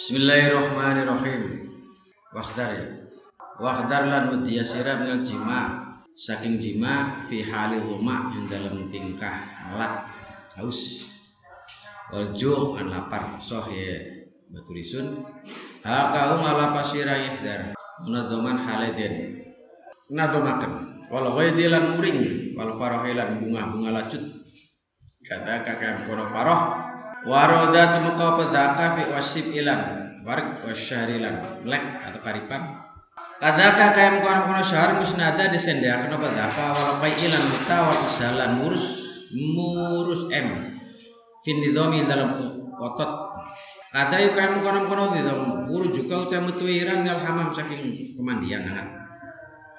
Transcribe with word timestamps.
Bismillahirrahmanirrahim. 0.00 1.68
Wakhdar 2.32 2.72
ya. 2.72 3.04
Wakhdar 3.60 4.08
lan 4.08 4.32
udiya 4.32 4.64
sira 4.64 4.96
jima. 5.20 5.92
Saking 6.16 6.56
jima 6.56 7.28
fi 7.28 7.44
hali 7.44 7.84
huma 7.84 8.32
yang 8.32 8.48
dalam 8.48 8.88
tingkah 8.88 9.44
ngelak 9.68 10.08
haus. 10.56 11.04
Walju 12.16 12.80
an 12.80 12.88
lapar. 12.88 13.44
Soh 13.44 13.68
ya 13.68 14.24
baturisun 14.48 15.20
hakau 15.84 16.48
ngalapa 16.48 16.80
sira 16.80 17.20
yahdar 17.20 17.76
munadoman 18.00 18.56
haleden 18.56 19.44
nadomaken 20.08 21.04
wal 21.12 21.28
ghaidi 21.36 21.68
lan 21.68 22.00
muring. 22.00 22.20
Wal 22.56 22.72
farahilan 22.80 23.36
bunga-bunga 23.36 24.00
lacut. 24.00 24.24
Kata 25.28 25.60
kakek 25.60 26.08
kono 26.08 26.24
farah 26.32 26.89
Warodat 27.20 28.00
muka 28.00 28.28
pedaka 28.40 28.96
fi 28.96 29.02
wasib 29.12 29.46
ilan 29.52 29.80
warg 30.24 30.64
wasyahrilan 30.64 31.64
lek 31.68 31.84
atau 32.08 32.20
karipan. 32.24 32.80
Kadaka 33.40 33.96
kaya 33.96 34.20
mukana 34.20 34.44
kono 34.44 34.62
syahar 34.64 35.00
musnada 35.00 35.48
disendakan 35.48 36.16
pedaka 36.16 36.76
walapai 36.76 37.12
ilan 37.20 37.44
muta 37.48 37.76
wal 37.84 38.04
jalan 38.16 38.50
murus 38.60 38.86
murus 39.32 40.22
m 40.32 40.48
fin 41.44 41.56
nidomi 41.60 42.08
dalam 42.08 42.40
otot. 42.80 43.12
Kata 43.92 44.16
yuk 44.20 44.32
kaya 44.36 44.56
mukana 44.56 44.88
kono 44.88 45.04
didom 45.12 45.40
huru 45.68 45.92
juga 45.92 46.24
utai 46.24 46.40
mutuiran 46.40 47.04
ngal 47.04 47.20
hamam 47.20 47.52
saking 47.52 48.16
kemandian 48.16 48.64
hangat. 48.64 48.96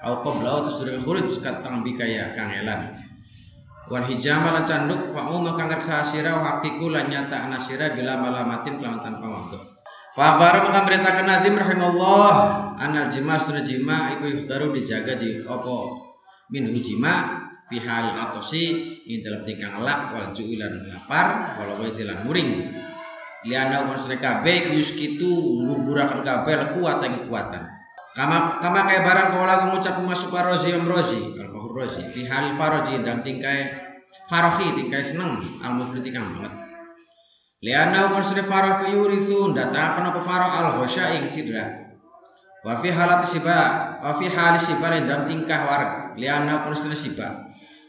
Au 0.02 0.22
qabla 0.26 0.66
terus 0.66 0.82
durung 0.82 1.02
huruj 1.06 1.38
katang 1.38 1.86
bikaya 1.86 2.34
kangelan 2.34 3.02
wal 3.92 4.08
hijama 4.08 4.56
lan 4.56 4.64
canduk 4.64 5.12
fa 5.12 5.28
umma 5.28 5.52
kanggar 5.52 5.84
kasira 5.84 6.40
wa 6.40 6.42
haqiqu 6.56 6.88
lan 6.88 7.12
nyata 7.12 7.44
anasira 7.44 7.92
bila 7.92 8.16
malamatin 8.16 8.80
kelawan 8.80 9.04
tanpa 9.04 9.28
waktu 9.28 9.60
Fa 10.12 10.36
bara 10.36 10.68
maka 10.68 10.84
beritakan 10.84 11.24
Nazim 11.24 11.56
rahimahullah 11.56 12.32
anal 12.76 13.08
jima 13.08 13.40
sunah 13.40 13.64
jima 13.64 14.12
iku 14.16 14.28
yuhdaru 14.28 14.76
dijaga 14.76 15.16
di 15.16 15.40
opo 15.40 16.04
min 16.52 16.68
jima 16.84 17.48
fi 17.72 17.80
hal 17.80 18.20
atosi 18.20 18.92
ini 19.08 19.24
dalam 19.24 19.40
tingkah 19.48 19.72
elak 19.80 20.12
wal 20.12 20.28
ju'ilan 20.36 20.92
lapar 20.92 21.56
walau 21.56 21.80
wa 21.80 21.96
tilan 21.96 22.28
muring. 22.28 22.76
Liana 23.48 23.88
umur 23.88 24.04
sunah 24.04 24.20
kabeh 24.20 24.76
yuskitu 24.76 25.32
nguburakan 25.64 26.20
kabeh 26.20 26.76
kuat 26.76 27.00
yang 27.02 27.24
kekuatan. 27.24 27.64
Kama 28.12 28.60
kama 28.60 28.80
kayak 28.84 29.02
barang 29.08 29.26
kau 29.32 29.48
lagu 29.48 29.64
ngucap 29.72 29.96
masuk 30.04 30.28
parozi 30.28 30.76
om 30.76 30.84
rozi 30.84 31.40
al 31.40 31.48
rozi 31.50 32.04
fi 32.12 32.28
hal 32.28 32.54
faroji 32.60 33.00
dan 33.00 33.24
tingkai 33.24 33.81
farohi 34.32 34.72
tingkai 34.72 35.04
seneng 35.04 35.60
al 35.60 35.76
mufliti 35.76 36.08
kang 36.08 36.32
banget 36.32 36.62
Liana 37.62 38.10
umur 38.10 38.26
sudah 38.26 38.42
farah 38.42 38.82
ke 38.82 38.90
yurithu 38.90 39.54
datang 39.54 40.02
apa 40.02 40.18
farah 40.26 40.50
al 40.50 40.66
hosya 40.82 41.14
ing 41.14 41.30
cidra. 41.30 41.94
Wa 42.66 42.82
fi 42.82 42.90
halat 42.90 43.22
siba, 43.30 43.58
wa 44.02 44.18
fi 44.18 44.26
hal 44.26 44.58
siba 44.58 44.90
dan 44.90 45.30
tingkah 45.30 45.62
war. 45.62 45.82
Liana 46.18 46.66
umur 46.66 46.74
sudah 46.74 46.98
siba. 46.98 47.28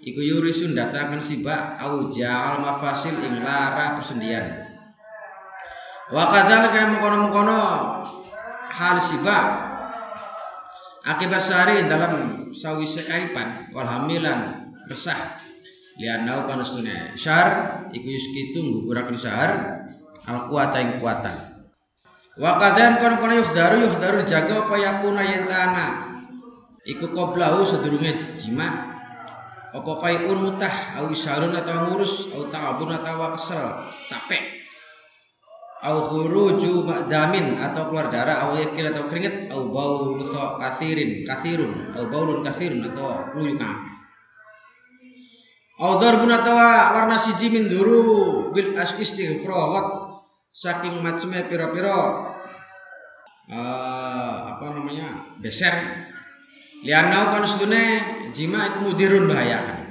Iku 0.05 0.21
yurisun 0.21 0.77
datangkan 0.77 1.25
siba 1.25 1.81
au 1.81 2.13
ja'al 2.13 2.61
mafasil 2.61 3.17
ing 3.17 3.41
lara 3.41 3.97
persendian. 3.97 4.61
Wa 6.13 6.29
kadzalika 6.29 6.93
mengkono-mengkono 6.93 7.61
hal 8.69 8.97
siba 9.01 9.37
akibat 11.01 11.41
sari 11.41 11.81
dalam 11.89 12.45
sawise 12.53 13.09
karipan 13.09 13.73
wal 13.73 13.89
hamilan 13.89 14.69
resah 14.85 15.41
lianau 15.99 16.49
panustune 16.49 17.13
syar 17.19 17.47
iku 17.93 18.07
yuskitu 18.07 18.59
nguguraken 18.61 19.17
syar 19.17 19.49
al 20.25 20.49
kuwata 20.49 20.77
ing 20.81 20.97
kuwatan 20.97 21.37
wa 22.37 22.57
kadhan 22.57 22.97
kon 22.97 23.21
kono 23.21 23.33
yuhdaru 23.37 23.85
yuhdaru 23.85 24.25
jaga 24.25 24.65
apa 24.65 24.75
yakuna 24.81 25.21
yen 25.21 25.45
tanah 25.45 26.13
iku 26.83 27.11
qoblahu 27.11 27.63
sedurunge 27.63 28.39
jima. 28.39 28.91
Apa 29.73 29.91
kaiun 30.05 30.37
mutah 30.37 31.01
au 31.01 31.09
isarun 31.09 31.57
atau 31.57 31.89
ngurus 31.89 32.29
au 32.37 32.45
ta'abun 32.53 32.93
atau 32.93 33.33
kesel 33.33 33.89
capek. 34.05 34.61
Au 35.83 36.13
khuruju 36.13 36.85
ma'damin 36.85 37.57
atau 37.59 37.91
keluar 37.91 38.07
darah 38.13 38.47
au 38.47 38.55
yakin 38.55 38.93
atau 38.93 39.09
keringet 39.11 39.51
au 39.51 39.67
bau 39.73 40.15
kathirin 40.61 41.27
kathirun 41.27 41.91
au 41.97 42.07
baulun 42.07 42.39
kathirun 42.45 42.87
atau 42.87 43.35
luyukan 43.35 43.83
Audar 45.81 46.21
bunatawa 46.21 46.93
warna 46.93 47.17
siji 47.17 47.49
min 47.49 47.65
duru 47.65 48.53
bil 48.53 48.77
as 48.77 48.93
istighfarat 49.01 50.21
saking 50.53 51.01
macamnya 51.01 51.49
piro-piro 51.49 52.29
uh, 53.49 54.35
apa 54.53 54.65
namanya? 54.69 55.33
Beser. 55.41 55.73
Lianau 56.85 57.33
kan 57.33 57.49
sedune 57.49 57.85
jima 58.37 58.69
iku 58.69 58.85
mudirun 58.85 59.25
bahaya. 59.25 59.81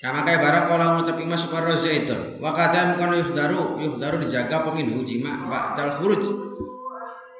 Kama 0.00 0.24
kaya 0.24 0.40
barang 0.40 0.64
kalau 0.64 0.86
ngucap 0.96 1.20
imas 1.20 1.44
super 1.44 1.66
roja 1.66 1.90
itu 1.92 2.40
wakadam 2.40 2.96
kan 2.96 3.12
yuhdaru 3.16 3.76
yuhdaru 3.84 4.24
dijaga 4.24 4.64
peminhu 4.64 5.04
jima 5.04 5.44
ba'dal 5.44 6.00
khuruj. 6.00 6.24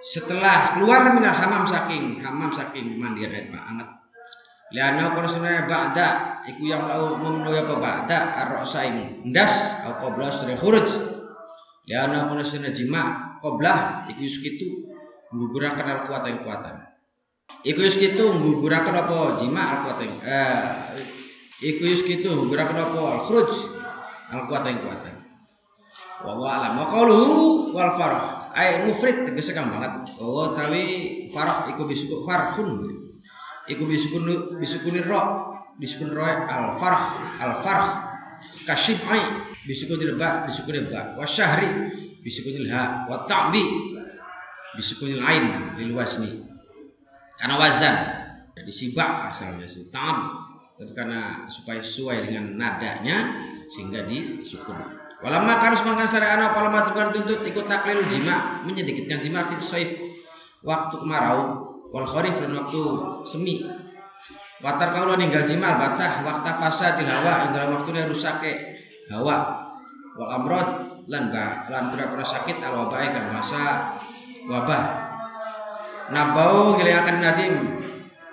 Setelah 0.04 0.76
keluar 0.76 1.08
minal 1.16 1.32
hamam 1.32 1.64
saking 1.64 2.20
hamam 2.20 2.52
saking 2.52 3.00
mandian 3.00 3.32
air 3.32 3.48
anget 3.48 3.95
Liana 4.76 5.16
korsuna 5.16 5.64
ba'da 5.64 6.44
iku 6.52 6.68
yang 6.68 6.84
lau 6.84 7.16
memenuhi 7.16 7.64
apa 7.64 7.80
ba'da 7.80 8.18
ar-ra'sa 8.44 8.84
ini 8.84 9.24
ndas 9.24 9.80
au 9.88 10.04
qabla 10.04 10.28
sedaya 10.28 10.60
khuruj. 10.60 10.84
Liana 11.88 12.28
korsuna 12.28 12.68
jima 12.76 13.40
qabla 13.40 14.04
iku 14.12 14.20
yuskitu 14.20 14.92
menggugurakan 15.32 15.86
al 15.88 16.00
kuatan 16.04 16.44
kuatan. 16.44 16.76
Iku 17.64 17.88
yuskitu 17.88 18.36
menggugurakan 18.36 18.94
apa 19.00 19.40
jima 19.40 19.64
al 19.64 19.78
kuatan 19.88 20.10
eh 20.20 20.68
iku 21.64 21.96
yuskitu 21.96 22.36
menggugurakan 22.36 22.76
apa 22.76 23.00
al 23.00 23.20
khuruj 23.24 23.52
al 24.28 24.44
kuatan 24.44 24.76
kuatan. 24.76 25.14
Wa 26.20 26.36
wa 26.36 26.48
alam 26.52 26.84
wa 26.84 27.00
wal 27.72 27.92
farah 27.96 28.52
ay 28.52 28.84
mufrid 28.84 29.24
tegese 29.24 29.56
kang 29.56 29.72
banget. 29.72 30.12
Oh 30.20 30.52
tawi 30.52 30.84
farah 31.32 31.64
iku 31.72 31.88
bisuk 31.88 32.28
farhun 32.28 32.96
iku 33.66 33.82
bisukun 33.86 34.56
bisukun 34.58 34.96
ro 35.06 35.22
bisukun 35.76 36.10
ro 36.14 36.22
al 36.24 36.78
farh 36.78 37.02
al 37.42 37.52
farh 37.62 37.86
kasyifai 38.66 39.22
bisukun 39.66 40.02
ba 40.18 40.46
bisukun 40.46 40.86
ba 40.90 41.14
wa 41.18 41.26
syahri 41.26 41.68
bisukun 42.22 42.66
ha 42.70 43.06
wa 43.10 43.26
ta'bi 43.26 43.62
bisukun 44.78 45.18
ain 45.18 45.76
lil 45.78 45.92
wazni 45.94 46.46
karena 47.36 47.54
wazan 47.60 48.26
jadi 48.56 48.72
sibak 48.72 49.30
asalnya 49.30 49.68
sih 49.68 49.92
ta'ab. 49.92 50.18
Tapi 50.76 50.92
karena 50.96 51.48
supaya 51.48 51.80
sesuai 51.80 52.28
dengan 52.28 52.56
nadanya 52.56 53.36
sehingga 53.72 54.08
disukun. 54.08 54.76
Walamma 55.24 55.60
harus 55.60 55.80
makan 55.80 56.04
sare 56.08 56.28
anak 56.28 56.52
kalau 56.52 56.68
maturkan 56.68 57.08
tuntut 57.12 57.40
ikut 57.40 57.64
taklil 57.64 58.04
jima 58.12 58.60
menyedikitkan 58.68 59.24
jima 59.24 59.48
fit 59.48 59.60
saif 59.64 59.90
waktu 60.60 61.00
kemarau 61.00 61.65
wal 61.90 62.06
kharif 62.06 62.38
dan 62.38 62.52
waktu 62.56 62.82
semi. 63.26 63.66
Watar 64.64 64.96
kalau 64.96 65.20
ninggal 65.20 65.44
jimal 65.44 65.76
batah 65.76 66.24
waktu 66.24 66.50
fasa 66.58 66.96
hawa. 66.96 67.52
Dalam 67.52 67.80
waktu 67.80 68.08
rusake 68.08 68.52
hawa. 69.12 69.68
Wal 70.16 70.30
amrod 70.32 70.68
lan 71.06 71.30
ba 71.30 71.70
lan 71.70 71.94
pira-pira 71.94 72.24
sakit 72.26 72.56
al 72.64 72.86
wabai 72.86 73.12
kan 73.12 73.24
masa 73.30 73.64
wabah. 74.48 74.84
Nabau 76.10 76.78
ngelingaken 76.78 77.18
nadim 77.18 77.54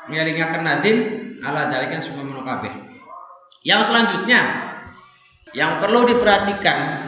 ngelingaken 0.07 0.61
nadim 0.61 0.97
ala 1.43 1.71
dalikan 1.71 1.99
semua 1.99 2.23
menukabeh 2.27 2.71
yang 3.63 3.83
selanjutnya 3.87 4.41
yang 5.55 5.79
perlu 5.79 6.03
diperhatikan 6.09 7.07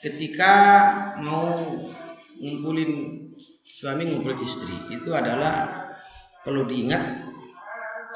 ketika 0.00 0.52
mau 1.20 1.52
ngumpulin 2.40 2.92
suami 3.78 4.10
ngumpulin 4.10 4.42
istri 4.42 4.74
itu 4.90 5.06
adalah 5.14 5.86
perlu 6.42 6.66
diingat 6.66 7.30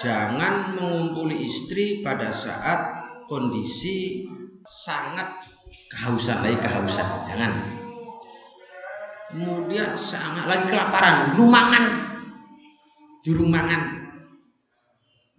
jangan 0.02 0.74
mengumpuli 0.74 1.38
istri 1.46 2.02
pada 2.02 2.34
saat 2.34 3.06
kondisi 3.30 4.26
sangat 4.66 5.46
kehausan 5.86 6.42
lagi 6.42 6.58
kehausan 6.58 7.06
jangan. 7.30 7.52
Kemudian 9.30 9.94
sangat 9.94 10.50
lagi 10.50 10.66
kelaparan 10.66 11.38
rumangan 11.38 11.84
di 13.22 13.30
rumangan 13.30 13.82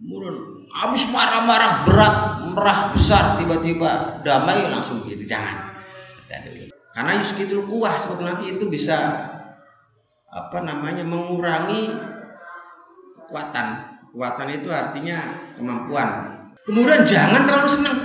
kemudian 0.00 0.36
habis 0.72 1.04
marah-marah 1.12 1.84
berat 1.84 2.16
merah 2.48 2.78
besar 2.96 3.36
tiba-tiba 3.36 4.24
damai 4.24 4.72
langsung 4.72 5.04
gitu 5.04 5.28
jangan. 5.28 5.76
Karena 6.96 7.20
yuskitul 7.20 7.68
kuah 7.68 8.00
sebetulnya 8.00 8.40
itu 8.40 8.64
bisa 8.72 9.28
apa 10.34 10.58
namanya 10.66 11.06
mengurangi 11.06 11.94
kekuatan. 13.14 13.66
Kekuatan 14.10 14.48
itu 14.50 14.68
artinya 14.74 15.18
kemampuan. 15.54 16.08
Kemudian 16.66 17.06
jangan 17.06 17.46
terlalu 17.46 17.68
senang. 17.70 17.98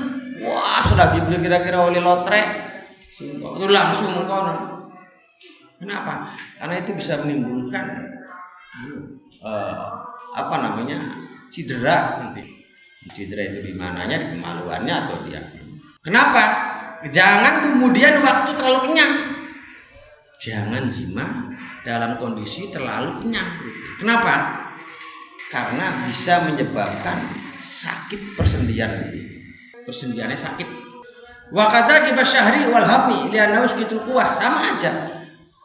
Wah 0.45 0.85
sudah 0.85 1.17
dibeli 1.17 1.43
kira-kira 1.43 1.83
oleh 1.83 1.99
lotre, 1.99 2.41
itu 3.19 3.67
langsung 3.67 4.23
kau 4.29 4.45
Kenapa? 5.79 6.35
Karena 6.59 6.75
itu 6.79 6.91
bisa 6.95 7.23
menimbulkan 7.23 7.87
uh, 9.43 9.87
apa 10.35 10.55
namanya 10.59 11.11
cedera 11.51 12.19
nanti. 12.23 12.43
Cedera 13.15 13.47
itu 13.47 13.71
di 13.71 13.73
mananya, 13.79 14.19
di 14.19 14.27
kemaluannya 14.35 14.93
atau 14.95 15.23
dia. 15.23 15.39
Kenapa? 16.03 16.43
Jangan 17.07 17.63
kemudian 17.63 18.19
waktu 18.23 18.59
terlalu 18.59 18.91
kenyang. 18.91 19.13
Jangan 20.39 20.91
jima 20.91 21.48
dalam 21.83 22.19
kondisi 22.19 22.71
terlalu 22.71 23.23
kenyang. 23.23 23.49
Kenapa? 23.99 24.35
Karena 25.49 26.05
bisa 26.05 26.45
menyebabkan 26.45 27.17
sakit 27.59 28.37
persendian. 28.37 29.11
Persendiannya 29.83 30.37
sakit. 30.37 30.67
Wakata 31.49 32.13
kita 32.13 32.21
syahri 32.21 32.69
wal 32.69 32.85
hami 32.85 33.33
lianaus 33.33 33.73
gitu 33.73 34.05
kuah 34.05 34.29
sama 34.37 34.77
aja 34.77 35.19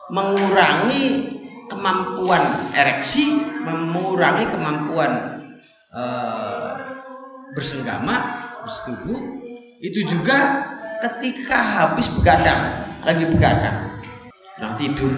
mengurangi 0.08 1.32
kemampuan 1.68 2.72
ereksi, 2.76 3.40
mengurangi 3.64 4.48
kemampuan 4.52 5.12
uh, 5.92 6.72
bersenggama, 7.56 8.16
bersetubuh, 8.64 9.20
itu 9.80 10.04
juga 10.08 10.68
ketika 11.04 11.56
habis 11.56 12.08
begadang, 12.20 12.88
lagi 13.04 13.24
begadang, 13.28 13.96
sedang 14.56 14.74
tidur. 14.76 15.12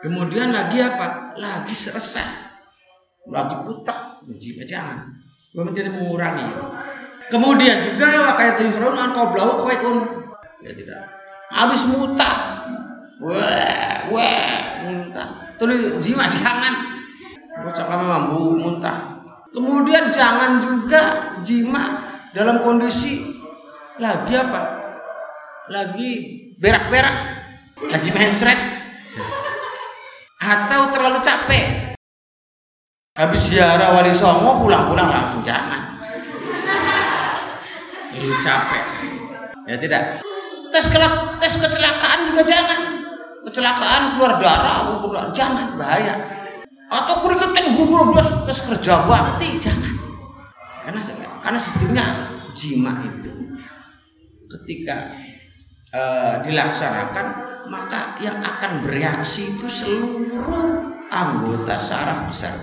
Kemudian 0.00 0.56
lagi 0.56 0.80
apa? 0.80 1.36
Lagi 1.36 1.76
seresah, 1.76 2.24
lagi 3.28 3.56
putak, 3.68 4.24
jangan. 4.64 5.12
Kemudian 5.52 5.92
mengurangi. 5.92 6.48
Kemudian 7.28 7.84
juga 7.84 8.34
kayak 8.34 8.58
telefon 8.58 8.96
kau 9.12 9.30
blau 9.36 9.68
kau 9.68 9.92
ya 10.64 10.72
tidak. 10.72 11.04
Habis 11.52 11.82
mutak, 11.92 12.36
wah 13.20 14.08
wah 14.08 14.60
muntah. 14.88 15.28
Terus 15.60 16.00
jima 16.00 16.32
jangan. 16.32 16.74
Bocah 17.60 17.84
kami 17.84 18.04
mampu 18.08 18.40
muntah. 18.56 19.20
Kemudian 19.52 20.16
jangan 20.16 20.64
juga 20.64 21.02
jima 21.44 22.08
dalam 22.32 22.64
kondisi 22.64 23.36
lagi 24.00 24.32
apa? 24.32 24.62
Lagi 25.68 26.10
berak-berak. 26.56 27.16
Lagi 27.80 28.08
main 28.12 28.32
seret 28.36 28.79
atau 30.40 30.80
terlalu 30.96 31.20
capek. 31.20 31.92
Habis 33.12 33.52
ziarah 33.52 33.92
wali 34.00 34.16
songo 34.16 34.64
pulang-pulang 34.64 35.12
langsung 35.12 35.44
jangan 35.44 36.00
ini 38.16 38.32
capek. 38.40 38.84
Ya 39.68 39.76
tidak. 39.76 40.24
Tes 40.72 40.86
tes 41.42 41.54
kecelakaan 41.60 42.32
juga 42.32 42.42
jangan. 42.48 42.80
Kecelakaan 43.40 44.16
keluar 44.16 44.40
darah, 44.40 45.00
keluar 45.02 45.26
jangan 45.36 45.76
bahaya. 45.76 46.16
Atau 46.90 47.22
keringetan 47.22 47.78
gugur 47.78 48.10
bos 48.10 48.26
terus 48.48 48.60
kerja 48.66 49.04
bakti 49.04 49.60
jangan. 49.60 49.94
Karena 50.86 51.00
karena 51.44 51.58
sebetulnya 51.60 52.06
jima 52.56 52.92
itu 53.06 53.32
ketika 54.50 55.14
uh, 55.94 56.42
dilaksanakan 56.42 57.26
maka 57.70 58.18
yang 58.18 58.42
akan 58.42 58.82
bereaksi 58.82 59.54
itu 59.54 59.70
seluruh 59.70 60.90
anggota 61.08 61.78
saraf 61.78 62.28
besar 62.28 62.54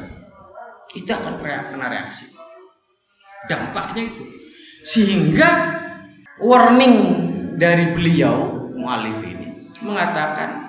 itu 0.92 1.08
akan 1.08 1.40
kena 1.40 1.88
reaksi 1.88 2.28
dampaknya 3.48 4.12
itu 4.12 4.24
sehingga 4.84 5.50
warning 6.44 6.96
dari 7.56 7.96
beliau 7.96 8.68
mualif 8.76 9.18
ini 9.24 9.72
mengatakan 9.82 10.68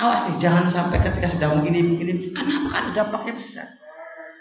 Awas 0.00 0.32
nih, 0.32 0.48
jangan 0.48 0.64
sampai 0.72 0.96
ketika 1.04 1.28
sedang 1.28 1.60
begini 1.60 1.92
begini. 1.92 2.12
Kenapa 2.32 2.72
kan 2.72 2.84
dampaknya 2.96 3.36
besar? 3.36 3.68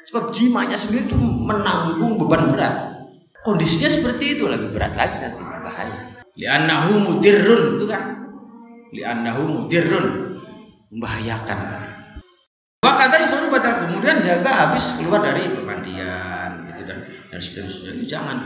Sebab 0.08 0.32
jimanya 0.32 0.80
sendiri 0.80 1.12
itu 1.12 1.20
menanggung 1.20 2.16
beban 2.16 2.56
berat. 2.56 2.76
Kondisinya 3.44 3.92
seperti 3.92 4.40
itu 4.40 4.48
lagi 4.48 4.72
berat 4.72 4.96
lagi 4.96 5.20
nanti 5.20 5.44
bahaya. 5.44 6.24
Li'annahu 6.40 6.92
mudirrun 7.04 7.76
itu 7.76 7.86
kan. 7.92 8.29
Li'annahu 8.94 9.66
mudirrun. 9.66 10.40
Membahayakan. 10.90 11.60
Maka 12.82 13.04
itu 13.30 13.38
batal. 13.52 13.74
Kemudian 13.86 14.26
jaga 14.26 14.52
habis 14.52 14.98
keluar 14.98 15.22
dari 15.22 15.46
pemandian 15.52 16.66
gitu 16.74 16.82
dan 16.88 17.00
dan 17.30 17.40
seterusnya. 17.40 17.92
Jangan. 18.10 18.38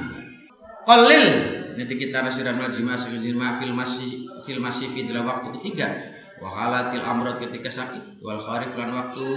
Qalil 0.83 1.25
jadi 1.73 1.93
kita 1.97 2.21
nasiran 2.21 2.61
jima 2.75 2.99
jima 2.99 3.57
filmasi 3.57 4.29
filmasi 4.45 4.85
dalam 5.09 5.25
waktu 5.25 5.55
ketiga. 5.61 5.87
Wakalatil 6.41 7.05
amrod 7.05 7.39
ketika 7.39 7.71
sakit. 7.71 8.19
Wal 8.19 8.41
kharif 8.43 8.75
lan 8.75 8.91
waktu. 8.93 9.27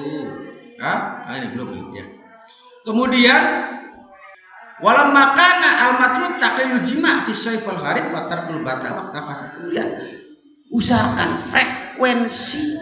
Ah, 0.82 1.24
ini 1.38 1.56
belum 1.56 1.94
ya. 1.96 2.04
Kemudian 2.84 3.42
walam 4.84 5.16
makana 5.16 5.70
al 5.88 5.92
matlub 5.96 6.36
taqlilul 6.36 6.84
jima 6.84 7.24
fi 7.24 7.32
wal 7.64 7.80
kharif 7.80 8.12
wa 8.12 8.28
tarkul 8.28 8.60
bata 8.60 8.88
waktu 8.92 9.44
kemudian 9.56 9.88
usahakan 10.72 11.46
frekuensi 11.50 12.80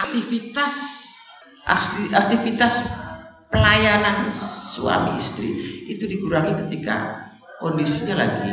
aktivitas 0.00 1.06
aktivitas 2.12 2.74
pelayanan 3.52 4.32
suami 4.34 5.16
istri 5.20 5.50
itu 5.88 6.08
dikurangi 6.08 6.58
ketika 6.66 7.28
kondisinya 7.60 8.24
lagi 8.26 8.52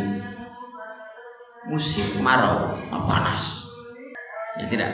musim 1.69 2.05
marau 2.21 2.77
panas 2.91 3.69
Ya 4.59 4.67
tidak. 4.67 4.91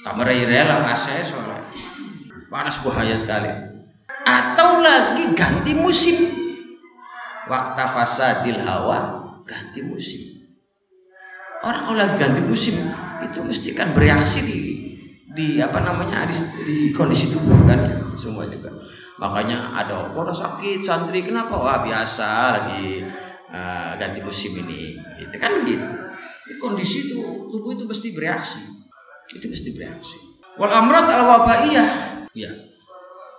Kamar 0.00 0.32
rela 0.32 0.80
kasih 0.88 1.28
soalnya. 1.28 1.60
Panas 2.48 2.80
bahaya 2.80 3.20
sekali. 3.20 3.52
Atau 4.24 4.80
lagi 4.80 5.36
ganti 5.36 5.76
musim. 5.76 6.16
Waktu 7.48 7.84
fasadil 7.84 8.60
hawa 8.64 8.98
ganti 9.44 9.84
musim. 9.84 10.37
Orang 11.58 11.98
lagi 11.98 12.14
ganti 12.22 12.40
musim 12.46 12.78
itu 13.26 13.38
mesti 13.42 13.74
kan 13.74 13.90
bereaksi 13.90 14.40
di 14.46 14.58
di 15.34 15.46
apa 15.58 15.82
namanya 15.82 16.26
di, 16.30 16.34
di 16.64 16.76
kondisi 16.94 17.34
tubuh 17.34 17.66
kan 17.66 18.14
semua 18.14 18.46
juga. 18.46 18.70
Makanya 19.18 19.74
ada 19.74 20.14
orang 20.14 20.34
sakit 20.34 20.86
santri 20.86 21.26
kenapa? 21.26 21.58
Wah 21.58 21.82
biasa 21.82 22.28
lagi 22.54 23.02
uh, 23.50 23.98
ganti 23.98 24.22
musim 24.22 24.54
ini. 24.62 24.94
Itu 25.18 25.36
kan 25.42 25.66
gitu. 25.66 25.86
Di 26.46 26.54
kondisi 26.62 27.10
itu 27.10 27.18
tubuh 27.50 27.74
itu 27.74 27.84
mesti 27.84 28.14
bereaksi 28.14 28.78
itu 29.34 29.46
mesti 29.50 29.68
bereaksi. 29.76 30.18
Wal 30.56 30.72
amrat 30.72 31.06
al 31.10 31.22
wabaiyah. 31.28 31.88
Ya. 32.32 32.50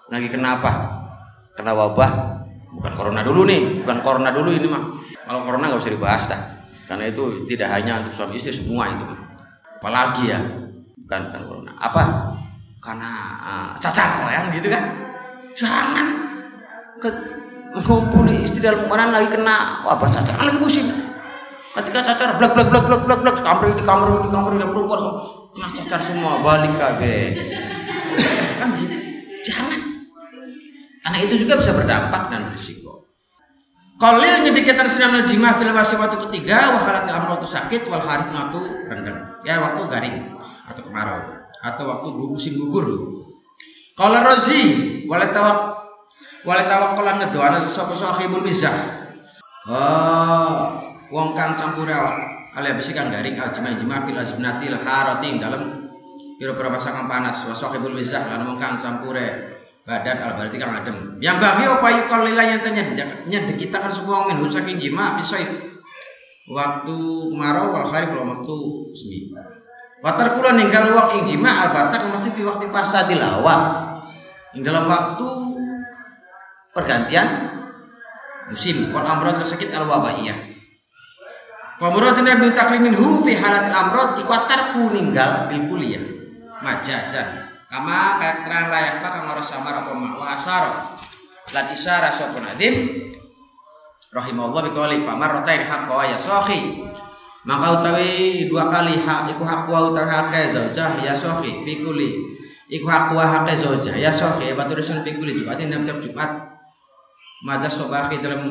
Lagi 0.09 0.29
kenapa? 0.29 1.01
Kena 1.57 1.73
wabah. 1.73 2.11
Bukan 2.69 2.93
corona 2.93 3.25
dulu 3.25 3.49
nih, 3.49 3.81
bukan 3.81 3.97
corona 4.05 4.29
dulu 4.29 4.53
ini 4.53 4.67
mah. 4.69 4.83
Kalau 5.25 5.41
corona 5.45 5.73
nggak 5.73 5.81
usah 5.81 5.93
dibahas 5.93 6.23
dah. 6.29 6.41
Karena 6.89 7.05
itu 7.05 7.45
tidak 7.45 7.69
hanya 7.69 8.01
untuk 8.01 8.17
suami 8.17 8.41
istri 8.41 8.57
semua 8.57 8.89
itu. 8.89 9.05
Apalagi 9.77 10.33
ya, 10.33 10.41
bukan, 11.05 11.21
bukan 11.29 11.41
corona. 11.45 11.73
Apa? 11.77 12.03
Karena 12.81 13.11
uh, 13.45 13.69
cacar 13.77 14.25
ya 14.33 14.49
gitu 14.57 14.73
kan. 14.73 14.83
Jangan 15.53 16.07
ke 16.97 17.09
mengumpuli 17.73 18.41
istri 18.41 18.65
dalam 18.65 18.89
mana 18.89 19.13
lagi 19.13 19.29
kena 19.29 19.85
wabah 19.85 20.09
cacar 20.09 20.35
lagi 20.41 20.57
musim 20.57 20.85
ketika 21.77 22.01
cacar 22.01 22.41
blak 22.41 22.57
blak 22.57 22.67
blak 22.73 22.85
blak 22.89 23.01
blak 23.05 23.19
blak 23.21 23.37
kamar 23.45 23.65
ini 23.69 23.83
kamar 23.85 24.07
ini 24.09 24.29
kamar 24.33 24.51
ini 24.57 24.65
perempuan 24.65 25.01
kena 25.53 25.67
cacar 25.77 26.01
semua 26.01 26.41
balik 26.41 26.73
kabe 26.81 27.15
kan 28.59 28.69
gitu 28.81 28.95
jangan 29.45 29.79
karena 31.05 31.17
itu 31.21 31.33
juga 31.45 31.53
bisa 31.61 31.71
berdampak 31.77 32.21
dan 32.33 32.41
berisiko 32.49 32.88
Kolil 33.99 34.47
nyedikatan 34.47 34.87
sinam 34.87 35.19
jima 35.27 35.59
fil 35.59 35.75
waktu 35.75 36.17
ketiga 36.31 36.71
wakalatil 36.71 37.11
amrotu 37.11 37.51
sakit 37.51 37.83
wal 37.91 37.99
harif 37.99 38.31
natu 38.31 38.63
rendang 38.87 39.43
ya 39.43 39.59
waktu 39.59 39.91
garing 39.91 40.15
atau 40.71 40.81
kemarau 40.87 41.19
atau 41.59 41.83
waktu 41.83 42.07
musim 42.31 42.55
gugur. 42.55 42.87
Kalau 43.99 44.19
rozi 44.23 45.03
walai 45.03 45.35
tawak 45.35 45.83
walai 46.47 46.71
tawak 46.71 46.95
kolan 46.95 47.19
ngedoan 47.19 47.67
sapa 47.67 47.91
sahibul 47.99 48.39
mizah 48.39 48.71
oh 49.67 50.79
wong 51.11 51.35
kang 51.35 51.59
campur 51.59 51.91
awak 51.91 52.55
kali 52.55 52.71
besi 52.79 52.95
kang 52.95 53.11
garing 53.11 53.35
al 53.35 53.51
jima 53.51 53.75
jima 53.75 54.07
fil 54.07 54.15
azbnati 54.15 54.71
al 54.71 54.79
harati 54.79 55.27
dalam 55.43 55.61
pira-pira 56.39 56.71
pasangan 56.71 57.11
panas 57.11 57.43
wa 57.43 57.51
sahibul 57.51 57.91
mizah 57.91 58.31
lan 58.31 58.47
wong 58.47 58.55
kang 58.63 58.79
campure 58.79 59.58
badan 59.89 60.17
al 60.21 60.31
berarti 60.37 60.57
kang 60.61 60.69
adem. 60.69 61.17
Yang 61.17 61.37
bagi 61.41 61.63
apa 61.65 61.87
yukol 61.97 62.21
lila 62.29 62.43
yang 62.45 62.61
tanya 62.61 62.85
nyedek 63.25 63.57
kita 63.57 63.81
kan 63.81 63.89
semua 63.89 64.29
min 64.29 64.45
saking 64.45 64.77
jima 64.77 65.17
fi 65.17 65.25
waktu 66.49 66.97
kemarau 67.33 67.73
wal 67.73 67.89
kharif 67.89 68.13
waktu 68.13 68.55
semi 68.93 69.33
Watar 69.99 70.39
kula 70.39 70.55
ninggal 70.55 70.95
wong 70.95 71.09
ing 71.19 71.23
jima 71.33 71.51
al 71.51 71.69
batak 71.75 72.07
mesti 72.07 72.29
fi 72.31 72.41
waktu 72.45 72.71
fasadil 72.71 73.19
hawa 73.19 73.57
ing 74.55 74.63
dalam 74.63 74.87
waktu 74.87 75.27
pergantian 76.71 77.27
musim 78.47 78.93
wal 78.95 79.03
amrod 79.03 79.43
sakit 79.43 79.73
al 79.75 79.89
wabaiyah 79.89 80.37
Pemuratan 81.79 82.27
Nabi 82.27 82.51
taklimin 82.51 82.91
hu 82.91 83.23
fi 83.23 83.39
halatil 83.39 83.71
amrod 83.71 84.19
iku 84.19 84.35
tarku 84.51 84.91
ninggal 84.91 85.47
bil 85.47 85.63
kuliah. 85.71 86.03
Majazan. 86.59 87.48
Kama 87.69 88.17
kayak 88.17 88.37
terang 88.49 88.65
layak 88.73 88.93
pak 89.05 89.11
kang 89.13 89.25
ora 89.29 89.43
samar 89.45 89.73
apa 89.85 89.91
mak 89.93 90.17
wa 90.17 90.27
asar. 90.33 90.63
Lan 91.53 91.65
isyarah 91.69 92.17
sapa 92.17 92.41
nadim 92.41 92.97
rahimahullah 94.09 94.61
bi 94.65 94.71
qouli 94.73 94.97
fa 95.05 95.13
marratain 95.13 95.69
haqqa 95.69 95.97
ya. 96.09 96.17
Maka 97.45 97.67
utawi 97.79 98.45
dua 98.49 98.73
kali 98.73 98.99
hak 98.99 99.37
iku 99.37 99.43
hak 99.45 99.69
wa 99.69 99.93
utawi 99.93 100.09
hak 100.09 100.33
zaujah 100.49 100.91
ya 101.05 101.13
sahi 101.13 101.61
fi 101.61 101.73
kulli. 101.85 102.09
Iku 102.73 102.89
hak 102.89 103.13
wa 103.13 103.23
hak 103.25 103.53
ya 103.95 104.11
sahi 104.17 104.49
batur 104.57 104.81
sun 104.81 105.05
fi 105.05 105.13
kulli 105.13 105.37
Jumat 105.37 105.61
ini 105.61 105.77
Jumat. 105.77 106.31
Madas 107.39 107.79
sobahi 107.79 108.19
dalam 108.19 108.43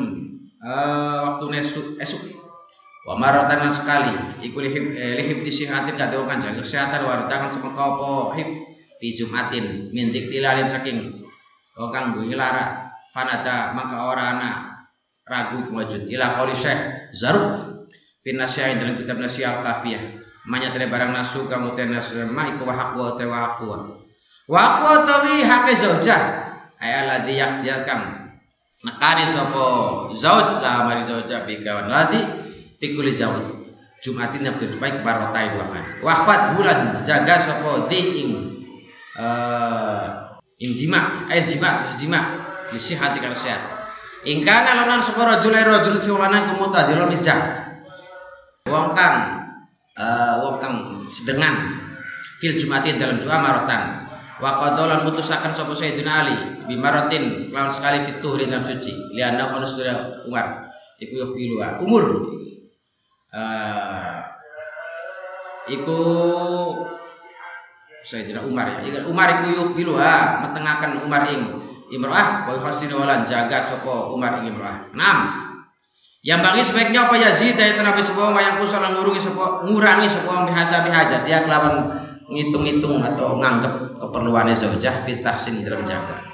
uh, 0.65 1.17
waktu 1.21 1.61
esuk 1.61 2.01
esuk 2.01 2.39
Wa 3.07 3.15
maratan 3.15 3.71
sekali 3.71 4.43
iku 4.43 4.59
lihib 4.59 4.91
eh, 4.93 5.15
lihib 5.23 5.41
disihatin 5.47 5.95
kadongan 5.95 6.43
jaga 6.43 6.61
kesehatan 6.61 7.07
wartangan 7.07 7.57
kemengkau 7.57 7.89
po 7.95 8.11
hib 8.35 8.58
di 8.99 9.15
Jumatin 9.15 9.89
mintik 9.95 10.29
tilalin 10.29 10.67
saking 10.67 11.23
oh 11.79 11.89
kanggo 11.89 12.27
ilara. 12.27 12.91
Fanata 13.09 13.73
maka 13.73 14.05
ora 14.05 14.37
ana 14.37 14.49
ragu 15.25 15.65
kemajud 15.65 16.05
ila 16.13 16.37
qauli 16.37 16.53
syekh 16.53 17.09
zaruk 17.17 17.89
fin 18.21 18.37
nasyain 18.37 18.77
dalam 18.77 19.01
kitab 19.01 19.17
nasyah 19.17 19.65
kafiyah 19.65 20.21
manya 20.45 20.69
tere 20.69 20.85
barang 20.85 21.09
nasu 21.09 21.49
kamu 21.49 21.73
tere 21.73 21.89
nasu 21.89 22.21
ma 22.29 22.53
iku 22.53 22.69
wa 22.69 22.73
haqwa 22.77 23.17
te 23.17 23.25
wa 23.25 23.37
haqwa 23.49 23.77
wa. 24.45 24.57
Haqwa 24.61 24.93
tawi 25.09 25.41
haqe 25.41 25.73
zaujah. 25.73 26.21
Ay 26.77 27.05
alladhi 27.05 27.41
sapa 29.33 29.65
zauj 30.15 30.47
la 30.61 30.85
mari 30.85 31.03
zaujah 31.09 31.49
bi 31.49 31.65
kawan 31.65 31.89
Pikuli 32.79 33.19
jauh 33.19 33.67
Jumatin 33.99 34.47
yang 34.47 34.55
baik 34.55 35.03
barotai 35.03 35.51
dua 35.51 35.65
kali. 35.67 35.99
Wafat 35.99 36.55
bulan 36.55 37.03
jaga 37.03 37.43
sopo 37.43 37.91
di 37.91 37.99
ing 38.23 38.29
uh, 39.19 40.03
ing 40.63 40.79
jima, 40.79 41.27
air 41.27 41.43
jima, 41.45 41.91
jima, 41.99 42.21
bisa 42.71 42.95
hati 42.95 43.19
kalau 43.19 43.35
sehat. 43.35 43.61
Ingkana 44.23 44.83
lanan 44.83 45.03
sopo 45.03 45.23
rojul 45.23 45.55
air 45.55 45.67
rojul 45.67 45.99
siulana 45.99 46.51
kumuta 46.51 46.87
di 46.87 46.95
misjah. 47.11 47.39
Wong 48.67 48.95
kang 48.95 49.15
uh, 49.95 50.33
wong 50.43 50.55
kang 50.59 50.75
sedengan 51.07 51.79
fil 52.39 52.55
jumatin 52.59 52.99
dalam 52.99 53.23
dua 53.23 53.39
marotan. 53.39 54.07
Wa 54.39 54.55
qadalan 54.55 55.03
mutusakan 55.03 55.51
sapa 55.51 55.75
Sayyidina 55.75 56.11
Ali 56.23 56.37
bimaratin 56.67 57.51
lawan 57.51 57.71
sekali 57.71 58.07
fituh 58.07 58.39
dalam 58.39 58.63
suci. 58.63 59.11
Lianna 59.15 59.51
kono 59.51 59.67
Umar 60.27 60.71
iku 60.99 61.13
yuhbilu 61.15 61.63
umur 61.83 62.05
uh, 63.31 64.19
iku 65.71 65.99
Sayyidina 68.09 68.41
Umar 68.41 68.81
ya. 68.81 69.05
Umar 69.05 69.27
iku 69.37 69.53
yuhbilu 69.53 69.93
ha 70.01 70.41
metengaken 70.41 71.05
Umar 71.05 71.29
ing 71.29 71.45
imro'ah 71.93 72.49
wa 72.49 72.57
khasini 72.57 72.97
walan 72.97 73.29
jaga 73.29 73.61
sapa 73.61 74.09
Umar 74.09 74.41
ing 74.41 74.57
imro'ah. 74.57 74.89
6. 74.97 76.25
Yang 76.25 76.39
bagi 76.41 76.61
sebaiknya 76.65 76.99
apa 77.05 77.15
Yazid 77.21 77.53
dari 77.53 77.77
Nabi 77.77 78.01
sebuah 78.01 78.33
yang 78.41 78.57
kusal 78.59 78.81
ngurungi 78.81 79.21
sebuah 79.23 79.69
ngurangi 79.69 80.09
sebuah 80.09 80.49
bihasa 80.49 80.83
bihajat 80.83 81.23
ya 81.29 81.45
kelawan 81.45 81.95
ngitung-ngitung 82.27 82.99
atau 83.05 83.39
nganggep 83.39 84.01
keperluannya 84.01 84.57
zaujah 84.57 85.05
tahsin 85.05 85.61
dalam 85.61 85.85
jaga. 85.85 86.25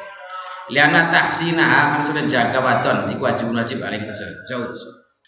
Liana 0.71 1.13
tahsinah 1.13 1.99
kan 1.99 2.01
sudah 2.09 2.23
jaga 2.25 2.57
wadon 2.57 3.13
iku 3.13 3.21
wajib 3.29 3.53
wajib 3.53 3.83
alih 3.83 4.01
kita 4.01 4.15
zauj. 4.49 4.79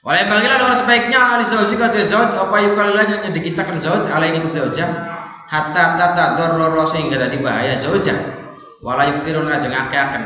Oleh 0.08 0.24
panggilan 0.25 0.63
orang 0.63 0.80
sebaiknya 0.80 1.20
ahli 1.20 1.44
zauji 1.51 1.75
kata 1.75 2.08
zauj 2.08 2.32
apa 2.39 2.56
yukalilanya 2.63 3.27
yang 3.27 3.34
dikitakan 3.36 3.77
zauj 3.84 4.08
alaihi 4.10 4.39
zaujah 4.50 5.16
hatta 5.48 5.84
tata 5.96 6.25
dororo 6.36 6.92
sehingga 6.92 7.18
tadi 7.18 7.39
bahaya. 7.39 7.80
Zaujah 7.80 8.38
wala 8.84 9.10
yukfiruna 9.10 9.58
jeung 9.63 9.74
akan 9.74 10.24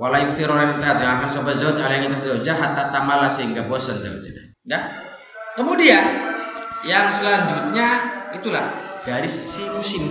wala 0.00 0.16
yukfiruna 0.24 0.80
jeung 0.80 1.10
akan 1.10 1.28
sobat 1.34 1.60
zauj 1.60 1.76
alaihi 1.82 2.08
zaujah 2.22 2.56
hatta 2.56 2.94
tamala 2.94 3.34
sehingga 3.34 3.66
bosan 3.68 4.00
zaujah 4.00 4.32
ya. 4.64 4.78
Kemudian 5.54 6.02
yang 6.82 7.14
selanjutnya 7.14 7.88
itulah 8.34 8.74
dari 9.06 9.28
sisi 9.30 9.68
musim. 9.70 10.02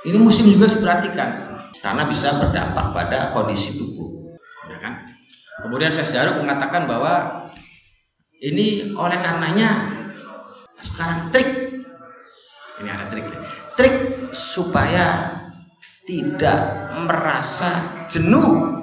Ini 0.00 0.16
musim 0.16 0.48
juga 0.48 0.70
diperhatikan 0.72 1.60
karena 1.84 2.08
bisa 2.08 2.32
berdampak 2.40 2.96
pada 2.96 3.36
kondisi 3.36 3.76
tubuh. 3.76 4.32
Ya 4.70 4.80
kan? 4.80 4.94
Kemudian 5.60 5.92
saya 5.92 6.08
Jaruk 6.08 6.40
mengatakan 6.40 6.88
bahwa 6.88 7.44
ini 8.40 8.96
oleh 8.96 9.18
karenanya 9.20 9.92
sekarang 10.80 11.28
trik 11.28 11.69
ini 12.80 12.88
ada 12.88 13.04
trik 13.12 13.26
trik 13.76 13.94
supaya 14.32 15.36
tidak 16.08 16.58
merasa 17.06 17.70
jenuh 18.08 18.80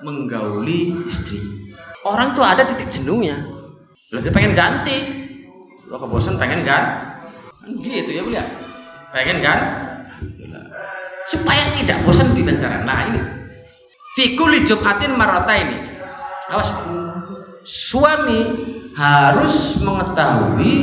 menggauli 0.00 1.04
istri. 1.06 1.38
Orang 2.02 2.32
tuh 2.32 2.42
ada 2.42 2.64
titik 2.64 2.88
jenuhnya. 2.88 3.36
Lebih 4.10 4.32
pengen 4.32 4.56
ganti. 4.56 4.96
Lo 5.86 6.00
kebosan 6.00 6.40
pengen 6.40 6.64
kan? 6.64 7.12
Gitu 7.68 8.10
ya 8.10 8.24
beliau. 8.24 8.48
Pengen 9.12 9.44
kan? 9.44 9.58
Supaya 11.28 11.76
tidak 11.76 12.00
bosan 12.08 12.32
di 12.32 12.42
cara. 12.42 12.82
Nah 12.82 13.00
ini. 13.12 13.20
Fikuli 14.16 14.66
Jumatin 14.66 15.14
marota 15.14 15.54
ini 15.54 15.90
awas 16.50 16.70
suami 17.62 18.40
harus 18.98 19.80
mengetahui 19.86 20.74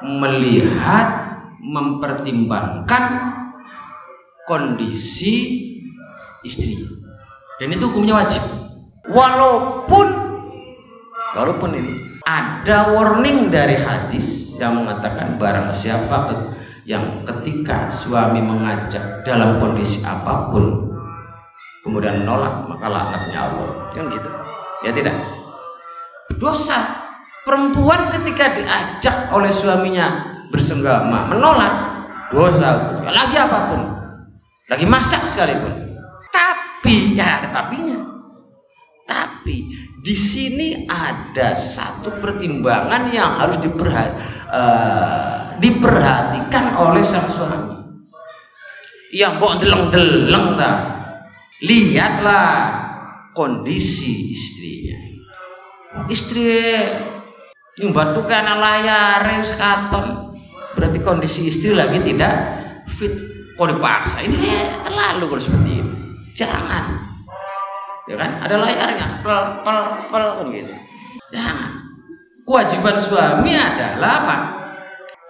melihat 0.00 1.36
mempertimbangkan 1.60 3.04
kondisi 4.48 5.34
istri. 6.40 6.80
Dan 7.60 7.76
itu 7.76 7.92
hukumnya 7.92 8.24
wajib. 8.24 8.40
Walaupun 9.10 10.08
walaupun 11.36 11.70
ini 11.76 11.92
ada 12.24 12.96
warning 12.96 13.52
dari 13.52 13.76
hadis 13.76 14.56
yang 14.60 14.80
mengatakan 14.80 15.36
barang 15.40 15.72
siapa 15.76 16.48
yang 16.88 17.24
ketika 17.28 17.92
suami 17.92 18.40
mengajak 18.40 19.24
dalam 19.24 19.60
kondisi 19.60 20.04
apa 20.04 20.48
pun 20.52 20.90
kemudian 21.84 22.24
nolak 22.24 22.68
maka 22.68 22.86
laknatnya 22.88 23.38
Allah. 23.40 23.68
Kan 23.92 24.08
gitu? 24.08 24.28
Ya 24.84 24.90
tidak? 24.96 25.16
Dosa 26.40 27.09
perempuan 27.44 28.12
ketika 28.18 28.52
diajak 28.56 29.16
oleh 29.32 29.50
suaminya 29.52 30.38
bersenggama 30.50 31.30
menolak 31.30 31.74
dosa. 32.34 33.00
Ya, 33.04 33.10
lagi 33.10 33.36
apa 33.38 33.58
pun. 33.72 33.82
Lagi 34.70 34.86
masak 34.86 35.22
sekalipun. 35.26 35.98
Tapi 36.30 37.18
ya 37.18 37.42
ada 37.42 37.48
tapinya. 37.50 37.98
Tapi 39.06 39.74
di 40.00 40.14
sini 40.14 40.86
ada 40.86 41.58
satu 41.58 42.22
pertimbangan 42.22 43.10
yang 43.10 43.36
harus 43.36 43.58
diperhati, 43.58 44.14
uh, 44.48 45.58
diperhatikan 45.58 46.78
oleh 46.78 47.02
sang 47.02 47.28
suami. 47.34 47.76
Yang 49.10 49.42
kok 49.42 49.54
deleng-deleng 49.66 50.54
lihatlah 51.66 52.50
kondisi 53.34 54.38
istrinya. 54.38 54.98
Istri 56.06 56.54
yang 57.78 57.94
batu 57.94 58.26
karena 58.26 58.58
layar 58.58 59.22
sekaton. 59.46 60.34
Berarti 60.74 60.98
kondisi 61.02 61.50
istri 61.50 61.74
lagi 61.74 62.02
tidak 62.02 62.34
fit. 62.98 63.14
Kok 63.54 63.76
dipaksa? 63.76 64.24
Ini 64.24 64.40
terlalu 64.88 65.24
kalau 65.36 65.42
seperti 65.42 65.70
ini. 65.84 65.94
Jangan. 66.32 66.84
Ya 68.08 68.16
kan? 68.16 68.30
Ada 68.40 68.56
layarnya 68.56 69.06
pel 69.20 69.62
pel 69.62 69.78
pel 70.08 70.24
kan 70.40 70.46
gitu. 70.48 70.74
Jangan. 71.30 71.70
Kewajiban 72.48 72.96
suami 72.98 73.52
adalah 73.54 74.12
apa? 74.24 74.36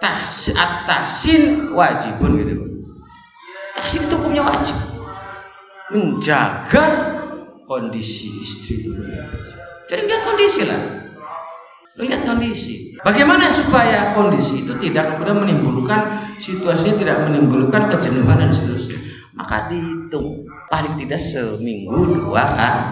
Tas 0.01 0.49
atasin 0.55 1.75
wajibun 1.75 2.39
gitu. 2.41 2.55
Tasin 3.77 4.09
itu 4.09 4.15
hukumnya 4.17 4.41
wajib. 4.47 4.77
Menjaga 5.91 6.85
kondisi 7.67 8.31
istri. 8.41 8.89
Jadi 9.91 10.01
lihat 10.07 10.21
kondisi 10.23 10.63
lah. 10.65 10.81
Lihat 12.01 12.25
kondisi. 12.25 12.97
Bagaimana 13.05 13.53
supaya 13.53 14.17
kondisi 14.17 14.65
itu 14.65 14.73
tidak 14.81 15.15
kemudian 15.15 15.37
menimbulkan 15.37 16.33
situasinya 16.41 16.97
tidak 16.97 17.17
menimbulkan 17.29 17.93
kejenuhan 17.93 18.41
dan 18.41 18.51
seterusnya. 18.57 18.99
Maka 19.37 19.69
dihitung 19.69 20.49
paling 20.73 20.97
tidak 20.97 21.21
seminggu 21.21 22.25
dua 22.25 22.43
kali. 22.57 22.85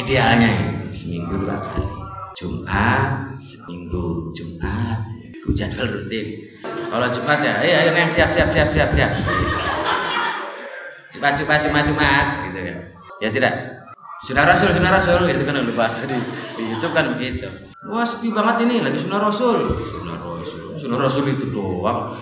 Idealnya 0.00 0.72
seminggu 0.96 1.36
dua 1.44 1.56
kali. 1.60 1.88
Jumat, 2.32 3.36
seminggu 3.44 4.32
Jumat, 4.32 5.04
jadwal 5.52 5.84
rutin. 5.84 6.48
Kalau 6.64 7.08
Jumat 7.12 7.38
ya, 7.44 7.60
ayo, 7.60 7.74
ayo 7.76 7.90
yang 7.92 8.08
siap 8.08 8.32
siap 8.32 8.48
siap 8.56 8.72
siap 8.72 8.90
siap 8.96 9.12
maju 11.22 11.42
maju 11.46 11.68
maju 11.70 11.92
mat 11.94 12.26
gitu 12.50 12.60
ya 12.66 12.76
ya 13.22 13.28
tidak 13.30 13.54
Sunnah 14.22 14.46
Rasul, 14.46 14.70
Sunnah 14.70 15.02
Rasul 15.02 15.26
itu 15.34 15.42
kan 15.42 15.66
udah 15.66 15.74
bahasa 15.74 16.06
di 16.06 16.14
itu 16.62 16.86
kan 16.94 17.18
begitu. 17.18 17.71
Wah 17.82 18.06
sepi 18.06 18.30
banget 18.30 18.62
ini 18.68 18.78
lagi 18.78 19.02
Sunnah 19.02 19.20
Rasul. 19.26 19.74
Sunnah 19.90 20.18
Rasul, 20.22 20.78
Sunnah 20.78 20.98
Rasul 21.02 21.24
itu 21.34 21.50
doang. 21.50 22.14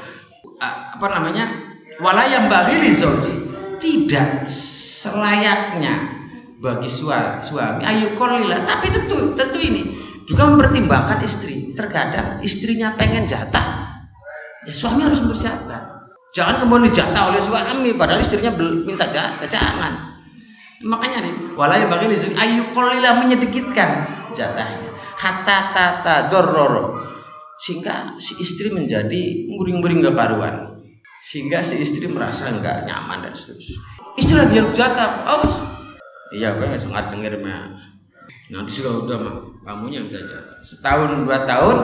Apa 0.60 1.06
namanya? 1.12 1.52
Walayam 2.00 2.48
bagi 2.48 2.96
zauji 2.96 3.34
tidak 3.76 4.48
selayaknya 4.48 6.16
bagi 6.64 6.88
suami. 6.88 7.84
Ayu 7.84 8.16
kolila 8.16 8.64
tapi 8.64 8.88
tentu 8.88 9.36
tentu 9.36 9.58
ini 9.60 10.00
juga 10.24 10.48
mempertimbangkan 10.48 11.20
istri. 11.28 11.76
Terkadang 11.76 12.40
istrinya 12.40 12.96
pengen 12.96 13.28
jatah. 13.28 14.00
Ya 14.64 14.72
suami 14.72 15.04
harus 15.04 15.20
mempersiapkan 15.20 16.00
jangan 16.30 16.62
kemudian 16.62 16.94
dijatah 16.94 17.34
oleh 17.34 17.42
suami 17.42 17.90
padahal 17.98 18.22
istrinya 18.22 18.54
minta 18.86 19.10
jatah 19.10 19.48
jangan. 19.50 19.92
Makanya 20.80 21.28
nih, 21.28 21.34
walai 21.60 21.84
bagi 21.92 22.08
lizin 22.08 22.32
ayu 22.40 22.72
kolila 22.72 23.20
menyedikitkan 23.20 24.08
jatahnya. 24.32 24.89
Hatta 25.20 25.76
tata 25.76 26.32
dororo. 26.32 26.96
Sehingga 27.60 28.16
si 28.16 28.40
istri 28.40 28.72
menjadi 28.72 29.52
muring-muring 29.52 30.00
karuan. 30.16 30.80
Sehingga 31.20 31.60
si 31.60 31.76
istri 31.84 32.08
merasa 32.08 32.48
enggak 32.48 32.88
nyaman 32.88 33.28
dan 33.28 33.36
seterusnya. 33.36 33.76
Istri 34.16 34.34
lagi 34.40 34.54
yang 34.56 34.72
jatah. 34.72 35.28
Oh, 35.28 35.44
iya 36.32 36.56
gue 36.56 36.64
nggak 36.64 36.80
sengat 36.80 37.12
cengir 37.12 37.36
mah. 37.36 37.76
Nanti 38.48 38.70
sih 38.72 38.82
udah 38.82 39.18
mah, 39.20 39.36
kamunya 39.68 40.00
yang 40.00 40.08
jatah. 40.08 40.64
Setahun 40.64 41.28
dua 41.28 41.44
tahun 41.44 41.76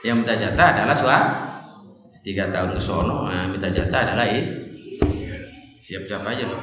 yang 0.00 0.24
minta 0.24 0.40
jatah 0.40 0.66
adalah 0.72 0.96
suami. 0.96 1.32
Tiga 2.24 2.48
tahun 2.48 2.72
ke 2.72 2.80
sono, 2.80 3.28
nah, 3.28 3.52
minta 3.52 3.68
jatah 3.68 4.00
adalah 4.08 4.24
is. 4.32 4.48
Siap-siap 5.84 6.24
aja 6.24 6.48
loh. 6.48 6.62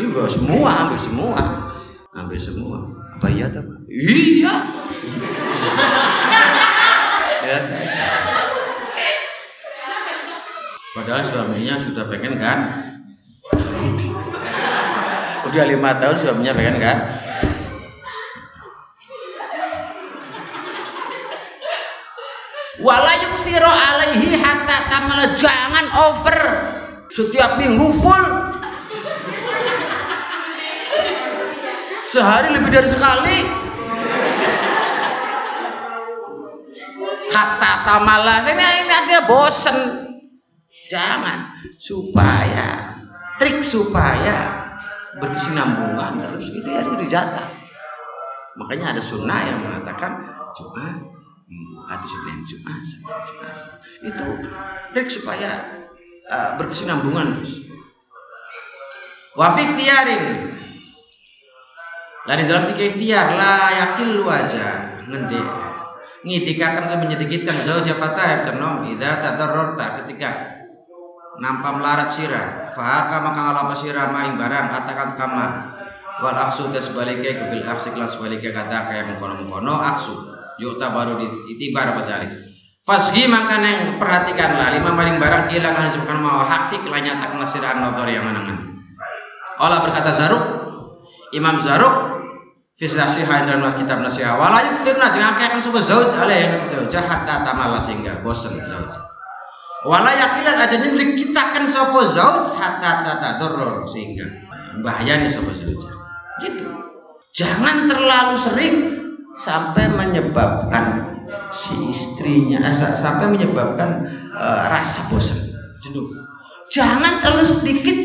Iya 0.00 0.24
semua, 0.32 0.70
ambil 0.88 0.98
semua. 1.04 1.42
Ambil 2.16 2.40
semua. 2.40 2.99
Apa 3.20 3.28
iya? 3.36 3.52
Iya. 3.52 4.54
ya. 7.44 7.58
Padahal 10.96 11.22
suaminya 11.28 11.76
sudah 11.84 12.08
pengen 12.08 12.40
kan? 12.40 12.58
Udah 15.52 15.64
lima 15.68 16.00
tahun 16.00 16.16
suaminya 16.16 16.56
pengen 16.56 16.80
kan? 16.80 16.98
Wala 22.80 23.12
yukfiru 23.20 23.68
alaihi 23.68 24.40
hatta 24.40 24.88
tamal 24.88 25.20
jangan 25.36 25.86
over 26.08 26.38
setiap 27.12 27.60
minggu 27.60 28.00
full 28.00 28.49
Sehari 32.10 32.50
lebih 32.58 32.74
dari 32.74 32.90
sekali. 32.90 33.38
Kata 37.30 37.72
tamala, 37.86 38.42
ini 38.50 38.66
ini 38.82 38.96
dia 39.06 39.22
bosen. 39.30 39.78
Jangan 40.90 41.54
supaya 41.78 42.98
trik 43.38 43.62
supaya 43.62 44.66
berkesinambungan 45.22 46.18
terus 46.18 46.50
itu 46.50 46.66
ya 46.66 46.82
dijatah. 46.82 47.46
Makanya 48.58 48.98
ada 48.98 49.02
sunnah 49.02 49.46
yang 49.46 49.62
mengatakan 49.62 50.26
Jumat 50.58 50.98
hmm, 51.46 51.86
atau 51.94 52.08
Senin 52.10 52.42
Jumat. 52.42 52.82
Itu 54.02 54.26
trik 54.98 55.14
supaya 55.14 55.78
uh, 56.26 56.58
berkesinambungan. 56.58 57.46
Wafik 59.38 59.78
tiarin 59.78 60.58
Lari 62.28 62.44
dalam 62.44 62.68
tiga 62.74 62.84
ikhtiar 62.92 63.26
la 63.38 63.56
yakil 63.72 64.20
wajah. 64.24 65.04
Ngendi? 65.08 65.40
Ngidikakan 66.20 66.92
ke 66.92 66.96
menyedikitkan 67.00 67.64
zauja 67.64 67.96
fatah 67.96 68.44
cernom 68.44 68.84
idza 68.84 69.24
tadarrarta 69.24 70.04
ketika 70.04 70.60
nampak 71.40 71.80
melarat 71.80 72.12
sirah 72.12 72.76
fahaka 72.76 73.16
maka 73.24 73.40
ngalapa 73.40 73.74
sirah 73.80 74.12
main 74.12 74.36
barang 74.36 74.66
katakan 74.68 75.16
kama 75.16 75.46
wal 76.20 76.36
aksu 76.36 76.68
das 76.68 76.92
sebaliknya 76.92 77.40
kebil 77.40 77.64
aksik 77.64 77.96
lan 77.96 78.12
sebaliknya 78.12 78.52
kata 78.52 78.92
kayak 78.92 79.04
mengkono 79.08 79.40
mengkono 79.40 79.72
aksu 79.72 80.12
yukta 80.60 80.92
baru 80.92 81.16
ditibar 81.48 81.96
badalik 81.96 82.50
Fasgi 82.84 83.28
maka 83.30 83.60
neng 83.60 84.02
perhatikan 84.02 84.56
lah 84.58 84.74
lima 84.74 84.90
maring 84.90 85.22
barang 85.22 85.52
kehilangan 85.52 85.94
disebutkan 85.94 86.20
mau 86.26 86.42
hakik 86.42 86.82
lah 86.90 86.98
nyatakan 86.98 87.46
sirah 87.46 87.76
notor 87.76 88.08
yang 88.10 88.26
menangan. 88.26 88.82
Allah 89.62 89.84
berkata 89.84 90.10
Zaruk 90.16 90.44
Imam 91.30 91.62
Zaruk 91.62 92.09
fi 92.80 92.88
nasihat 92.88 93.44
dalam 93.44 93.76
kitab 93.76 94.00
nasihat. 94.00 94.40
Wala 94.40 94.64
yukfirna 94.64 95.12
jangan 95.12 95.36
akan 95.36 95.60
sapa 95.60 95.80
zauj 95.84 96.08
ala 96.16 96.32
yang 96.32 96.64
zauj 96.72 96.94
hatta 96.96 97.44
tamala 97.44 97.84
sehingga 97.84 98.24
bosan 98.24 98.56
zauj 98.56 98.88
wala 99.84 100.12
yakilan 100.12 100.56
aja 100.60 100.76
nyendrik 100.76 101.16
kita 101.20 101.40
kan 101.52 101.68
sapa 101.68 102.00
zauj 102.16 102.56
hatta 102.56 103.04
tatadurrur 103.04 103.84
sehingga 103.92 104.24
bahaya 104.80 105.20
nih 105.20 105.28
sapa 105.28 105.52
zauj 105.60 105.84
gitu. 106.40 106.64
Jangan 107.36 107.84
terlalu 107.84 108.34
sering 108.48 108.76
sampai 109.36 109.92
menyebabkan 109.92 111.20
si 111.52 111.92
istrinya 111.92 112.64
eh, 112.64 112.96
sampai 112.96 113.28
menyebabkan 113.28 114.08
uh, 114.32 114.72
rasa 114.72 115.04
bosan 115.12 115.36
jenuh. 115.84 116.08
Jangan 116.72 117.20
terlalu 117.20 117.44
sedikit 117.44 117.96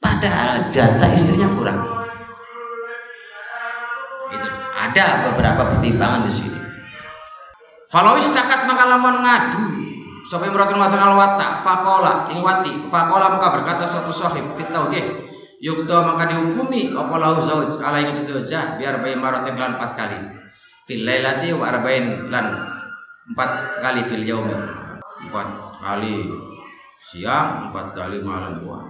padahal 0.00 0.72
jatah 0.72 1.12
istrinya 1.12 1.52
kurang 1.52 1.99
ada 4.90 5.30
beberapa 5.30 5.78
pertimbangan 5.78 6.26
di 6.26 6.32
sini. 6.34 6.60
Kalau 7.90 8.18
istakat 8.18 8.66
maka 8.70 8.84
lamun 8.86 9.16
ngadu 9.22 9.64
Sopo 10.30 10.46
imratun 10.46 10.78
watun 10.78 11.02
alwata 11.02 11.58
fakola 11.66 12.30
ing 12.30 12.38
wati. 12.38 12.86
Fakola 12.86 13.34
maka 13.34 13.50
berkata 13.50 13.90
sopo 13.90 14.14
sahib 14.14 14.54
fit 14.54 14.70
taudih 14.70 15.02
yukta 15.58 16.06
maka 16.06 16.30
dihukumi 16.30 16.94
apa 16.94 17.14
lau 17.18 17.42
zauj 17.42 17.82
alaihi 17.82 18.22
zaujah 18.22 18.78
biar 18.78 19.02
bayi 19.02 19.18
maratin 19.18 19.58
lan 19.58 19.74
empat 19.74 19.98
kali. 19.98 20.18
Fil 20.86 21.02
lailati 21.02 21.50
wa 21.50 21.66
arba'in 21.66 22.30
lan 22.30 22.46
empat 23.34 23.50
kali 23.82 24.00
fil 24.06 24.22
yaumi. 24.22 24.54
Empat 25.26 25.48
kali 25.82 26.30
siang 27.10 27.74
empat 27.74 27.98
kali 27.98 28.22
malam. 28.22 28.62
Dua 28.62 28.86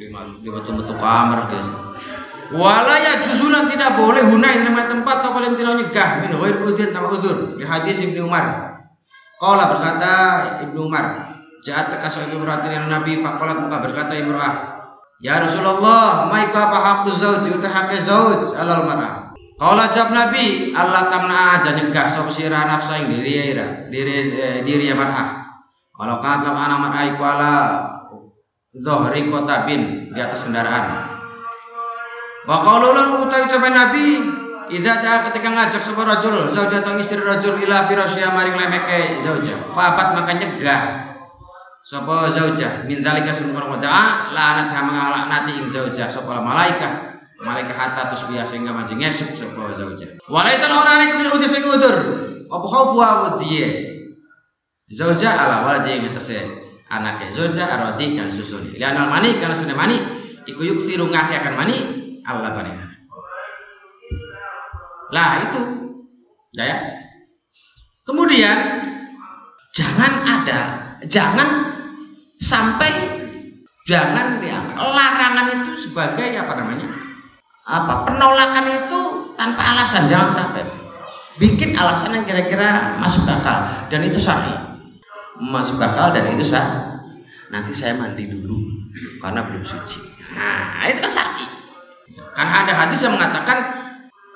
lima 0.00 0.20
lima 0.40 0.60
metu 0.64 0.94
kamar 0.96 1.40
guys 1.52 1.85
Wala 2.54 2.94
ya 3.02 3.12
juzulan 3.26 3.66
tidak 3.66 3.98
boleh 3.98 4.22
huna 4.22 4.46
yang 4.54 4.70
namanya 4.70 4.94
tempat 4.94 5.16
atau 5.18 5.34
paling 5.34 5.58
tidak 5.58 5.82
nyegah 5.82 6.10
min 6.22 6.30
ghair 6.38 6.56
udzur 6.62 6.88
tanpa 6.94 7.08
udzur. 7.18 7.58
Di 7.58 7.64
hadis 7.66 7.98
Ibnu 7.98 8.30
Umar. 8.30 8.78
Qala 9.36 9.64
berkata 9.68 10.12
Ibnu 10.62 10.86
Umar, 10.86 11.06
Ja'at 11.66 11.90
takasu 11.90 12.30
Ibnu 12.30 12.46
Ratin 12.46 12.86
Nabi 12.86 13.20
faqalat 13.20 13.66
muka 13.66 13.82
berkata 13.82 14.14
imra'ah, 14.14 14.54
Ya 15.18 15.42
Rasulullah, 15.42 16.28
ma 16.28 16.36
iku 16.44 16.56
apa 16.56 16.78
hakku 16.78 17.16
zauj 17.18 17.48
uta 17.50 17.68
hakku 17.68 17.98
zauj 18.06 18.54
alal 18.54 18.86
mar'ah. 18.86 19.34
Qala 19.56 19.88
jawab 19.90 20.12
Nabi, 20.12 20.76
Allah 20.76 21.08
tamna 21.08 21.60
aja 21.60 21.72
nyegah 21.74 22.06
sapa 22.12 22.30
sira 22.36 22.68
nafsa 22.68 23.00
ing 23.00 23.16
diri 23.16 23.56
ira, 23.56 23.88
diri 23.88 24.14
eh, 24.36 24.58
diri 24.62 24.88
ya 24.88 24.94
mar'ah. 24.94 25.48
Kalau 25.96 26.16
kata 26.20 26.48
anak 26.52 26.78
mar'ah 26.78 27.04
iku 27.12 27.22
ala 27.24 27.52
zohri 28.76 29.32
kota 29.32 29.64
bin 29.64 30.12
di 30.12 30.20
atas 30.20 30.44
kendaraan 30.44 31.05
Wa 32.46 32.56
qaululan 32.62 33.26
utai 33.26 33.50
ucapan 33.50 33.74
Nabi 33.74 34.06
Idza 34.66 34.98
ja'a 34.98 35.30
ketika 35.30 35.46
ngajak 35.54 35.82
sebuah 35.86 36.06
rajul 36.10 36.50
zauja 36.50 36.82
atau 36.82 36.98
istri 36.98 37.22
rajul 37.22 37.54
ila 37.62 37.86
firasya 37.86 38.34
maring 38.34 38.58
lemeke 38.58 39.22
zauja. 39.22 39.54
Fa'abat 39.70 40.18
maka 40.18 40.32
nyegah 40.34 40.82
sapa 41.86 42.34
zauja 42.34 42.82
min 42.82 42.98
dalika 42.98 43.30
subhanahu 43.30 43.78
wa 43.78 43.80
ta'ala 43.82 44.34
lanat 44.34 44.74
ha 44.74 44.80
mangalaknati 44.82 45.52
ing 45.62 45.66
zauja 45.70 46.10
sapa 46.10 46.42
malaikat. 46.42 47.14
Malaikat 47.46 47.78
hatta 47.78 48.10
tusbiya 48.10 48.42
sehingga 48.42 48.74
manjing 48.74 48.98
esuk 49.06 49.38
sapa 49.38 49.78
zauja. 49.78 50.18
Walaisa 50.26 50.66
ora 50.66 50.98
nek 50.98 51.14
bil 51.14 51.30
utus 51.30 51.50
sing 51.54 51.62
udur. 51.62 51.96
Apa 52.50 52.66
khaufu 52.66 52.98
wa 52.98 53.38
diye. 53.38 53.86
Zauja 54.90 55.30
ala 55.30 55.62
waladi 55.62 55.94
ing 55.94 56.10
tese 56.10 56.42
anake 56.90 57.38
zauja 57.38 57.70
aradi 57.70 58.18
kan 58.18 58.34
susun. 58.34 58.74
Lianal 58.74 59.14
mani 59.14 59.38
kana 59.38 59.54
sunne 59.54 59.78
mani 59.78 60.02
iku 60.42 60.66
yuksiru 60.66 61.06
ngake 61.06 61.38
akan 61.38 61.54
mani 61.54 61.95
Allah 62.26 62.50
baniha. 62.58 62.86
Lah 65.14 65.30
itu, 65.46 65.60
ya. 66.58 66.78
Kemudian 68.02 68.58
jangan 69.70 70.12
ada, 70.26 70.60
jangan 71.06 71.48
sampai 72.42 72.90
jangan 73.86 74.42
dianggap 74.42 74.78
larangan 74.78 75.46
itu 75.62 75.90
sebagai 75.90 76.34
apa 76.34 76.52
namanya? 76.58 76.88
Apa 77.66 78.06
penolakan 78.06 78.66
itu 78.86 79.00
tanpa 79.34 79.62
alasan 79.74 80.06
jangan 80.10 80.30
sampai 80.34 80.62
bikin 81.38 81.74
alasan 81.74 82.14
yang 82.14 82.24
kira-kira 82.26 82.98
masuk 83.02 83.26
akal 83.26 83.66
dan 83.90 84.06
itu 84.06 84.22
sah 84.22 84.78
masuk 85.36 85.82
akal 85.82 86.14
dan 86.14 86.30
itu 86.32 86.46
sah 86.46 86.96
nanti 87.50 87.74
saya 87.74 87.98
mandi 87.98 88.24
dulu 88.30 88.86
karena 89.20 89.44
belum 89.50 89.66
suci 89.66 90.16
Nah, 90.36 90.84
itu 90.90 91.00
kan 91.00 91.12
sakti. 91.12 91.55
Karena 92.36 92.54
ada 92.68 92.72
hadis 92.76 93.00
yang 93.00 93.16
mengatakan 93.16 93.58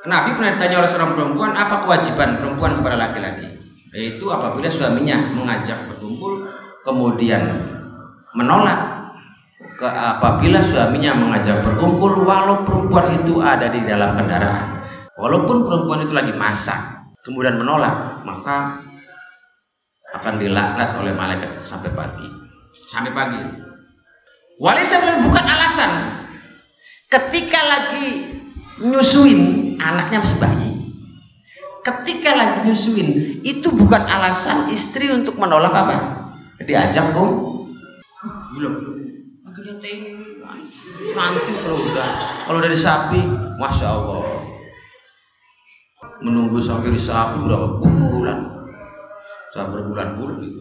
Nabi 0.09 0.33
pernah 0.33 0.57
ditanya 0.57 0.77
oleh 0.81 0.89
seorang 0.89 1.13
perempuan 1.13 1.53
apa 1.53 1.85
kewajiban 1.85 2.41
perempuan 2.41 2.81
kepada 2.81 2.97
laki-laki. 2.97 3.61
Yaitu 3.93 4.33
apabila 4.33 4.73
suaminya 4.73 5.37
mengajak 5.37 5.85
berkumpul 5.93 6.49
kemudian 6.89 7.69
menolak 8.33 9.13
ke 9.77 9.85
apabila 9.85 10.65
suaminya 10.65 11.13
mengajak 11.13 11.61
berkumpul 11.61 12.25
walau 12.25 12.65
perempuan 12.65 13.21
itu 13.21 13.45
ada 13.45 13.69
di 13.69 13.85
dalam 13.85 14.17
kendaraan. 14.17 14.81
Walaupun 15.21 15.69
perempuan 15.69 16.01
itu 16.01 16.17
lagi 16.17 16.33
masak, 16.33 16.81
kemudian 17.21 17.61
menolak, 17.61 18.25
maka 18.25 18.81
akan 20.17 20.41
dilaknat 20.41 20.97
oleh 20.97 21.13
malaikat 21.13 21.61
sampai 21.69 21.93
pagi. 21.93 22.25
Sampai 22.89 23.13
pagi. 23.13 23.41
Walisa 24.57 24.97
bukan 25.21 25.45
alasan. 25.45 26.20
Ketika 27.11 27.61
lagi 27.67 28.07
nyusuin 28.81 29.75
anaknya 29.83 30.23
masih 30.23 30.39
bayi. 30.39 30.71
Ketika 31.83 32.39
lagi 32.39 32.59
nyusuin 32.71 33.09
itu 33.43 33.69
bukan 33.75 34.07
alasan 34.07 34.71
istri 34.71 35.11
untuk 35.11 35.35
menolak 35.35 35.75
apa? 35.75 35.97
Diajak 36.63 37.11
dong. 37.13 37.67
Belum. 38.55 38.75
Lagi 39.43 40.31
nanti 41.15 41.51
kalau 41.63 41.79
udah 41.79 42.11
kalau 42.47 42.61
dari 42.63 42.79
sapi, 42.79 43.21
masya 43.59 43.87
Allah 43.87 44.25
menunggu 46.21 46.61
sampai 46.61 46.93
di 46.93 47.01
sapi 47.01 47.45
berapa 47.49 47.81
bulan 47.81 48.39
sampai 49.57 49.73
berbulan-bulan 49.81 50.39
itu 50.45 50.61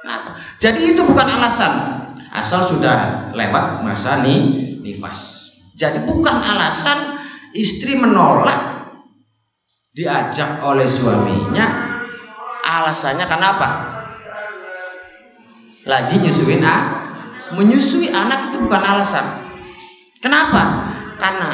kenapa 0.00 0.30
jadi 0.62 0.80
itu 0.96 1.02
bukan 1.04 1.28
alasan 1.28 1.72
asal 2.32 2.64
sudah 2.64 3.30
lewat 3.36 3.84
masa 3.84 4.24
nih 4.24 4.69
nifas 4.80 5.40
jadi 5.80 6.04
bukan 6.04 6.36
alasan 6.36 7.20
istri 7.56 7.96
menolak 7.96 8.92
diajak 9.96 10.60
oleh 10.60 10.84
suaminya. 10.84 11.88
Alasannya 12.60 13.26
kenapa 13.26 13.68
lagi 15.88 16.20
nyusuin 16.20 16.60
ah 16.60 16.82
menyusui 17.56 18.12
anak 18.12 18.52
itu 18.52 18.60
bukan 18.62 18.82
alasan. 18.84 19.24
Kenapa? 20.20 20.92
Karena 21.16 21.50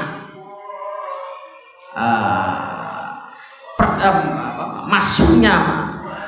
uh, 1.95 3.31
per, 3.79 3.89
um, 4.03 4.19
masuknya 4.91 5.55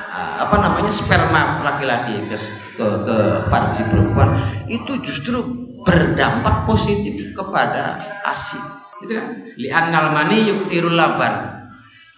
uh, 0.09 0.47
apa 0.47 0.55
namanya 0.55 0.89
sperma 0.95 1.61
laki-laki 1.67 2.15
ke, 2.31 2.37
ke 2.79 2.87
ke 3.03 3.17
perempuan 3.91 4.39
itu 4.71 5.03
justru 5.03 5.68
berdampak 5.85 6.67
positif 6.67 7.31
kepada 7.35 7.99
asi 8.27 8.59
itu 9.03 9.13
kan? 9.15 9.27
Li'annal 9.55 10.11
mani 10.11 10.51
yuktirul 10.51 10.95
laban. 10.95 11.63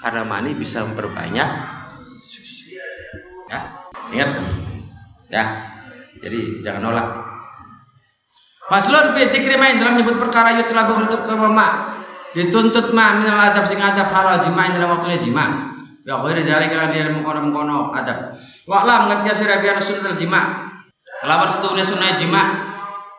Karena 0.02 0.26
mani 0.26 0.58
bisa 0.58 0.82
memperbanyak 0.82 1.50
susu. 2.26 2.74
Ya 3.46 3.86
ingat 4.10 4.30
kan 4.34 4.46
ya 5.30 5.44
jadi 6.26 6.66
jangan 6.66 6.82
nolak. 6.90 7.08
Maslun 8.74 9.14
fi 9.14 9.30
dzikri 9.30 9.56
dalam 9.60 10.00
nyebut 10.00 10.18
perkara 10.18 10.58
yutla 10.58 10.90
berhutuk 10.90 11.28
ke 11.30 11.34
mama 11.38 12.02
dituntut 12.34 12.96
ma 12.96 13.20
minal 13.20 13.38
adab 13.38 13.68
sing 13.68 13.78
adab 13.78 14.10
halal 14.10 14.42
jima 14.42 14.74
dalam 14.74 14.90
waktunya 14.98 15.22
jima. 15.22 15.46
Ya 16.02 16.18
khairi 16.18 16.42
dari 16.50 16.66
kalian 16.66 16.90
dia 16.98 17.14
mengkono-mengkono 17.14 17.94
adab. 17.94 18.42
Wa 18.66 18.82
lam 18.90 19.06
ngerti 19.06 19.38
sira 19.38 19.62
biar 19.62 19.78
sunnah 19.86 20.18
jima. 20.18 20.42
Lawan 21.22 21.54
setune 21.54 21.86
sunnah 21.86 22.18
jima 22.18 22.71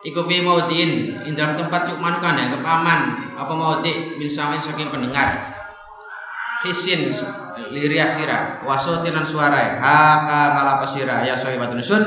iku 0.02 0.26
fi 0.26 0.42
maudin 0.42 1.22
tempat 1.38 1.82
yuk 1.94 1.98
manukan 2.02 2.34
ya 2.34 2.58
aman 2.58 3.00
apa 3.38 3.52
maudi 3.54 4.18
min 4.18 4.26
samin 4.26 4.58
saking 4.58 4.90
pendengar. 4.90 5.54
Hisin 6.62 7.14
liriah 7.74 8.10
sira 8.14 8.62
wasotinan 8.62 9.26
suara 9.26 9.82
haka 9.82 10.40
kalapa 10.54 10.86
sira 10.94 11.26
ya 11.26 11.38
sohibatun 11.38 11.82
sun 11.82 12.02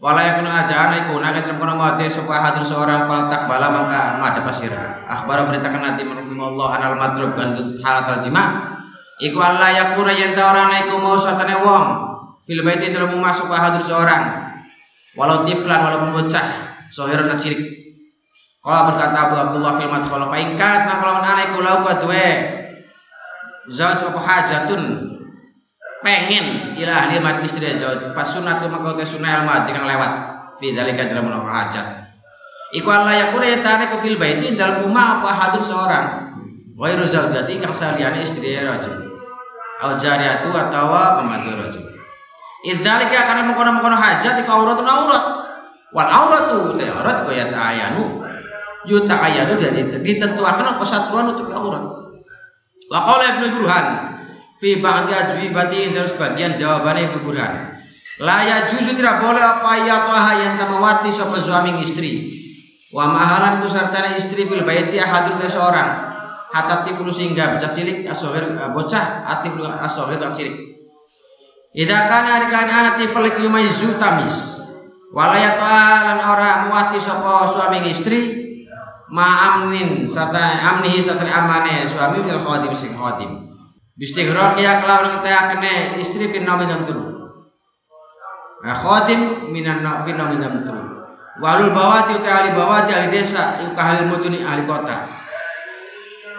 Wala 0.00 0.24
yakunu 0.24 0.48
ajaan 0.48 0.96
iku. 1.04 1.20
Naga 1.20 1.44
dalam 1.44 1.60
kono 1.60 1.76
ngate 1.76 2.08
supaya 2.08 2.40
hadir 2.40 2.64
seorang 2.64 3.04
faltak 3.04 3.44
bala 3.44 3.68
maka 3.68 4.16
madhep 4.16 4.48
pasira. 4.48 5.04
Akhbar 5.04 5.44
beritakan 5.44 5.76
nanti 5.84 6.08
Allah 6.40 6.68
anal 6.80 6.96
madrub 6.96 7.36
gandut 7.36 7.76
halat 7.84 8.08
terjemah. 8.08 8.48
Iku 9.20 9.36
Allah 9.36 9.68
yakuna 9.76 10.16
yen 10.16 10.32
ta 10.32 10.56
ora 10.56 10.72
iku 10.80 10.96
mau 11.04 11.20
satane 11.20 11.52
wong. 11.60 11.84
Fil 12.48 12.64
baiti 12.64 12.88
dalam 12.96 13.12
supaya 13.36 13.60
hadir 13.68 13.84
seorang. 13.84 14.22
Walau 15.20 15.44
tiflan 15.44 15.84
walaupun 15.84 16.16
bocah 16.16 16.69
sohir 16.90 17.22
nak 17.24 17.38
sirik. 17.38 17.80
Kalau 18.60 18.92
berkata 18.92 19.16
Abu 19.16 19.34
Abdullah 19.40 19.72
fil 19.80 19.88
madkhal 19.88 20.28
fa 20.28 20.36
in 20.36 20.52
kanat 20.60 20.84
maqlamun 20.84 21.24
ana 21.24 21.42
iku 21.48 21.58
lau 21.64 21.80
kadwe 21.80 22.26
zauj 23.72 24.00
apa 24.12 24.20
hajatun. 24.20 24.82
Pengen 26.00 26.76
ila 26.80 26.92
ahli 26.92 27.20
mati 27.20 27.48
istri 27.48 27.76
jauh 27.80 28.12
pas 28.12 28.28
sunat 28.28 28.60
maka 28.68 28.96
utai 28.96 29.08
sunnah 29.08 29.40
al 29.40 29.44
mati 29.48 29.72
kang 29.72 29.88
lewat. 29.88 30.12
Fi 30.60 30.76
dalika 30.76 31.08
dalam 31.08 31.32
melakukan 31.32 31.56
hajat. 31.56 31.86
Iku 32.76 32.88
Allah 32.92 33.14
yakuna 33.16 33.46
yatane 33.48 33.84
ku 33.88 33.96
fil 34.04 34.20
baiti 34.20 34.52
dalam 34.60 34.84
rumah 34.84 35.24
apa 35.24 35.30
hadir 35.32 35.64
seorang. 35.64 36.06
Ghairu 36.76 37.08
zaujati 37.08 37.64
kang 37.64 37.72
saliyane 37.72 38.28
istri 38.28 38.60
rajul. 38.60 39.08
Au 39.80 39.96
jariyatu 39.96 40.52
atau 40.52 41.24
pembantu 41.24 41.50
rajul. 41.56 41.84
Idzalika 42.60 43.24
karena 43.24 43.48
mengkono-mengkono 43.48 43.96
hajat 43.96 44.44
iku 44.44 44.52
auratun 44.52 44.84
aurat 44.84 45.39
wal 45.90 46.06
auratu 46.06 46.78
te 46.78 46.86
aurat 46.86 47.26
kaya 47.26 47.50
ta'ayanu 47.50 48.22
yuta 48.86 49.14
ayanu 49.14 49.60
jadi 49.60 49.90
ditentukan 50.00 50.64
apa 50.64 50.84
satuan 50.86 51.34
untuk 51.36 51.50
aurat. 51.52 51.84
Wa 52.90 52.98
qala 53.06 53.24
ibnu 53.36 53.46
burhan 53.60 53.86
fi 54.58 54.78
ba'di 54.78 55.12
ajwibati 55.12 55.94
terus 55.94 56.14
bagian 56.18 56.58
jawabannya 56.60 57.10
Ibu 57.10 57.18
Burhan. 57.24 57.52
La 58.20 58.44
ya 58.44 58.56
juzu 58.68 58.92
tidak 59.00 59.24
boleh 59.24 59.40
apa 59.40 59.72
ya 59.88 59.96
toha 60.04 60.32
yang 60.36 60.54
tamawati 60.60 61.08
sapa 61.08 61.40
suami 61.40 61.80
istri. 61.88 62.36
Wa 62.92 63.08
mahalan 63.08 63.64
itu 63.64 63.72
serta 63.72 64.18
istri 64.18 64.44
bil 64.44 64.66
baiti 64.66 65.00
ahadun 65.00 65.40
seorang. 65.40 66.12
Hatta 66.50 66.82
tipulu 66.82 67.14
sehingga 67.14 67.56
bisa 67.56 67.70
cilik 67.70 68.10
asohir 68.10 68.58
eh, 68.58 68.70
bocah 68.74 69.22
atipulu 69.22 69.70
asohir 69.70 70.18
gak 70.18 70.34
cilik. 70.34 70.56
Ida 71.70 72.10
kana 72.10 72.42
arikan 72.42 72.66
anak 72.66 72.98
tipel 72.98 73.30
yumayzu 73.38 73.94
tamis 74.02 74.49
walaya 75.10 75.58
lan 75.58 76.18
ora 76.22 76.50
muati 76.70 76.98
sapa 77.02 77.50
suami 77.50 77.90
istri 77.90 78.20
ma 79.10 79.58
amnin 79.58 80.06
serta 80.06 80.42
amnihi 80.74 81.02
serta 81.02 81.26
amane 81.26 81.90
suami 81.90 82.22
bil 82.22 82.40
khadim 82.46 82.72
sing 82.78 82.94
khadim 82.94 83.50
Bistighraqia 84.00 84.80
kelawan 84.80 85.20
kene 85.20 86.00
istri 86.00 86.32
fin 86.32 86.48
naumi 86.48 86.64
dan 86.64 86.88
turu. 86.88 87.04
Nah, 88.64 88.80
khotim 88.80 89.52
minan 89.52 89.84
fin 90.08 90.16
naumi 90.16 90.40
dan 90.40 90.64
turu. 90.64 91.04
Walul 91.44 91.76
bawati 91.76 92.16
uta 92.16 92.32
ahli 92.32 92.56
bawati 92.56 92.96
ahli 92.96 93.12
desa 93.12 93.60
iku 93.60 93.76
ahli 93.76 94.08
muduni 94.08 94.40
ahli 94.40 94.64
kota. 94.64 95.04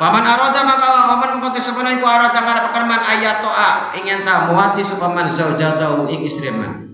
Paman 0.01 0.25
arota 0.25 0.65
maka 0.65 1.13
paman 1.13 1.29
mengkote 1.37 1.61
sepana 1.61 1.93
iku 1.93 2.05
arota 2.09 2.41
kana 2.41 2.65
pekerman 2.73 3.01
ayat 3.05 3.45
toa 3.45 3.93
ingin 3.93 4.25
ta 4.25 4.49
muati 4.49 4.81
supaman 4.81 5.29
zaujatahu 5.37 6.09
ing 6.09 6.25
istri 6.25 6.49
man. 6.49 6.90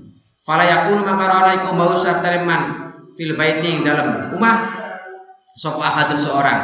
Fala 0.47 0.63
yakunu 0.63 1.03
maka 1.03 1.27
rana 1.27 1.51
iku 1.59 1.75
mau 1.75 1.91
fil 3.19 3.33
baiti 3.35 3.83
dalam 3.83 4.31
rumah 4.31 4.55
sapa 5.59 5.83
ahadun 5.83 6.23
seorang. 6.23 6.59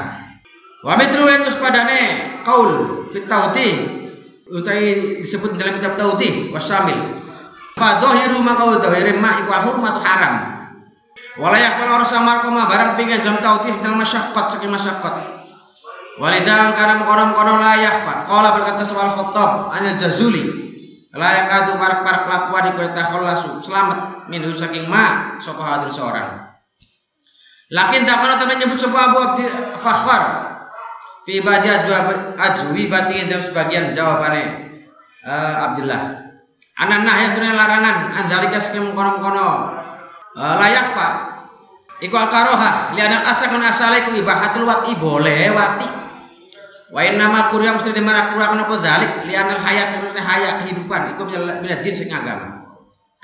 Wa 0.87 0.95
mitru 0.95 1.27
yang 1.27 1.43
uspadane 1.43 2.01
qaul 2.47 2.71
fit 3.11 3.27
tauti 3.27 3.67
utai 4.47 5.19
disebut 5.19 5.59
dalam 5.59 5.83
kitab 5.83 5.99
tauti 5.99 6.47
wasamil 6.55 7.19
fa 7.75 7.99
dhahiru 7.99 8.39
maka 8.39 8.79
dhahir 8.87 9.19
ma 9.19 9.43
iku 9.43 9.51
hurmatu 9.51 9.99
haram. 9.99 10.35
Wala 11.35 11.57
yakul 11.59 11.89
ora 11.91 12.07
samar 12.07 12.39
koma 12.47 12.71
barang 12.71 12.95
pingin 12.95 13.19
dalam 13.19 13.43
tauti 13.43 13.67
dalam 13.83 13.99
masyaqqat 13.99 14.45
saking 14.55 14.71
masyaqqat 14.71 15.43
walidan 16.21 16.77
karena 16.77 17.01
mengkono-mengkono 17.01 17.57
layak 17.57 18.05
pak 18.05 18.17
qala 18.29 18.53
berkata 18.53 18.85
soal 18.85 19.09
khattab 19.17 19.73
anil 19.73 19.97
jazuli 19.97 20.62
layak 21.13 21.45
adu 21.45 21.71
parak-parak 21.77 22.25
kelakuan 22.25 22.63
iku 22.73 22.81
takhallasu 22.97 23.49
selamat. 23.61 24.27
Min 24.33 24.41
saking 24.57 24.89
ma 24.89 25.37
sapa 25.37 25.61
hadir 25.61 25.93
seorang. 25.93 26.57
Lakin 27.73 28.05
tak 28.05 28.17
pernah 28.21 28.37
teman 28.37 28.57
nyebut 28.61 28.77
sebuah 28.81 29.03
Abu 29.13 29.17
Abdi 29.21 29.45
Fakhar. 29.81 30.23
Fi 31.23 31.39
badi 31.39 31.69
ajwi 32.35 32.83
bati 32.91 33.29
dalam 33.29 33.45
sebagian 33.45 33.95
jawabannya. 33.95 34.45
Uh, 35.23 35.55
Abdullah. 35.71 36.01
Ananah 36.73 37.15
yang 37.15 37.31
sudah 37.37 37.53
larangan 37.55 37.95
anzalika 38.11 38.59
sekim 38.59 38.91
kono-kono 38.91 39.49
uh, 40.35 40.53
layak 40.59 40.97
pak. 40.97 41.13
Iku 42.03 42.15
al 42.19 42.27
karoha 42.27 42.91
liana 42.97 43.23
asal 43.23 43.53
kun 43.53 43.63
asale 43.63 44.03
ku 44.03 44.11
ibahatul 44.17 44.67
wati. 44.67 44.91
Boleh 44.99 45.53
wati. 45.55 46.02
Wa 46.93 47.01
nama 47.09 47.49
kuryam 47.49 47.81
mesti 47.81 47.89
di 47.89 48.05
mana 48.05 48.29
kurang 48.29 48.53
apa 48.53 48.77
zalik 48.77 49.25
liana 49.25 49.57
hayat 49.57 49.97
mesti 50.05 50.21
hayat 50.21 50.53
kehidupan 50.61 51.17
iku 51.17 51.25
mina 51.25 51.81
din 51.81 51.97
sing 51.97 52.13
agama. 52.13 52.69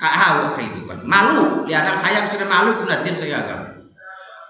Hawa 0.02 0.58
kehidupan. 0.58 1.06
Malu 1.06 1.70
liana 1.70 2.02
hayat 2.02 2.34
mesti 2.34 2.42
malu 2.42 2.82
ku 2.82 2.90
din 2.90 3.14
sing 3.14 3.30
agama. 3.30 3.78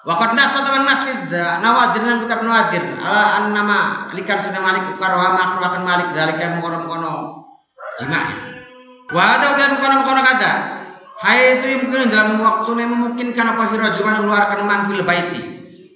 Waqad 0.08 0.32
nasa 0.32 0.64
taman 0.64 0.88
nasfid 0.88 1.28
nawadir 1.60 2.00
dan 2.00 2.24
kitab 2.24 2.40
nawadir 2.40 2.80
ala 3.04 3.44
an 3.44 3.44
nama 3.52 4.08
likan 4.16 4.40
sudah 4.40 4.56
malik 4.64 4.88
karwa 4.96 5.36
makruh 5.36 5.68
akan 5.68 5.82
malik 5.84 6.08
zalika 6.16 6.56
mengkono 6.56 6.88
kono 6.88 7.12
jima. 8.00 8.24
Wa 9.12 9.36
ada 9.36 9.60
dan 9.60 9.76
kono 9.76 10.00
kono 10.08 10.20
kata 10.24 10.52
Hai 11.20 11.60
itu 11.60 11.84
mungkin 11.84 12.08
dalam 12.08 12.40
waktu 12.40 12.80
yang 12.80 12.96
memungkinkan 12.96 13.44
apa 13.44 13.76
hirajuman 13.76 14.24
mengeluarkan 14.24 14.60
man 14.64 14.80
fil 14.88 15.04
baiti 15.04 15.40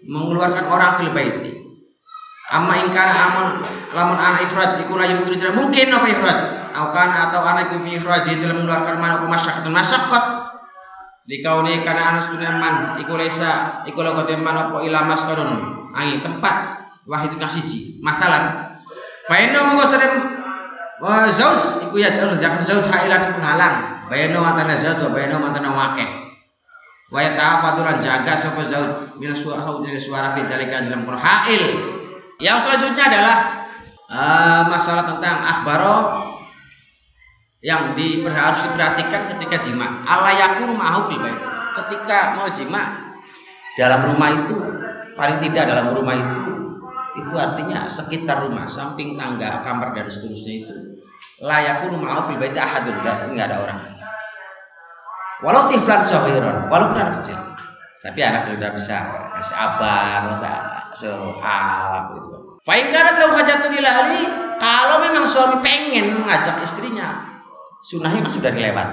mengeluarkan 0.05 0.69
orang 0.69 1.01
fil 1.01 1.17
baiti 1.17 1.54
amma 2.55 2.75
ingkana 2.87 3.15
amun 3.19 3.49
lamun 3.91 4.19
anak 4.19 4.47
ifrat 4.47 4.79
iku 4.87 4.95
la 4.95 5.11
yumkin 5.11 5.43
tidak 5.43 5.59
mungkin 5.59 5.91
apa 5.91 6.07
ifrat 6.07 6.39
atau 6.71 6.95
atau 6.95 7.41
anak 7.43 7.75
iku 7.75 7.83
ifrat 7.99 8.31
dalam 8.31 8.63
mengeluarkan 8.63 8.97
man 9.03 9.11
apa 9.19 9.27
masyaqqat 9.27 9.67
masyaqqat 9.67 10.25
Dikauni 11.25 11.81
karena 11.89 12.21
anas 12.21 12.29
man 12.37 13.01
iku 13.01 13.17
lesa 13.17 13.81
iku 13.89 14.05
lagu 14.05 14.29
teman 14.29 14.53
apa 14.53 14.85
ilamas 14.85 15.25
kadun 15.25 15.81
angin 15.97 16.21
tempat 16.21 16.85
wahid 17.09 17.33
kasiji 17.41 17.97
masalah. 18.05 18.77
Bayano 19.25 19.73
mau 19.73 19.89
sering 19.89 20.21
wa 21.01 21.33
zauj 21.33 21.81
iku 21.89 21.97
ya 21.97 22.13
anu 22.21 22.37
jangan 22.37 22.61
zauj 22.69 22.85
hailan 22.93 23.41
penghalang. 23.41 24.05
Bayano 24.13 24.45
matana 24.45 24.85
zauj 24.85 25.01
bayano 25.17 25.41
matana 25.41 25.73
wakeh 25.73 26.09
wa 27.09 27.21
ya 27.25 27.33
ta'afaturan 27.41 28.05
jaga 28.05 28.45
sapa 28.45 28.69
zauj 28.69 29.17
min 29.17 29.33
suara 29.33 29.81
dari 29.81 29.97
suara 29.97 30.37
fi 30.37 30.45
dalam 30.45 31.09
Qur'an 31.09 31.49
yang 32.43 32.59
selanjutnya 32.63 33.05
adalah 33.07 33.37
uh, 34.11 34.63
masalah 34.71 35.05
tentang 35.15 35.37
akhbaro 35.39 35.97
yang 37.65 37.97
di, 37.97 38.21
harus 38.27 38.61
diperhatikan 38.69 39.23
ketika 39.35 39.57
jima. 39.65 40.05
Alayakun 40.05 40.75
mahu 40.77 41.01
fil. 41.15 41.25
Ketika 41.75 42.39
mau 42.39 42.47
jima 42.55 42.83
dalam 43.75 44.15
rumah 44.15 44.31
itu 44.31 44.57
paling 45.19 45.43
tidak 45.43 45.65
dalam 45.67 45.91
rumah 45.91 46.15
itu 46.15 46.43
itu 47.15 47.35
artinya 47.39 47.87
sekitar 47.87 48.47
rumah, 48.47 48.67
samping 48.67 49.15
tangga, 49.15 49.63
kamar 49.63 49.95
dan 49.95 50.11
seterusnya 50.11 50.55
itu 50.67 50.75
layakun 51.43 51.99
mahu 51.99 52.21
fil 52.31 52.39
bait 52.43 52.55
ahadun 52.59 52.95
enggak 53.31 53.47
ada 53.51 53.57
orang. 53.63 53.81
Walau 55.43 55.69
tiflan 55.69 56.03
sahiran, 56.07 56.73
walaupun 56.73 56.99
anak 56.99 57.27
kecil. 57.27 57.41
Tapi 58.01 58.21
anak 58.21 58.53
sudah 58.53 58.71
bisa 58.77 58.97
kasih 59.41 59.57
abang, 59.57 60.23
bisa 60.37 60.74
sehat 60.97 62.17
gitu. 62.17 62.55
Paling 62.65 62.89
karena 62.89 63.13
tahu 63.21 63.31
hajatun 63.37 63.77
ilahli, 63.77 64.23
kalau 64.57 65.05
memang 65.05 65.29
suami 65.29 65.61
pengen 65.61 66.17
mengajak 66.17 66.65
istrinya 66.65 67.29
sunnahnya 67.85 68.25
sudah 68.33 68.49
dilewat. 68.49 68.89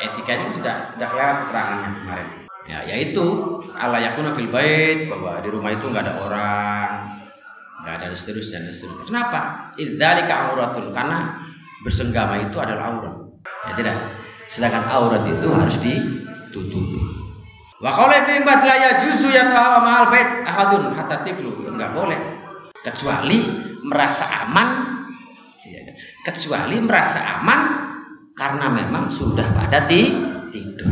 Etikanya 0.00 0.48
sudah 0.54 0.76
sudah 0.94 1.08
lewat 1.10 1.36
keterangannya 1.44 1.90
kemarin. 2.00 2.28
Ya 2.70 2.78
yaitu 2.86 3.26
Allah 3.74 3.98
yakuna 3.98 4.36
fil 4.36 4.48
bait 4.52 5.10
bahwa 5.10 5.42
di 5.42 5.48
rumah 5.50 5.74
itu 5.74 5.90
nggak 5.90 6.06
ada 6.06 6.14
orang 6.22 6.90
nggak 7.80 7.94
ada 7.96 8.06
seterusnya 8.12 8.62
dan 8.62 8.72
seterusnya 8.72 9.04
kenapa? 9.08 9.40
Idzalika 9.80 10.34
auratun 10.52 10.94
karena 10.94 11.40
bersenggama 11.82 12.46
itu 12.46 12.56
adalah 12.62 12.94
aurat. 12.94 13.16
Ya 13.66 13.72
tidak. 13.74 13.96
Sedangkan 14.46 14.86
aurat 14.86 15.26
itu 15.26 15.48
harus 15.50 15.76
ditutupi 15.82 17.19
wa 17.80 17.90
qala 17.96 18.28
ibnu 18.28 18.44
Baz 18.44 18.60
la 18.62 18.76
yajuzu 18.76 19.28
yatawa 19.32 19.80
ma'al 19.80 20.06
bait 20.12 20.28
ahadun 20.44 20.92
hatta 20.92 21.24
tiflu. 21.24 21.64
Enggak 21.66 21.96
boleh. 21.96 22.20
Kecuali 22.84 23.40
merasa 23.84 24.28
aman. 24.46 25.00
Kecuali 26.20 26.76
merasa 26.84 27.40
aman 27.40 27.60
karena 28.36 28.68
memang 28.68 29.08
sudah 29.08 29.44
pada 29.56 29.84
tidur. 29.88 30.88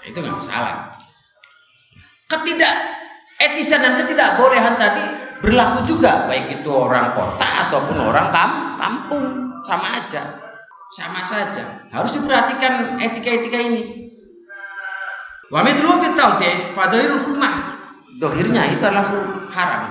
Nah, 0.00 0.04
itu 0.06 0.18
nggak 0.18 0.38
masalah. 0.38 0.94
Ketidak 2.30 2.74
etisan 3.42 3.82
dan 3.82 3.98
ketidakbolehan 4.02 4.78
tadi 4.78 5.04
berlaku 5.42 5.82
juga 5.90 6.30
baik 6.30 6.62
itu 6.62 6.70
orang 6.70 7.14
kota 7.18 7.68
ataupun 7.68 7.98
orang 7.98 8.30
kampung. 8.78 9.26
Sama 9.66 9.98
aja. 9.98 10.22
Sama 10.90 11.22
saja. 11.26 11.86
Harus 11.94 12.18
diperhatikan 12.18 12.98
etika-etika 12.98 13.58
ini 13.60 13.99
wa 15.50 15.60
mithlu 15.66 15.90
fit 16.00 16.14
tawdih 16.14 16.54
fadhirul 16.72 17.22
rumah 17.34 17.76
dohirnya 18.22 18.72
itu 18.72 18.82
adalah 18.86 19.10
haram 19.50 19.82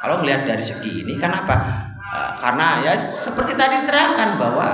kalau 0.00 0.20
melihat 0.20 0.48
dari 0.48 0.64
segi 0.64 1.04
ini 1.04 1.16
kenapa 1.16 1.84
Eh, 2.14 2.32
karena 2.38 2.78
ya 2.86 2.94
seperti 2.94 3.58
tadi 3.58 3.82
diterangkan 3.82 4.38
bahwa 4.38 4.68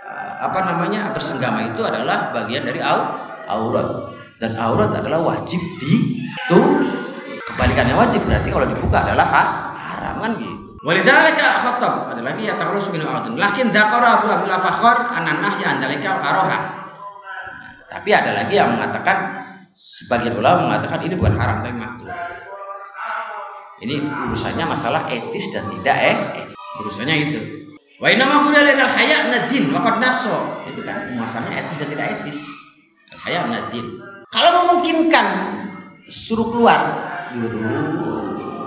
uh, 0.00 0.32
apa 0.48 0.58
namanya 0.64 1.12
bersenggama 1.12 1.68
itu 1.68 1.84
adalah 1.84 2.32
bagian 2.32 2.64
dari 2.64 2.80
aurat 2.80 4.16
dan 4.40 4.56
aurat 4.56 4.96
adalah 4.96 5.20
wajib 5.20 5.60
di 5.84 6.24
itu 6.24 6.60
kebalikannya 7.52 7.92
wajib 7.92 8.24
berarti 8.24 8.48
kalau 8.48 8.64
dibuka 8.64 9.04
adalah 9.04 9.26
ha, 9.28 9.42
haram 9.76 10.24
kan 10.24 10.32
gitu. 10.40 10.56
Walidzalika 10.88 11.48
khatab 11.68 12.16
ada 12.16 12.22
lagi 12.24 12.48
ya 12.48 12.56
takhallus 12.56 12.88
min. 12.88 13.04
Lakin 13.36 13.66
dzakara 13.68 14.08
Abu 14.20 14.26
Abdul 14.32 14.56
Fakhar 14.56 14.96
ananah 15.20 15.52
ya 15.60 15.68
andalika 15.76 16.16
karoha. 16.16 16.58
Tapi 17.94 18.10
ada 18.10 18.34
lagi 18.34 18.58
yang 18.58 18.74
mengatakan 18.74 19.46
sebagian 19.70 20.34
ulama 20.34 20.66
mengatakan 20.66 21.06
ini 21.06 21.14
bukan 21.14 21.34
haram 21.38 21.62
tapi 21.62 21.78
makruh. 21.78 22.10
Ini 23.86 23.94
urusannya 24.02 24.66
masalah 24.66 25.06
etis 25.14 25.54
dan 25.54 25.70
tidak 25.78 25.98
eh 26.02 26.16
urusannya 26.82 27.14
itu. 27.22 27.40
Wa 28.02 28.10
inna 28.10 28.26
ma 28.26 28.42
al 28.50 28.90
haya 28.98 29.30
nadin 29.30 29.70
qad 29.70 29.96
naso 30.02 30.66
itu 30.66 30.82
kan 30.82 31.14
masalahnya 31.14 31.70
etis 31.70 31.78
dan 31.86 31.88
tidak 31.94 32.06
etis. 32.18 32.38
Al 33.14 33.18
haya 33.22 33.40
nadin 33.46 33.86
kalau 34.34 34.50
memungkinkan 34.66 35.26
suruh 36.10 36.50
keluar 36.50 36.80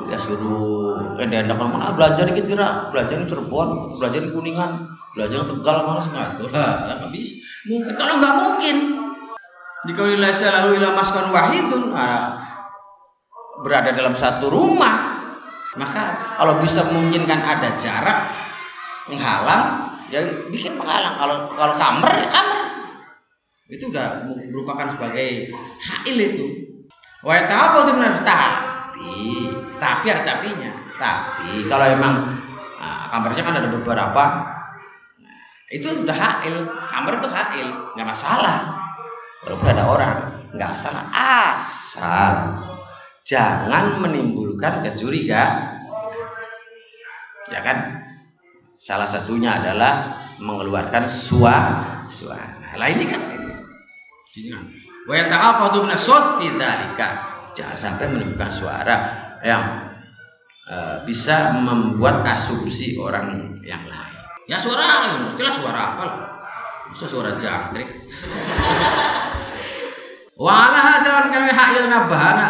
ya 0.07 0.17
suruh. 0.23 1.19
Eh 1.19 1.27
dan 1.27 1.51
mana 1.51 1.91
belajar 1.97 2.31
dikit 2.31 2.47
kira 2.47 2.93
belajar 2.93 3.27
Cirebon 3.27 3.99
belajar 3.99 4.21
Kuningan 4.31 4.85
belajar 5.17 5.49
Tegal 5.49 5.77
mana 5.83 6.05
nggak 6.07 6.27
tuh 6.39 6.47
nggak 6.47 7.11
bisa. 7.11 7.35
Mungkin 7.67 7.93
kalau 7.97 8.15
nggak 8.21 8.35
mungkin 8.37 8.77
jika 9.85 10.01
wilayah 10.01 10.33
selalu 10.33 10.81
ilah 10.81 10.93
maskan 10.97 11.29
wahidun 11.29 11.93
nah, 11.93 12.41
berada 13.61 13.93
dalam 13.93 14.17
satu 14.17 14.49
rumah 14.49 15.17
maka 15.77 16.33
kalau 16.41 16.57
bisa 16.65 16.89
memungkinkan 16.89 17.37
ada 17.37 17.77
jarak 17.77 18.33
menghalang, 19.07 19.93
ya 20.09 20.25
bikin 20.49 20.75
penghalang. 20.75 21.15
Kalau 21.21 21.37
kalau 21.53 21.75
kamar, 21.77 22.11
ya 22.17 22.27
kamar. 22.33 22.61
Itu 23.69 23.93
udah 23.93 24.25
merupakan 24.49 24.89
sebagai 24.97 25.53
hail 25.53 26.17
itu. 26.17 26.45
Wah, 27.21 27.45
tahu 27.45 27.93
benar 27.93 28.25
tapi 28.25 29.13
tapi 29.77 30.05
ada 30.09 30.23
tapinya. 30.25 30.71
Tapi 30.97 31.69
kalau 31.69 31.85
emang 31.85 32.41
nah, 32.81 33.13
kamarnya 33.13 33.43
kan 33.45 33.55
ada 33.61 33.69
beberapa 33.69 34.23
nah, 35.21 35.41
itu 35.69 35.93
udah 35.93 36.15
hail 36.17 36.55
kamar 36.73 37.21
itu 37.21 37.29
hail 37.29 37.67
nggak 37.93 38.07
masalah 38.07 38.86
walaupun 39.45 39.67
ada 39.69 39.83
orang 39.85 40.15
nggak 40.55 40.69
masalah 40.73 41.03
asal 41.11 42.33
jangan 43.27 43.99
menimbulkan 43.99 44.81
kecurigaan 44.87 45.77
ya 47.51 47.59
kan? 47.63 47.77
Salah 48.77 49.09
satunya 49.09 49.57
adalah 49.57 50.21
mengeluarkan 50.37 51.09
suara 51.09 52.05
suara 52.13 52.77
lah 52.77 52.87
ini 52.93 53.09
kan 53.09 53.21
yata'aqadu 55.09 55.87
min 55.89 56.61
jangan 57.57 57.77
sampai 57.77 58.05
menimbulkan 58.13 58.53
suara 58.53 58.95
yang 59.41 59.89
uh, 60.69 61.01
bisa 61.09 61.57
membuat 61.57 62.21
asumsi 62.21 63.01
orang 63.01 63.57
yang 63.65 63.81
lain. 63.89 64.15
Ya 64.45 64.61
suara 64.61 65.17
mungkinlah 65.25 65.55
suara 65.57 65.81
apa 65.97 66.03
lah? 66.05 66.17
Suara 66.95 67.35
jangkrik 67.35 67.89
wa 70.37 70.53
ala 70.69 70.79
hadawan 70.79 71.27
kami 71.33 71.49
ha'il 71.51 71.89
nabahana 71.89 72.47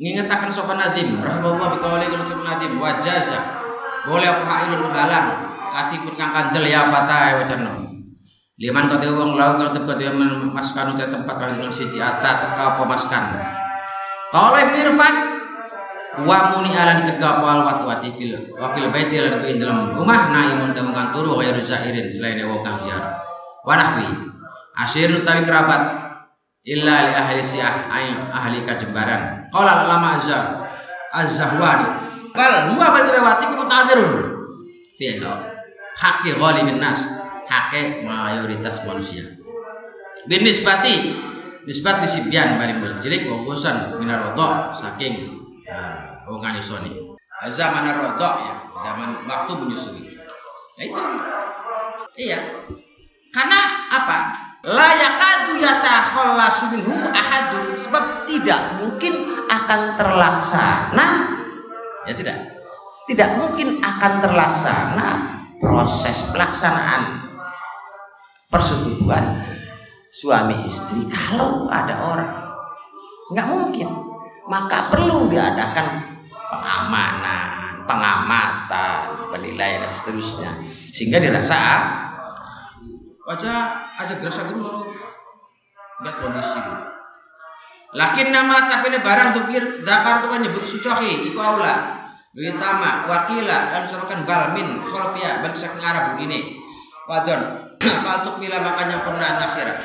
ngingetaken 0.00 0.50
sopan 0.50 0.80
nadim. 0.80 1.20
Rahimahullah 1.20 1.68
biqauli 1.78 2.08
kula 2.08 2.24
sopan 2.24 2.46
nadim. 2.48 2.72
Wajaza 2.80 3.62
boleh 4.02 4.26
aku 4.26 4.42
hailun 4.42 4.80
menghalang 4.90 5.28
pun 6.02 6.14
kang 6.18 6.32
kandel 6.34 6.64
ya 6.66 6.90
patai 6.90 7.38
wacana 7.38 7.86
liman 8.60 8.84
kate 8.90 9.08
wong 9.08 9.38
lau 9.38 9.56
kang 9.56 9.72
tempat 9.72 9.96
dia 9.96 10.12
maskan 10.52 10.98
uta 10.98 11.06
tempat 11.08 11.34
kang 11.38 11.72
siji 11.72 12.02
ata 12.02 12.30
teka 12.44 12.82
maskan 12.84 13.24
kalau 14.32 14.58
Irfan 14.58 15.14
wa 16.24 16.38
muni 16.52 16.76
ala 16.76 17.00
dicegah 17.00 17.40
wal 17.40 17.64
watu 17.64 17.84
wati 17.88 18.10
fil 18.12 18.36
wa 18.56 18.72
fil 18.76 18.92
baiti 18.92 19.16
lan 19.16 19.40
ku 19.40 19.48
dalam 19.56 19.96
rumah 19.96 20.28
naimun 20.28 20.76
temu 20.76 20.92
kang 20.92 21.12
turu 21.16 21.40
kaya 21.40 21.56
zairin 21.64 22.12
selain 22.12 22.40
wong 22.44 22.60
kang 22.64 22.80
ziarah. 22.84 23.20
Wa 23.64 23.76
asir 24.72 25.12
utawi 25.12 25.44
kerabat 25.44 26.01
illa 26.62 26.94
li 27.08 27.12
ahli 27.14 27.40
siah 27.42 27.90
ahli 28.30 28.62
kajembaran. 28.66 29.50
Qala 29.50 29.86
lama 29.86 30.08
azza 30.22 30.38
az-zahwani. 31.12 31.88
Qala 32.32 32.72
huwa 32.72 32.98
lewati 33.04 33.44
ku 33.52 33.64
tadirun 33.68 34.12
fi 34.96 35.20
haqqi 35.98 36.30
ghalimin 36.38 36.78
nas. 36.80 37.00
Haqqi 37.50 38.06
mayoritas 38.06 38.80
manusia. 38.88 39.36
Bin 40.30 40.46
nisbati 40.46 41.18
nisbat 41.66 42.06
disibyan 42.06 42.58
mari 42.58 42.78
cilik 43.02 43.26
wongkosan 43.26 43.98
minar 43.98 44.32
rodok 44.32 44.78
saking 44.78 45.42
uh, 45.66 46.22
wong 46.30 46.42
nyusoni 46.42 47.12
zaman 47.50 47.90
rodok 47.90 48.34
ya 48.46 48.54
zaman 48.82 49.26
waktu 49.26 49.52
menyusui. 49.58 50.14
Nah 50.78 50.84
itu. 50.86 51.02
Iya. 52.12 52.38
Karena 53.32 53.60
apa 53.90 54.18
la 54.62 54.88
yakadu 54.94 55.58
yatakhallasu 55.58 56.64
minhu 56.78 56.94
ahadun 57.10 57.78
sebab 57.82 58.30
tidak 58.30 58.78
mungkin 58.78 59.14
akan 59.50 59.80
terlaksana. 59.98 61.08
Ya 62.06 62.14
tidak. 62.14 62.38
Tidak 63.10 63.30
mungkin 63.38 63.82
akan 63.82 64.12
terlaksana 64.22 65.08
proses 65.58 66.30
pelaksanaan 66.30 67.34
persetubuhan 68.46 69.42
suami 70.14 70.54
istri 70.70 71.10
kalau 71.10 71.66
ada 71.66 71.94
orang. 71.98 72.32
Nggak 73.34 73.48
mungkin. 73.50 73.88
Maka 74.46 74.90
perlu 74.90 75.30
diadakan 75.30 76.02
pengamanan 76.50 77.62
pengamatan 77.86 79.30
penilaian 79.34 79.86
dan 79.86 79.92
seterusnya. 79.92 80.50
Sehingga 80.92 81.18
dirasa 81.22 81.58
wajah 83.26 83.58
ada 83.98 84.14
gerasa 84.18 84.50
gerusuk 84.50 84.90
lihat 86.02 86.16
kondisi 86.18 86.62
Lakin 87.92 88.32
nama 88.32 88.72
tapi 88.72 88.88
ini 88.88 89.04
barang 89.04 89.30
tukir 89.36 89.84
zakar 89.84 90.24
itu 90.24 90.28
kan 90.32 90.40
nyebut 90.40 90.64
sucohi 90.64 91.28
iku 91.28 91.38
aula 91.44 92.00
Witama 92.32 93.04
wakila 93.04 93.58
dan 93.68 93.92
misalkan 93.92 94.24
balmin 94.24 94.80
kholfia 94.88 95.44
bagi 95.44 95.60
saking 95.60 95.84
Arab 95.84 96.16
ini. 96.16 96.56
Wadon 97.04 97.68
paltuk 98.08 98.40
mila 98.40 98.64
makanya 98.64 99.04
pernah 99.04 99.36
nasira 99.36 99.76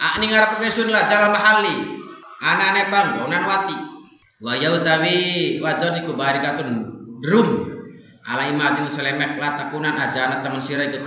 ah 0.00 0.16
ini 0.16 0.32
ngarap 0.32 0.56
kesun 0.56 0.88
lah 0.88 1.04
dalam 1.12 1.36
mahali 1.36 2.00
anane 2.40 2.88
panggonan 2.88 3.44
wati. 3.44 3.76
Wa 4.40 4.56
yautawi 4.56 5.60
wadon 5.60 6.00
iku 6.00 6.16
barikatun 6.16 6.68
drum 7.20 7.75
ala 8.26 8.50
imadin 8.50 8.90
selemek 8.90 9.38
latakunan 9.38 9.94
ajana 9.94 10.42
teman 10.42 10.58
sira 10.58 10.90
iku 10.90 10.98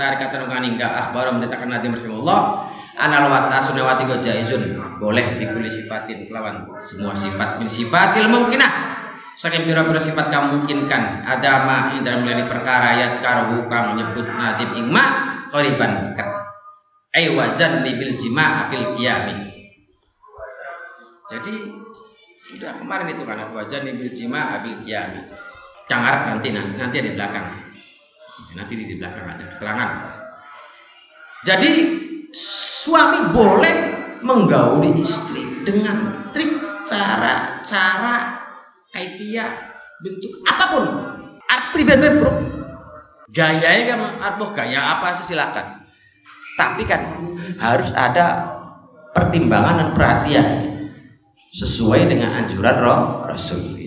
kaninggal 0.48 0.88
ah 0.88 1.12
baru 1.12 1.36
mendatangkan 1.36 1.68
nabi 1.68 1.92
Allah. 2.08 2.72
Anal 3.00 3.32
wata 3.32 3.64
sunawati 3.64 4.12
go 4.12 4.20
jaizun 4.20 4.76
boleh 5.00 5.40
dikuli 5.40 5.72
sifatin 5.72 6.28
kelawan 6.28 6.68
semua 6.84 7.16
sifat 7.16 7.60
min 7.60 7.72
sifatil 7.72 8.28
mungkinah. 8.28 8.72
Saking 9.40 9.72
pira-pira 9.72 10.04
sifat 10.04 10.28
kamu 10.28 10.48
mungkinkan 10.52 11.24
ada 11.24 11.64
ma 11.64 11.96
ing 11.96 12.04
dalam 12.04 12.28
perkara 12.28 13.00
ayat 13.00 13.24
karu 13.24 13.72
kang 13.72 13.96
nyebut 13.96 14.28
nadib 14.28 14.76
ing 14.76 14.92
ma 14.92 15.06
qariban 15.48 16.12
dekat 16.12 16.28
ai 17.16 17.32
wajan 17.32 17.88
bil 17.88 18.20
jima 18.20 18.68
afil 18.68 19.00
qiyami. 19.00 19.48
Jadi 21.32 21.56
sudah 22.52 22.84
kemarin 22.84 23.16
itu 23.16 23.24
kan 23.24 23.48
wajan 23.56 23.88
bil 23.96 24.12
jima 24.12 24.60
afil 24.60 24.76
qiyami 24.84 25.49
Cangar 25.90 26.30
nanti 26.30 26.54
nanti 26.54 26.78
nanti 26.78 26.96
ada 27.02 27.10
di 27.10 27.16
belakang. 27.18 27.48
Nanti 28.54 28.74
di 28.78 28.96
belakang 28.96 29.26
ada 29.26 29.44
keterangan. 29.50 29.90
Jadi 31.44 31.72
suami 32.30 33.34
boleh 33.34 33.76
menggauli 34.22 35.02
istri 35.02 35.64
dengan 35.66 36.30
trik 36.36 36.52
cara 36.86 37.64
cara 37.64 38.16
kaifiah 38.92 39.50
bentuk 40.02 40.44
apa 40.48 40.66
pun 40.74 40.84
art 41.48 41.66
pribadi 41.72 42.08
bro 42.20 42.32
gaya 43.30 43.70
kan 43.86 44.00
atau 44.20 44.48
gaya 44.52 44.80
apa 44.98 45.24
silakan 45.30 45.86
tapi 46.58 46.84
kan 46.84 47.02
harus 47.62 47.90
ada 47.96 48.58
pertimbangan 49.16 49.76
dan 49.80 49.90
perhatian 49.96 50.48
sesuai 51.56 52.10
dengan 52.10 52.36
anjuran 52.44 52.78
roh 52.84 53.02
rasul 53.30 53.79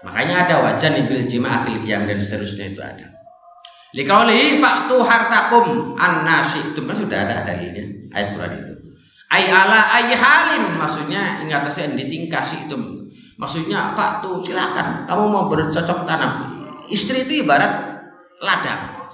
Makanya 0.00 0.48
ada 0.48 0.54
wajan 0.64 0.96
bil 1.04 1.28
jima' 1.28 1.68
fil 1.68 1.84
qiyam 1.84 2.08
dan 2.08 2.16
seterusnya 2.16 2.72
itu 2.72 2.80
ada. 2.80 3.06
Likauli 3.92 4.62
faktu 4.62 4.96
hartakum 5.02 5.98
an-nasi 5.98 6.72
itu 6.72 6.80
kan 6.86 6.96
sudah 6.96 7.18
ada 7.26 7.42
dalilnya 7.44 7.84
ayat 8.14 8.28
Quran 8.32 8.52
itu. 8.56 8.74
Ay 9.30 9.50
ala 9.50 9.92
ay 9.94 10.14
halin 10.14 10.78
maksudnya 10.78 11.44
ingat 11.44 11.68
saya 11.74 11.92
ditingkah 11.92 12.46
itu. 12.48 12.76
Maksudnya 13.36 13.92
faktu 13.98 14.46
silakan 14.46 15.04
kamu 15.04 15.24
mau 15.28 15.44
bercocok 15.52 16.06
tanam. 16.08 16.32
Istri 16.88 17.28
itu 17.28 17.44
ibarat 17.44 18.02
ladang 18.40 19.04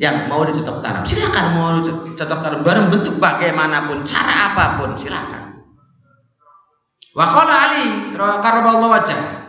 yang 0.00 0.26
mau 0.26 0.42
dicocok 0.42 0.82
tanam. 0.82 1.06
Silakan 1.06 1.46
mau 1.54 1.68
dicocok 1.84 2.40
tanam 2.42 2.60
bareng 2.66 2.90
bentuk 2.90 3.20
bagaimanapun, 3.22 4.02
cara 4.02 4.50
apa 4.50 4.64
pun 4.82 4.90
silakan. 4.98 5.62
Wa 7.14 7.26
qala 7.30 7.54
Ali 7.70 7.86
karaballahu 8.18 8.90
wajah 8.90 9.43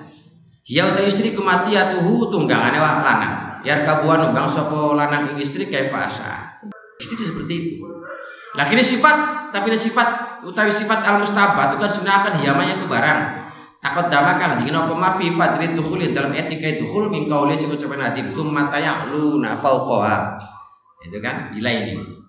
Ya 0.65 0.89
uta 0.89 1.05
istri 1.05 1.29
tuhu 1.37 2.15
tunggangane 2.33 2.81
wah 2.81 3.05
lanang. 3.05 3.35
Yar 3.61 3.85
kabuan 3.85 4.17
nunggang 4.29 4.49
sopo 4.49 4.97
lanang 4.97 5.37
ing 5.37 5.45
istri 5.45 5.69
kayak 5.69 5.93
fasa. 5.93 6.57
Istri 6.97 7.33
seperti 7.33 7.53
itu. 7.53 7.85
Lah 8.57 8.65
ini 8.73 8.81
sifat, 8.81 9.51
tapi 9.53 9.69
ini 9.69 9.77
sifat 9.77 10.41
utawi 10.41 10.73
sifat 10.73 11.05
al 11.05 11.21
mustabat 11.21 11.75
itu 11.75 11.77
kan 11.85 11.91
sunahkan 11.91 12.33
hiyamanya 12.41 12.81
itu 12.81 12.89
barang. 12.89 13.21
Takut 13.77 14.09
damakan 14.09 14.65
dingin 14.65 14.73
apa 14.73 14.93
ma 14.97 15.13
fi 15.13 15.29
fadri 15.29 15.77
dukhuli 15.77 16.09
dalam 16.17 16.33
etika 16.33 16.81
dukhul 16.81 17.13
min 17.13 17.29
qauli 17.29 17.53
sing 17.61 17.69
ucapan 17.69 18.09
hati 18.09 18.25
itu 18.25 18.41
mata 18.41 18.81
yang 18.81 19.13
lu 19.13 19.37
fauqaha. 19.37 20.41
Itu 21.05 21.21
kan 21.21 21.53
bila 21.53 21.69
ini. 21.69 22.24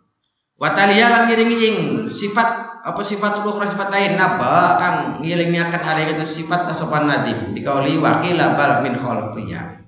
Watalia 0.56 1.12
lan 1.12 1.22
ngiring 1.28 2.08
sifat 2.08 2.48
apa 2.80 3.00
sifat 3.04 3.44
ukhra 3.44 3.68
sifat 3.68 3.92
lain? 3.92 4.16
Napa 4.16 4.80
kang 4.80 4.96
akan 5.20 5.82
ada 5.84 6.00
itu 6.16 6.24
sifat 6.24 6.72
sopan 6.80 7.04
nadim 7.04 7.52
dikauli 7.52 8.00
wakila 8.00 8.56
bal 8.56 8.80
min 8.80 8.96
khalfiyah 8.96 9.84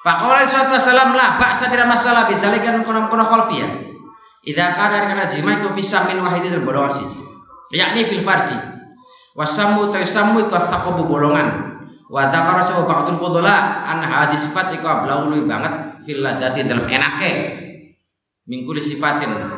Faqala 0.00 0.46
sallallahu 0.48 0.80
wasallam 0.80 1.10
la 1.12 1.26
ba'sa 1.36 1.64
tidak 1.68 1.90
masalah 1.92 2.30
bidzalika 2.30 2.80
kono 2.88 3.10
kono 3.12 3.28
khalfiyah 3.28 3.88
Idza 4.48 4.64
kana 4.72 5.12
kana 5.12 5.24
jima 5.28 5.60
itu 5.60 5.76
bisa 5.76 6.08
min 6.08 6.24
wahidin 6.24 6.64
bolongan 6.64 7.04
siji. 7.04 7.20
Yakni 7.74 8.08
fil 8.08 8.24
farji. 8.24 8.56
Wasamu 9.36 9.92
taisamu 9.92 10.40
iku 10.40 10.56
taqabu 10.56 11.04
bolongan 11.04 11.76
wa 12.08 12.32
dzakara 12.32 12.64
sawu 12.64 12.88
ba'dul 12.88 13.20
fudula 13.20 13.84
an 13.84 14.00
hadis 14.00 14.48
sifat 14.48 14.72
iku 14.80 14.88
ablahu 14.88 15.36
banget 15.44 16.00
fil 16.08 16.24
ladati 16.24 16.64
dalam 16.64 16.88
enake. 16.88 17.30
Mingkuli 18.48 18.80
sifatin 18.80 19.57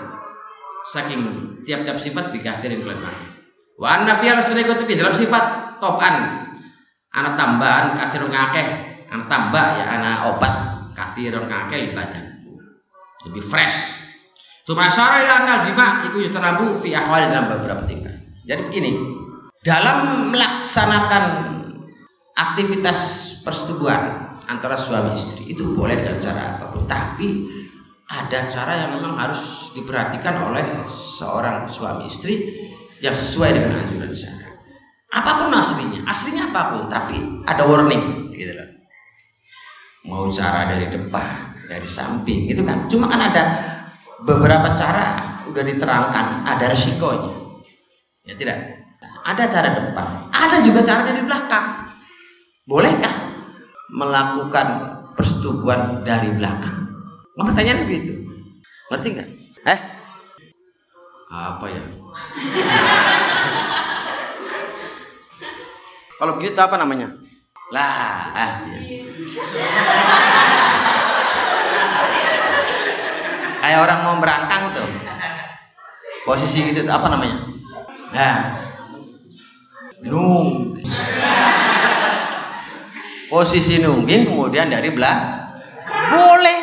saking 0.91 1.21
tiap-tiap 1.65 2.03
sifat 2.03 2.35
bikahtirin 2.35 2.83
kelemah. 2.83 3.17
Wa 3.79 4.01
anna 4.01 4.19
fi 4.19 4.29
rasulih 4.29 4.67
kutubi 4.67 4.99
dalam 4.99 5.15
sifat 5.15 5.79
topan. 5.79 6.47
Anak 7.11 7.35
tambahan 7.35 7.87
kathirun 7.99 8.31
ngakeh 8.31 8.67
anak 9.11 9.27
tambah 9.27 9.65
ya 9.79 9.85
anak 9.99 10.17
obat. 10.37 10.55
Kathirun 10.95 11.47
ngakeh 11.49 11.95
badan 11.95 12.31
lebih 13.29 13.45
fresh. 13.47 13.77
Sumasara 14.65 15.25
ila 15.25 15.35
anal 15.45 15.61
jima 15.67 15.87
iku 16.09 16.23
yutanabu 16.23 16.79
fi 16.79 16.95
ahwali 16.95 17.27
dalam 17.33 17.49
beberapa 17.49 17.83
tingkat. 17.89 18.15
Jadi 18.45 18.61
begini, 18.71 18.93
dalam 19.65 20.31
melaksanakan 20.33 21.25
aktivitas 22.37 23.01
persetubuhan 23.45 24.37
antara 24.49 24.77
suami 24.77 25.17
istri 25.17 25.53
itu 25.53 25.75
boleh 25.75 25.97
dengan 25.97 26.19
cara 26.23 26.43
apa 26.57 26.65
pun, 26.73 26.85
tapi 26.89 27.29
ada 28.11 28.51
cara 28.51 28.73
yang 28.75 28.99
memang 28.99 29.15
harus 29.15 29.71
diperhatikan 29.71 30.51
oleh 30.51 30.67
seorang 30.91 31.71
suami 31.71 32.11
istri 32.11 32.59
yang 32.99 33.15
sesuai 33.15 33.55
dengan 33.55 33.87
anjuran 33.87 34.11
syariat. 34.11 34.55
Apa 35.15 35.31
pun 35.39 35.55
aslinya, 35.55 36.03
aslinya 36.11 36.51
apa 36.51 36.63
pun, 36.75 36.83
tapi 36.91 37.17
ada 37.47 37.63
warning, 37.71 38.35
gitu 38.35 38.51
loh. 38.51 38.69
Mau 40.11 40.27
cara 40.35 40.75
dari 40.75 40.91
depan, 40.91 41.55
dari 41.71 41.87
samping, 41.87 42.51
itu 42.51 42.67
kan. 42.67 42.91
Cuma 42.91 43.07
kan 43.07 43.31
ada 43.31 43.43
beberapa 44.27 44.75
cara 44.75 45.39
udah 45.47 45.63
diterangkan, 45.63 46.27
ada 46.51 46.65
resikonya. 46.75 47.31
Ya 48.27 48.35
tidak. 48.35 48.59
Ada 49.21 49.53
cara 49.53 49.69
depan, 49.77 50.09
ada 50.35 50.57
juga 50.67 50.81
cara 50.83 51.07
dari 51.07 51.23
belakang. 51.23 51.67
Bolehkah 52.67 53.15
melakukan 53.93 54.67
persetubuhan 55.15 56.03
dari 56.03 56.33
belakang? 56.35 56.90
Maka 57.41 57.57
tanya 57.57 57.73
begitu. 57.89 58.21
Ngerti 58.93 59.17
nggak? 59.17 59.29
Eh? 59.65 59.81
Apa 61.33 61.65
ya? 61.73 61.81
Kalau 66.21 66.37
begitu 66.37 66.61
apa 66.61 66.77
namanya? 66.77 67.17
Lah, 67.73 68.29
ah, 68.37 68.61
ya. 68.69 68.77
Kayak 73.65 73.81
orang 73.89 74.01
mau 74.05 74.21
berangkang 74.21 74.77
tuh. 74.77 74.85
Posisi 76.29 76.77
gitu 76.77 76.85
apa 76.93 77.09
namanya? 77.09 77.41
Nah. 78.13 78.37
Nung. 80.05 80.77
Posisi 83.33 83.81
nungging 83.81 84.29
kemudian 84.29 84.69
dari 84.69 84.93
belakang. 84.93 85.57
Boleh 85.89 86.60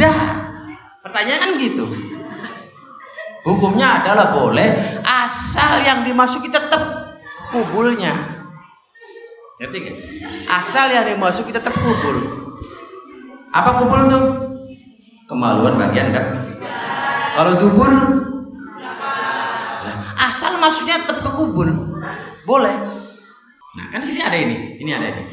tidak? 0.00 0.16
Pertanyaan 1.04 1.40
kan 1.44 1.50
gitu. 1.60 1.84
Hukumnya 3.44 4.00
adalah 4.00 4.32
boleh 4.32 4.68
asal 5.04 5.84
yang 5.84 6.08
dimasuki 6.08 6.48
tetap 6.48 6.80
kubulnya. 7.52 8.16
Ngerti 9.60 9.78
kan? 9.84 9.96
Asal 10.48 10.88
yang 10.88 11.04
dimasuki 11.04 11.52
tetap 11.52 11.76
kubul. 11.76 12.16
Apa 13.52 13.84
kubul 13.84 14.00
tuh? 14.08 14.24
Kemaluan 15.28 15.76
bagian 15.76 16.16
enggak? 16.16 16.26
Kalau 17.36 17.52
dubur 17.60 17.92
asal 20.16 20.56
masuknya 20.60 21.04
tetap 21.04 21.20
ke 21.20 21.30
kubul. 21.36 21.68
Boleh. 22.48 22.72
Nah, 23.76 23.86
kan 23.92 24.00
sini 24.00 24.20
ada 24.20 24.36
ini. 24.36 24.80
Ini 24.80 24.90
ada 24.96 25.06
ini. 25.12 25.24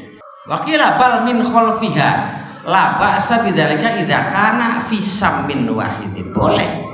Wakila 0.48 0.96
bal 0.96 1.24
min 1.28 1.44
khalfiha 1.44 2.37
la 2.68 3.00
ba'sa 3.00 3.48
bidzalika 3.48 4.04
idza 4.04 4.28
kana 4.28 4.84
fi 4.84 5.00
sammin 5.00 5.64
wahidin. 5.72 6.36
Boleh 6.36 6.84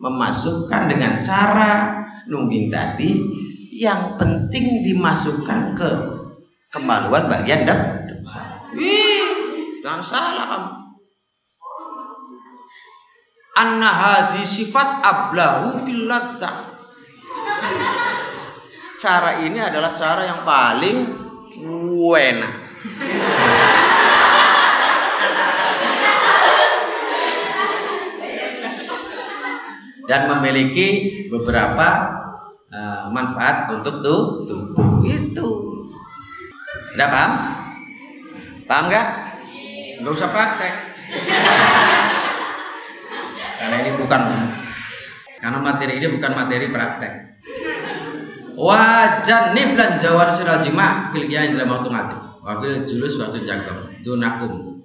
memasukkan 0.00 0.88
dengan 0.88 1.20
cara 1.20 2.02
nungging 2.26 2.72
tadi 2.72 3.20
yang 3.76 4.16
penting 4.16 4.82
dimasukkan 4.82 5.76
ke 5.76 5.90
kemaluan 6.72 7.28
bagian 7.28 7.68
depan. 7.68 8.08
Wih, 8.72 9.28
jangan 9.84 10.02
salah 10.02 10.46
kamu. 10.48 10.70
Anna 13.52 13.90
hadhi 13.92 14.48
sifat 14.48 14.88
ablahu 15.04 15.84
fil 15.84 16.08
Cara 18.96 19.44
ini 19.44 19.58
adalah 19.60 19.92
cara 19.92 20.22
yang 20.24 20.40
paling 20.46 20.98
enak. 22.16 22.54
Dan 30.10 30.26
memiliki 30.38 30.88
beberapa 31.30 31.88
uh, 32.72 33.06
manfaat 33.14 33.70
untuk 33.70 34.02
tuh, 34.02 34.22
tubuh 34.48 35.06
itu. 35.06 35.48
Tidak 36.92 37.08
paham? 37.08 37.32
Paham 38.66 38.84
nggak? 38.90 39.06
Nggak 40.02 40.14
usah 40.18 40.30
praktek. 40.34 40.74
karena 43.62 43.76
ini 43.86 43.90
bukan 43.94 44.22
karena 45.38 45.58
materi 45.62 45.92
ini 46.02 46.08
bukan 46.10 46.32
materi 46.34 46.66
praktek. 46.68 47.12
Wajan 48.52 49.56
niblan 49.56 50.02
jawar 50.02 50.36
siral 50.36 50.60
jima 50.60 51.08
kiai 51.14 51.54
dalam 51.54 51.72
waktu 51.72 51.88
ngati. 51.88 52.16
Wafil 52.42 52.84
julus 52.84 53.16
waktu 53.22 53.46
jagong. 53.46 54.02
Dunakum 54.02 54.82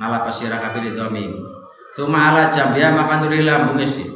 ngala 0.00 0.26
pasira 0.26 0.58
kapi 0.58 0.88
di 0.88 0.90
domi. 0.96 1.24
Tuma 1.94 2.32
ala 2.32 2.52
jambia 2.52 2.92
makan 2.92 3.24
turi 3.24 3.40
lambung 3.40 3.80
isi 3.80 4.15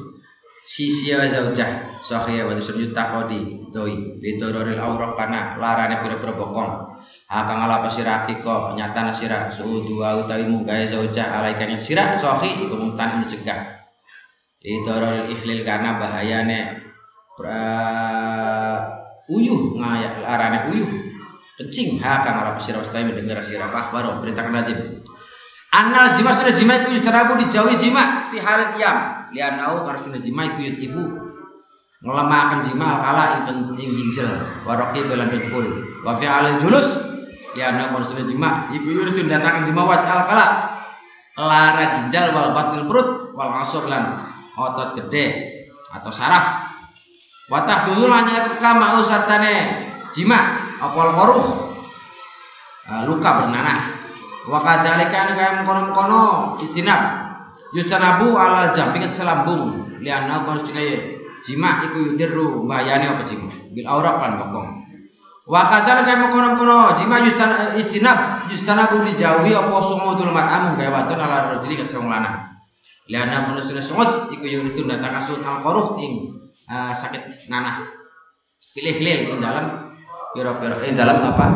sisi 0.64 1.12
zaujah 1.12 2.00
sahih 2.04 2.44
wa 2.46 2.54
tusun 2.56 2.92
takodi 2.92 3.60
doi. 3.72 4.20
Litororil 4.20 4.80
aurah 4.80 5.16
kana 5.16 5.56
larane 5.56 6.00
pira-pira 6.04 6.36
bokong. 6.36 6.72
Akan 7.30 7.62
ala 7.62 7.86
pasira 7.86 8.26
akiko 8.26 8.74
nyata 8.74 9.14
nasira 9.14 9.54
suhu 9.54 9.86
dua 9.86 10.26
utawi 10.26 10.50
munggaya 10.50 10.90
zaujah 10.90 11.40
alaikanya 11.40 11.78
sira 11.78 12.18
sahih 12.18 12.66
iku 12.66 12.74
mungtan 12.76 13.24
mencegah. 13.24 13.86
Litororil 14.60 15.30
ihlil 15.32 15.60
karena 15.64 15.96
bahayane 15.96 16.58
uh, 17.40 18.78
uyuh. 19.30 19.78
Ngayak 19.78 20.14
larane 20.26 20.58
uyuh. 20.74 20.90
Kencing. 21.60 22.02
Akan 22.02 22.34
ala 22.40 22.50
pasira 22.58 22.82
wastai 22.82 23.06
mendengar 23.06 23.40
sira 23.46 23.70
baru 23.70 24.20
perintah 24.20 24.48
nadim 24.48 25.00
Anal 25.70 26.18
jima 26.18 26.34
sudah 26.34 26.50
jima 26.50 26.82
itu 26.82 26.98
terabu 26.98 27.38
dijauhi 27.38 27.78
jima 27.78 28.26
fi 28.34 28.42
hal 28.42 28.74
qiyam 28.74 29.19
lianau 29.34 29.86
sudah 29.86 30.20
jima 30.20 30.46
ikut 30.46 30.78
ibu. 30.78 31.02
Melemahkan 32.00 32.64
jima 32.64 33.04
kala 33.04 33.24
ing 33.52 33.76
ing 33.76 33.90
ginjal 33.92 34.32
waroki 34.64 35.04
belan 35.04 35.28
dengkul 35.28 35.66
wa 36.00 36.16
fi 36.16 36.26
alil 36.26 36.56
julus. 36.64 36.88
Lianau 37.52 38.00
sudah 38.00 38.24
jima. 38.24 38.72
Ibu 38.72 38.88
itu 39.10 39.26
datang 39.28 39.68
jima 39.68 39.84
waj 39.84 40.02
al 40.08 40.22
kala 40.24 40.46
lara 41.40 41.84
ginjal 42.00 42.32
wal 42.32 42.52
batil 42.56 42.88
perut 42.88 43.36
wal 43.36 43.50
ngasur 43.60 43.84
lan 43.88 44.32
otot 44.56 44.96
gede 44.96 45.26
atau 45.92 46.12
saraf. 46.12 46.72
Watah 47.50 47.90
dulu 47.90 48.06
hanya 48.08 48.56
kama 48.62 49.02
usartane 49.02 49.54
jima. 50.16 50.70
Apol 50.80 51.12
koruh 51.12 51.44
luka 53.04 53.30
bernanah. 53.44 54.00
Wakadhalika 54.48 55.36
kaya 55.36 55.60
mengkono-mengkono 55.60 56.56
istinab 56.64 57.19
Yusanabu 57.70 58.34
alal 58.34 58.74
jam 58.74 58.90
pingat 58.90 59.14
selambung. 59.14 59.90
Liana 60.00 60.48
kon 60.48 60.64
sedaya 60.64 61.20
jima 61.44 61.84
iku 61.88 62.12
yudiru 62.12 62.64
mbayane 62.64 63.06
apa 63.08 63.22
jima 63.28 63.48
bil 63.72 63.86
aurak 63.88 64.16
lan 64.20 64.32
bokong 64.36 64.68
wa 65.50 65.66
kadzal 65.66 66.04
kaya 66.04 66.20
mengkono-kono 66.20 67.00
jima 67.00 67.24
yustan 67.24 67.74
ijtinab 67.80 68.48
yustanabu 68.52 69.02
dijauhi 69.08 69.50
apa 69.56 69.76
sumudul 69.82 70.30
mar'am 70.30 70.76
gawe 70.78 71.00
ala 71.10 71.56
rajuli 71.56 71.80
kat 71.80 71.90
sing 71.90 72.06
lanang. 72.06 72.54
Liana 73.10 73.50
kon 73.50 73.58
sunah 73.58 73.82
sungut 73.82 74.10
iku 74.30 74.46
yuridu 74.46 74.86
datang 74.86 75.10
kasut 75.18 75.42
al 75.42 75.58
qaruh 75.64 75.98
ing 75.98 76.38
uh, 76.70 76.94
sakit 76.94 77.50
nanah. 77.50 77.88
Pilih 78.70 79.02
lil 79.02 79.34
ing 79.34 79.42
dalam 79.42 79.98
pira-pira 80.30 80.78
ing 80.86 80.94
dalam 80.94 81.18
apa? 81.18 81.46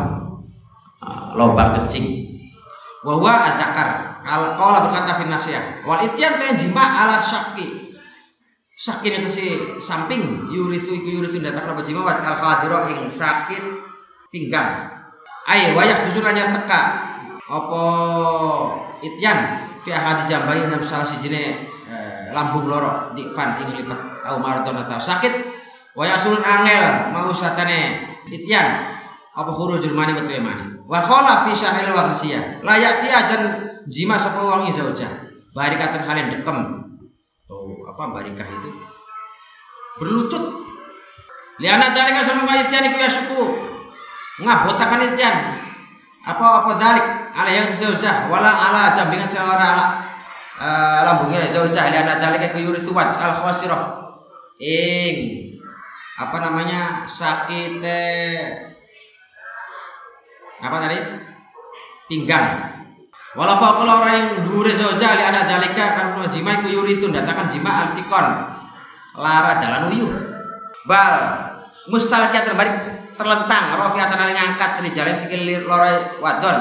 Uh, 0.99 1.25
lobang 1.39 1.87
kecing 1.87 2.27
bahwa 3.05 3.31
adakar 3.31 4.14
kalau 4.25 4.79
berkata 4.89 5.21
fin 5.21 5.29
nasiah 5.29 5.85
wal 5.85 6.01
ityan 6.01 6.41
kayak 6.41 6.57
jima 6.57 6.81
ala 6.81 7.21
syaki 7.21 7.85
sakin 8.75 9.23
itu 9.23 9.29
si 9.31 9.45
samping 9.79 10.51
yuritu 10.51 10.91
iku 10.99 11.21
yuritu 11.21 11.39
datang 11.39 11.71
apa 11.71 11.81
jima 11.87 12.03
wat 12.03 12.19
al 12.19 12.35
khadiro 12.35 12.91
ing 12.91 13.13
sakit 13.13 13.63
pinggang. 14.35 14.91
Ay 15.47 15.71
wayak 15.71 16.11
tujuh 16.11 16.19
nanya 16.19 16.51
teka. 16.51 16.81
Apa 17.45 17.83
ityan 19.05 19.37
fi 19.85 19.93
ahadi 19.93 20.27
jambai 20.27 20.65
dalam 20.65 20.83
salah 20.83 21.07
si 21.07 21.15
jine 21.23 21.69
eh, 21.87 22.33
lambung 22.33 22.67
loro 22.67 23.13
di 23.13 23.29
fan 23.31 23.61
ing 23.63 23.79
lipat 23.79 24.25
au 24.25 24.41
maraton 24.41 24.75
atau 24.81 24.97
sakit 24.97 25.33
wayak 25.93 26.17
sulun 26.19 26.41
angel 26.41 27.13
mau 27.13 27.29
satane 27.37 28.01
ityan 28.33 28.94
apa 29.35 29.51
huruf 29.51 29.83
Jermani 29.83 30.15
betul 30.15 30.39
mani 30.39 30.75
Wa 30.85 31.03
qala 31.03 31.49
fi 31.49 31.51
syarhil 31.57 31.91
warsiyah 31.91 32.63
la 32.63 32.77
ya'ti 32.77 33.07
ajan 33.09 33.41
jima 33.89 34.21
sapa 34.21 34.37
wong 34.37 34.69
zaujah. 34.69 35.33
Barikatan 35.55 36.03
halin 36.05 36.35
dekem. 36.35 36.57
Oh, 37.47 37.87
apa 37.89 38.03
barikah 38.11 38.43
itu? 38.43 38.69
Berlutut. 39.97 40.67
Liana 41.63 41.95
dalika 41.95 42.27
sama 42.27 42.43
kayitian 42.43 42.91
iku 42.91 42.97
ya 42.99 43.09
suku. 43.09 43.43
Ngabotakan 44.43 45.15
itian. 45.15 45.35
Apa 46.27 46.45
apa 46.61 46.71
dalik 46.75 47.05
ala 47.31 47.49
yang 47.49 47.71
zaujah 47.71 48.27
wala 48.27 48.49
ala 48.49 48.97
jambingan 48.97 49.29
seorang 49.29 49.61
ala 49.77 49.85
uh, 50.59 50.99
lambungnya 51.07 51.47
zaujah 51.53 51.87
liana 51.87 52.19
dalika 52.19 52.51
iku 52.51 52.59
yuri 52.59 52.83
tuwat 52.83 53.15
al 53.15 53.39
khosirah. 53.39 54.11
Ing 54.59 55.15
apa 56.19 56.37
namanya 56.43 57.07
sakit 57.07 57.79
apa 60.61 60.77
tadi? 60.87 60.97
Pinggang. 62.07 62.75
Walau 63.35 63.59
kalau 63.59 63.99
orang 63.99 64.15
yang 64.15 64.29
dure 64.47 64.71
zoja 64.71 65.19
li 65.19 65.23
ada 65.27 65.43
dalika 65.43 65.85
kan 65.99 66.15
jima 66.31 66.63
iku 66.63 66.71
yuritun 66.71 67.11
datangkan 67.11 67.51
jima 67.51 67.67
altikon 67.67 68.25
lara 69.19 69.59
jalan 69.59 69.83
uyuh. 69.91 70.13
Bal 70.87 71.15
mustalahnya 71.91 72.47
terbalik 72.47 72.75
terlentang. 73.19 73.75
Rofi 73.75 73.99
atas 73.99 74.15
ngangkat 74.15 74.71
dari 74.79 74.89
jalan 74.95 75.15
sikil 75.19 75.67
lora 75.67 76.15
wadon. 76.23 76.59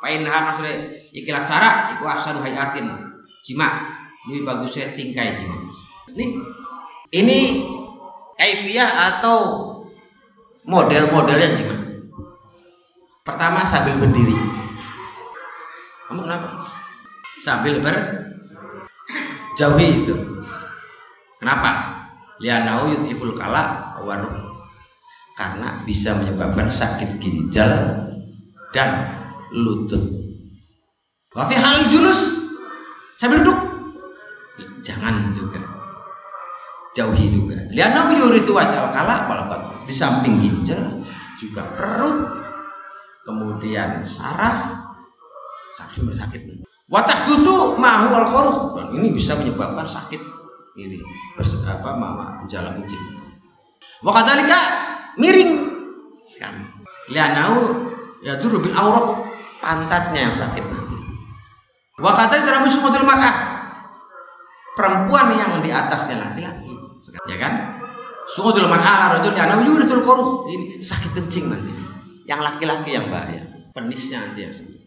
Painhan 0.00 0.42
maksudnya 0.50 0.74
ikilah 1.14 1.46
cara 1.46 1.94
iku 1.94 2.10
asal 2.10 2.42
hayatin. 2.42 2.90
Jima. 3.46 3.94
Lebih 4.26 4.42
bagusnya 4.42 4.90
tingkai 4.98 5.38
jima. 5.38 5.56
Ini 6.10 6.26
ini 7.14 7.38
kaifiyah 8.34 8.90
atau 9.14 9.38
model-modelnya 10.66 11.48
jima 11.54 11.79
Pertama 13.30 13.62
sambil 13.62 13.94
berdiri. 14.02 14.34
Kamu 16.10 16.26
kenapa? 16.26 16.66
Sambil 17.46 17.78
berjauhi 17.78 19.86
itu. 20.02 20.42
Kenapa? 21.38 21.94
Lianau 22.42 22.90
yutiful 22.90 23.38
kala 23.38 23.94
waruh. 24.02 24.34
Karena 25.38 25.78
bisa 25.86 26.18
menyebabkan 26.18 26.66
sakit 26.66 27.22
ginjal 27.22 27.70
dan 28.74 29.14
lutut. 29.54 30.10
Wafi 31.30 31.54
hal 31.54 31.86
julus 31.86 32.50
sambil 33.14 33.46
duduk. 33.46 33.62
Jangan 34.82 35.38
juga. 35.38 35.62
Jauhi 36.98 37.30
juga. 37.30 37.62
Lianau 37.70 38.10
yuritu 38.10 38.50
wajal 38.50 38.90
kala 38.90 39.30
walaupun 39.30 39.86
di 39.86 39.94
samping 39.94 40.42
ginjal 40.42 40.82
juga 41.38 41.62
perut 41.78 42.39
kemudian 43.30 44.02
saraf 44.02 44.90
sakit 45.78 46.02
sakit 46.18 46.40
watak 46.90 47.30
itu 47.30 47.54
mahu 47.78 48.08
al 48.10 48.26
dan 48.74 48.86
ini 48.98 49.14
bisa 49.14 49.38
menyebabkan 49.38 49.86
sakit 49.86 50.18
ini 50.74 50.98
apa 51.70 51.90
mama 51.94 52.42
jalan 52.50 52.82
kencing 52.82 53.20
wa 54.02 54.10
kadzalika 54.10 54.58
miring. 55.20 55.52
Sekarang. 56.28 56.66
Lianau 57.10 57.54
ya 58.22 58.38
dulu 58.38 58.68
bil 58.68 58.74
aurat 58.76 59.26
pantatnya 59.58 60.30
yang 60.30 60.34
sakit 60.36 60.62
nanti. 60.62 60.96
Wa 61.98 62.14
kadzalika 62.14 62.48
dalam 62.48 62.70
sumutul 62.70 63.04
mar'ah. 63.04 63.58
Perempuan 64.78 65.34
yang 65.36 65.60
di 65.60 65.68
atasnya 65.74 66.16
laki-laki 66.22 66.72
ya 67.26 67.36
kan? 67.36 67.52
Sumutul 68.30 68.70
mar'ah 68.70 69.18
rajul 69.18 69.34
lianau 69.34 69.66
yuritul 69.66 70.06
koruh 70.06 70.46
ini 70.48 70.78
sakit 70.78 71.18
kencing 71.18 71.50
nanti 71.50 71.72
yang 72.30 72.46
laki-laki 72.46 72.94
yang 72.94 73.10
bahaya. 73.10 73.42
Penisnya 73.74 74.22
nanti 74.22 74.46
yang 74.46 74.54
sakit 74.54 74.78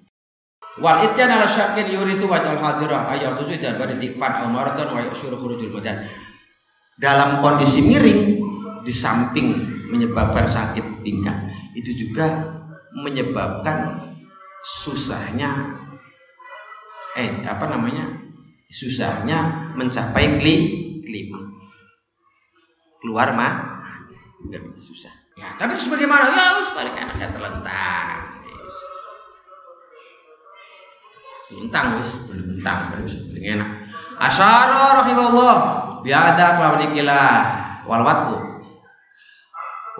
Wal 0.79 1.05
ityan 1.11 1.29
ala 1.29 1.45
syakin 1.45 1.91
yuritu 1.91 2.25
wajal 2.25 2.57
hadirah. 2.57 3.11
Ayat 3.11 3.37
tujuh 3.37 3.59
dan 3.59 3.77
berdikfan 3.77 4.31
al 4.31 4.49
maraton 4.49 4.89
wa 4.95 5.03
yusyuru 5.03 5.37
khurujul 5.37 5.69
madan. 5.75 6.07
Dalam 6.97 7.43
kondisi 7.43 7.83
miring 7.83 8.41
di 8.81 8.93
samping 8.95 9.59
menyebabkan 9.91 10.49
sakit 10.49 11.05
pinggang 11.05 11.51
itu 11.77 11.93
juga 11.93 12.57
menyebabkan 12.95 14.09
susahnya 14.63 15.77
eh 17.19 17.45
apa 17.45 17.69
namanya? 17.69 18.23
Susahnya 18.73 19.69
mencapai 19.77 20.41
kli 20.41 20.55
klima 21.05 21.53
keluar 23.03 23.35
mah 23.37 23.53
susah 24.79 25.22
ya 25.33 25.49
tapi 25.57 25.77
itu 25.77 25.89
bagaimana? 25.89 26.29
Ya 26.33 26.43
harus 26.53 26.69
balik 26.77 26.95
anaknya 26.97 27.27
terlentang 27.33 28.23
Bentang 31.53 32.01
wis, 32.01 32.09
bentang 32.25 32.97
terus 32.97 33.29
paling 33.29 33.45
enak. 33.45 33.69
Asyara 34.17 35.05
rahimahullah 35.05 35.57
biada 36.01 36.57
kelawan 36.57 36.81
ikilah 36.89 37.33
wal 37.85 38.01
watu. 38.01 38.37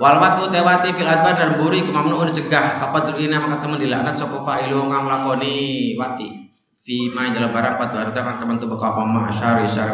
Wal 0.01 0.17
watu 0.17 0.49
tewati 0.49 0.89
fil 0.97 1.05
adban 1.05 1.37
dan 1.37 1.61
buri 1.61 1.85
kemamnuun 1.85 2.33
dicegah. 2.33 2.81
Faqad 2.81 3.13
ina 3.21 3.37
maka 3.37 3.61
teman 3.61 3.77
dilaknat 3.77 4.17
sapa 4.17 4.41
fa'ilu 4.41 4.89
kang 4.89 5.05
lakoni 5.05 5.93
wati. 5.93 6.49
Fi 6.83 7.13
ma 7.13 7.29
dalam 7.29 7.53
barang 7.53 7.75
patu 7.77 7.95
harta 8.01 8.19
kan 8.19 8.35
teman 8.41 8.57
tu 8.57 8.65
bakal 8.65 8.91
pama 8.97 9.29
asyari 9.29 9.69
syar 9.69 9.93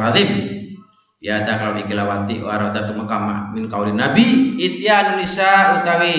azim 1.19 1.43
biada 1.43 1.51
kelawan 1.59 1.83
ikilah 1.83 2.05
wati 2.07 2.35
wa 2.39 2.49
arada 2.55 2.87
tu 2.87 2.93
makama 2.95 3.51
min 3.51 3.67
qaulin 3.67 3.99
nabi 3.99 4.55
ityan 4.55 5.19
nisa 5.19 5.83
utawi 5.83 6.15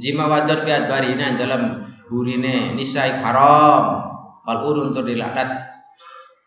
jima 0.00 0.32
wadon 0.32 0.64
fi 0.64 0.70
adbarina 0.72 1.36
dalam 1.36 1.92
burine 2.08 2.72
nisa 2.74 3.20
haram. 3.20 4.08
Wal 4.40 4.60
urun 4.66 4.96
tur 4.96 5.04
dilaknat. 5.04 5.68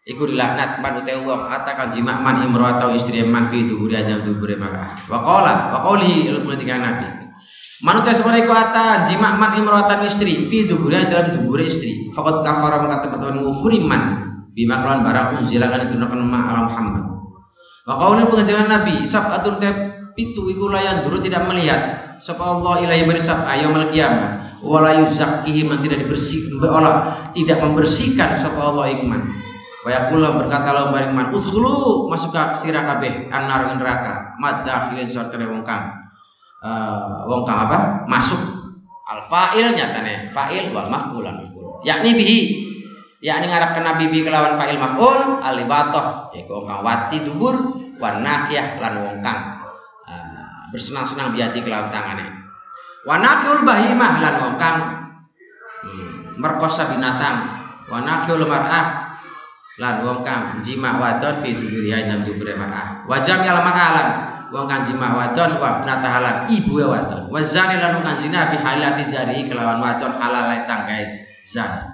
Iku 0.03 0.27
dilaknat 0.27 0.83
man 0.83 1.05
utai 1.05 1.21
wong 1.21 1.47
atakan 1.47 1.93
jima 1.95 2.19
man 2.19 2.43
imro 2.43 2.65
atau 2.65 2.91
istri 2.97 3.23
man 3.23 3.47
fi 3.47 3.63
duburi 3.69 3.95
aja 3.95 4.19
duburi 4.19 4.59
marah 4.59 4.99
wa 5.07 5.23
qala 5.23 5.53
wa 5.71 5.95
ilmu 6.01 6.49
ketika 6.57 6.75
nabi. 6.75 7.07
Man 7.85 8.01
utai 8.01 8.17
semana 8.17 8.41
iku 8.41 8.51
ata 8.51 9.07
jima 9.07 9.37
man 9.37 9.55
imro 9.55 9.77
atan 9.77 10.09
istri 10.09 10.49
fi 10.49 10.65
duburi 10.65 10.97
dalam 11.07 11.39
duburi 11.39 11.69
istri. 11.69 12.09
Fakot 12.11 12.41
kafara 12.41 12.83
betul 13.05 13.37
ngufuri 13.37 13.79
man. 13.85 14.33
Bima 14.53 14.81
kelawan 14.81 15.01
barang 15.05 15.27
unzila 15.45 15.65
kan 15.65 15.89
itu 15.89 15.97
nakan 15.97 16.29
ma 16.29 16.39
alam 16.51 17.12
wa 17.83 17.93
qawli 17.99 18.23
pengajian 18.27 18.67
nabi 18.71 19.03
atun 19.07 19.55
te 19.59 19.69
pitu 20.15 20.47
iku 20.51 20.71
layan 20.71 21.03
dulu 21.03 21.19
tidak 21.19 21.45
melihat. 21.49 21.81
Sapa 22.23 22.55
Allah 22.55 22.87
ilahi 22.87 23.03
berisab 23.03 23.43
ayamal 23.43 23.91
qiyamah. 23.91 24.63
Wala 24.63 24.95
yuzakkihi 24.95 25.67
man 25.67 25.83
tidak 25.83 26.07
dibersihkan 26.07 26.63
Allah 26.63 27.19
tidak 27.35 27.59
membersihkan 27.59 28.39
sapa 28.39 28.63
Allah 28.63 28.95
ikman 28.95 29.43
wa 29.83 29.89
yaqulu 29.91 30.23
berkata 30.39 30.71
Allah 30.71 30.95
maring 30.95 31.11
man 31.11 31.27
udkhulu 31.35 32.07
masuk 32.07 32.31
ke 32.31 32.63
sira 32.63 32.87
kabeh 32.87 33.27
anar 33.27 33.75
neraka. 33.75 34.39
Madakhilin 34.39 35.11
surga 35.11 35.35
wong 35.43 35.67
kang 35.67 35.91
uh, 36.63 37.27
wong 37.27 37.43
kang 37.43 37.67
apa? 37.67 38.07
Masuk. 38.07 38.39
Al 39.03 39.27
nyatane 39.51 40.31
fa'il 40.31 40.71
wal 40.71 40.87
maf'ul 40.87 41.27
yakni 41.83 42.15
bihi 42.15 42.37
yakni 43.23 43.47
ngarep 43.47 43.71
kena 43.79 43.91
bibi 43.95 44.27
kelawan 44.27 44.59
fa'il 44.59 44.75
maf'ul 44.75 45.39
alibatoh 45.39 46.35
yaiku 46.35 46.59
wong 46.59 46.65
kang 46.67 46.81
wati 46.83 47.17
dubur 47.23 47.55
wan 47.97 48.19
nakiyah 48.19 48.83
lan 48.83 48.93
wong 48.99 49.17
kang 49.23 49.39
uh, 50.11 50.67
bersenang-senang 50.75 51.31
biati 51.31 51.63
kelawan 51.63 51.87
tangane 51.87 52.43
Wanakul 53.03 53.67
bahimah 53.67 54.23
lan 54.23 54.35
wong 54.39 54.55
kang 54.55 54.77
hmm, 55.83 56.39
merkosa 56.39 56.87
binatang. 56.87 57.59
Wanakul 57.91 58.47
mar'ah 58.47 59.19
lan 59.75 60.07
wong 60.07 60.23
kang 60.23 60.63
jima 60.63 60.95
wadon 60.95 61.43
fi 61.43 61.51
duriya 61.51 62.07
nam 62.07 62.23
dubure 62.23 62.55
mar'ah. 62.55 63.03
Wajam 63.03 63.43
yal 63.43 63.59
makalan 63.59 64.07
wong 64.55 64.65
kang 64.71 64.87
jima 64.87 65.19
wadon 65.19 65.59
wa 65.59 65.83
binatahalan 65.83 66.47
ibu 66.47 66.79
ya 66.79 66.87
wadon. 66.87 67.27
Wazani 67.27 67.75
lan 67.83 67.99
wong 67.99 68.03
kang 68.07 68.17
zina 68.23 68.47
bi 68.47 68.55
halati 68.55 69.03
jari 69.11 69.51
kelawan 69.51 69.83
wadon 69.83 70.15
halal 70.15 70.47
tangkai 70.63 71.27
zan. 71.43 71.92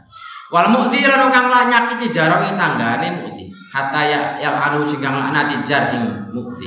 Wal 0.50 0.68
mu'ti 0.74 1.06
lan 1.06 1.30
kang 1.30 1.48
nyakiti 1.50 2.10
jarok 2.14 2.46
tanggane 2.58 3.08
mu'ti. 3.22 3.40
Hatta 3.70 4.02
ya 4.02 4.22
yang 4.42 4.58
anu 4.58 4.90
sing 4.90 4.98
kang 4.98 5.14
laknati 5.14 5.62
jar 5.70 5.94
ing 5.94 6.34
mukti. 6.34 6.66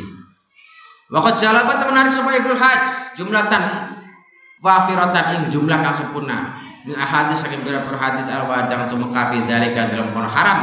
Waqat 1.11 1.43
jalabat 1.43 1.83
menarik 1.91 2.15
supaya 2.15 2.39
Ibnu 2.41 2.55
Hajj? 2.55 3.19
Jumlatan 3.19 3.63
wafiratan 4.63 5.25
ing 5.35 5.43
jumlah 5.51 5.79
kang 5.83 5.99
sempurna. 5.99 6.63
Min 6.87 6.95
ahadis 6.99 7.43
saking 7.43 7.63
pira 7.63 7.83
hadis 7.87 8.27
al 8.31 8.47
wadang 8.51 8.91
tu 8.91 8.99
mekafi 8.99 9.43
dalika 9.51 9.91
dalam 9.91 10.15
kono 10.15 10.31
haram. 10.31 10.61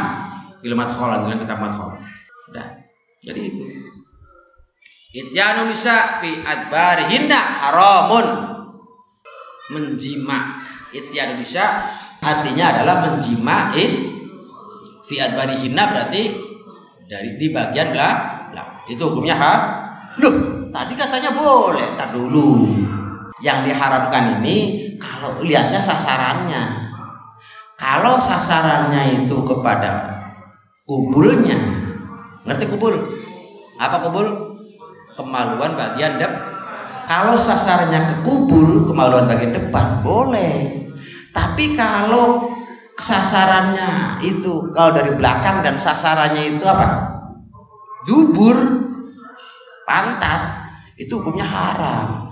Fil 0.64 0.76
madkhol 0.76 1.28
dalam 1.28 1.40
kitab 1.44 1.60
madkhol 1.60 2.00
dah. 2.56 2.68
Jadi 3.20 3.42
itu. 3.44 3.64
Ityanu 5.10 5.68
nisa 5.68 6.24
fi 6.24 6.40
adbarihinna 6.40 7.40
haramun. 7.68 8.28
Menjima 9.70 10.66
Ityanu 10.96 11.44
nisa 11.44 11.94
artinya 12.20 12.66
adalah 12.76 12.96
menjima 13.08 13.74
is 13.80 13.96
fi 15.08 15.24
adbarihinna 15.24 15.84
berarti 15.96 16.24
dari 17.10 17.40
di 17.40 17.48
bagian 17.50 17.96
lah 17.96 18.86
itu 18.90 19.02
hukumnya 19.02 19.36
ha? 19.38 19.54
Loh 20.20 20.68
tadi 20.74 20.94
katanya 20.98 21.34
boleh 21.34 21.96
tak 21.96 22.14
dulu. 22.14 22.74
Yang 23.40 23.72
diharamkan 23.72 24.42
ini 24.42 24.58
kalau 25.00 25.40
lihatnya 25.40 25.80
sasarannya. 25.80 26.92
Kalau 27.80 28.20
sasarannya 28.20 29.24
itu 29.24 29.38
kepada 29.48 30.20
kubulnya 30.90 31.56
ngerti 32.50 32.66
kubul 32.66 32.98
apa 33.78 34.10
kubul 34.10 34.28
kemaluan 35.14 35.78
bagian 35.78 36.18
dep 36.18 36.34
kalau 37.06 37.38
sasarannya 37.38 38.10
ke 38.10 38.16
kubul 38.26 38.90
kemaluan 38.90 39.30
bagian 39.30 39.54
depan 39.54 40.02
boleh 40.02 40.89
tapi 41.40 41.80
kalau 41.80 42.52
sasarannya 43.00 44.20
itu 44.28 44.76
kalau 44.76 44.92
dari 44.92 45.16
belakang 45.16 45.64
dan 45.64 45.80
sasarannya 45.80 46.60
itu 46.60 46.64
apa 46.68 46.88
dubur 48.04 48.60
pantat 49.88 50.68
itu 51.00 51.16
hukumnya 51.24 51.48
haram 51.48 52.30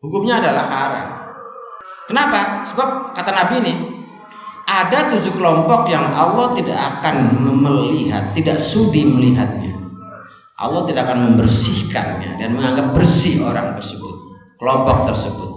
Hukumnya 0.00 0.40
adalah 0.40 0.64
haram. 0.64 1.08
Kenapa? 2.08 2.64
Sebab 2.72 3.12
kata 3.12 3.30
Nabi 3.36 3.54
ini 3.60 3.74
ada 4.64 5.12
tujuh 5.12 5.36
kelompok 5.36 5.92
yang 5.92 6.02
Allah 6.16 6.56
tidak 6.56 6.78
akan 6.80 7.36
melihat, 7.44 8.32
tidak 8.32 8.56
sudi 8.64 9.04
melihatnya. 9.04 9.76
Allah 10.56 10.88
tidak 10.88 11.08
akan 11.08 11.32
membersihkannya 11.32 12.40
dan 12.40 12.56
menganggap 12.56 12.96
bersih 12.96 13.44
orang 13.44 13.76
tersebut, 13.76 14.16
kelompok 14.56 15.12
tersebut. 15.12 15.49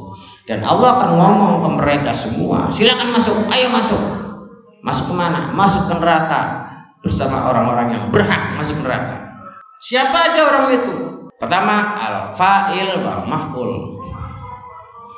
Dan 0.43 0.59
Allah 0.67 0.89
akan 0.99 1.11
ngomong 1.15 1.53
ke 1.63 1.69
mereka 1.79 2.11
semua, 2.11 2.67
silakan 2.67 3.15
masuk, 3.15 3.47
ayo 3.47 3.67
masuk. 3.71 4.01
Masuk 4.83 5.05
ke 5.11 5.15
mana? 5.15 5.55
Masuk 5.55 5.87
ke 5.87 5.95
neraka. 5.95 6.41
Bersama 6.99 7.51
orang-orang 7.51 7.87
yang 7.95 8.05
berhak 8.11 8.59
masuk 8.59 8.83
neraka. 8.83 9.39
Siapa 9.79 10.15
aja 10.15 10.39
orang 10.43 10.67
itu? 10.75 10.93
Pertama, 11.39 11.75
al-fa'il 11.99 13.03
wa 13.03 13.23
maf'ul. 13.23 13.71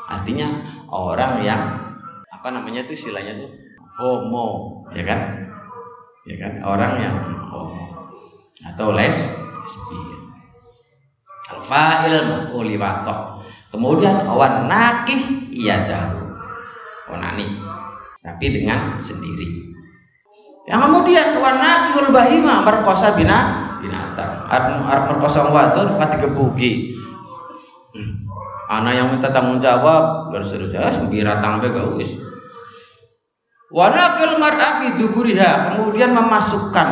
Artinya 0.05 0.49
orang 0.89 1.41
yang 1.41 1.61
apa 2.29 2.47
namanya 2.53 2.85
itu 2.85 2.93
istilahnya 2.93 3.41
tuh 3.41 3.49
homo 3.97 4.81
ya 4.93 5.01
kan? 5.01 5.49
Ya 6.29 6.35
kan? 6.37 6.53
Orang 6.61 6.93
yang 7.01 7.17
homo. 7.49 8.13
Atau 8.61 8.93
les 8.93 9.17
al-fa'il 11.49 12.53
uliwato 12.53 13.34
kemudian 13.75 14.23
awan 14.31 14.71
nakih 14.71 15.51
iya 15.51 15.83
dahu 15.83 16.31
onani 17.11 17.59
tapi 18.23 18.45
dengan 18.49 18.97
sendiri. 19.03 19.75
Yang 20.65 20.79
kemudian 20.89 21.37
awan 21.37 21.59
nakihul 21.61 22.09
bahima 22.15 22.63
merkosa 22.63 23.13
bina 23.13 23.67
binatang. 23.83 24.47
Arep 24.49 25.05
merkosa 25.13 25.51
wadon 25.51 25.99
pati 25.99 26.23
gebugi 26.23 26.71
hmm. 27.93 28.13
Anak 28.65 28.93
yang 28.97 29.07
minta 29.13 29.29
tanggung 29.29 29.61
jawab 29.61 30.33
harus 30.33 30.49
seterusnya 30.49 30.89
sembira 30.89 31.37
tangbe 31.37 31.69
gak 31.69 31.85
wis. 32.01 32.17
Wanakil 33.69 34.41
mar'a 34.41 34.81
fi 34.81 34.87
duburiha 34.97 35.77
kemudian 35.77 36.17
memasukkan 36.17 36.89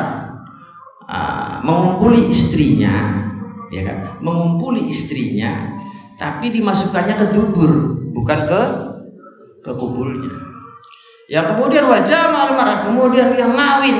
uh, 1.09 1.65
mengumpuli 1.65 2.29
istrinya 2.29 3.25
ya 3.73 3.89
kan? 3.89 3.97
Mengumpuli 4.21 4.85
istrinya 4.93 5.81
tapi 6.23 6.55
dimasukkannya 6.55 7.15
ke 7.19 7.25
dubur 7.35 7.99
bukan 8.15 8.39
ke 8.47 8.61
ke 9.67 9.71
kubulnya 9.75 10.31
ya 11.27 11.51
kemudian 11.51 11.91
wajah 11.91 12.31
marah 12.31 12.87
kemudian 12.87 13.35
dia 13.35 13.51
ngawin 13.51 13.97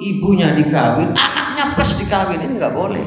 ibunya 0.00 0.56
dikawin 0.56 1.12
anaknya 1.60 1.76
plus 1.76 1.92
dikawin 2.00 2.40
ini 2.40 2.56
nggak 2.56 2.72
boleh. 2.72 3.06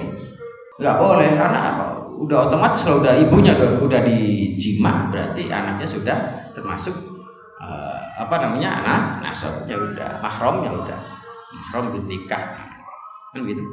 Nggak 0.78 0.98
boleh 1.02 1.30
karena 1.34 1.60
apa? 1.74 1.86
Udah 2.22 2.38
otomatis 2.50 2.86
kalau 2.86 3.02
udah 3.02 3.18
ibunya 3.18 3.58
udah, 3.58 3.82
udah 3.82 4.00
dijima 4.06 5.10
berarti 5.10 5.50
anaknya 5.50 5.88
sudah 5.90 6.18
termasuk 6.54 6.94
uh, 7.58 7.98
apa 8.22 8.36
namanya 8.46 8.70
anak 8.86 9.02
nasabnya 9.26 9.76
udah 9.82 10.10
mahramnya 10.22 10.70
udah 10.70 11.00
mahram 11.50 11.98
nikah. 12.06 12.62
Kan 13.34 13.42
gitu. 13.50 13.66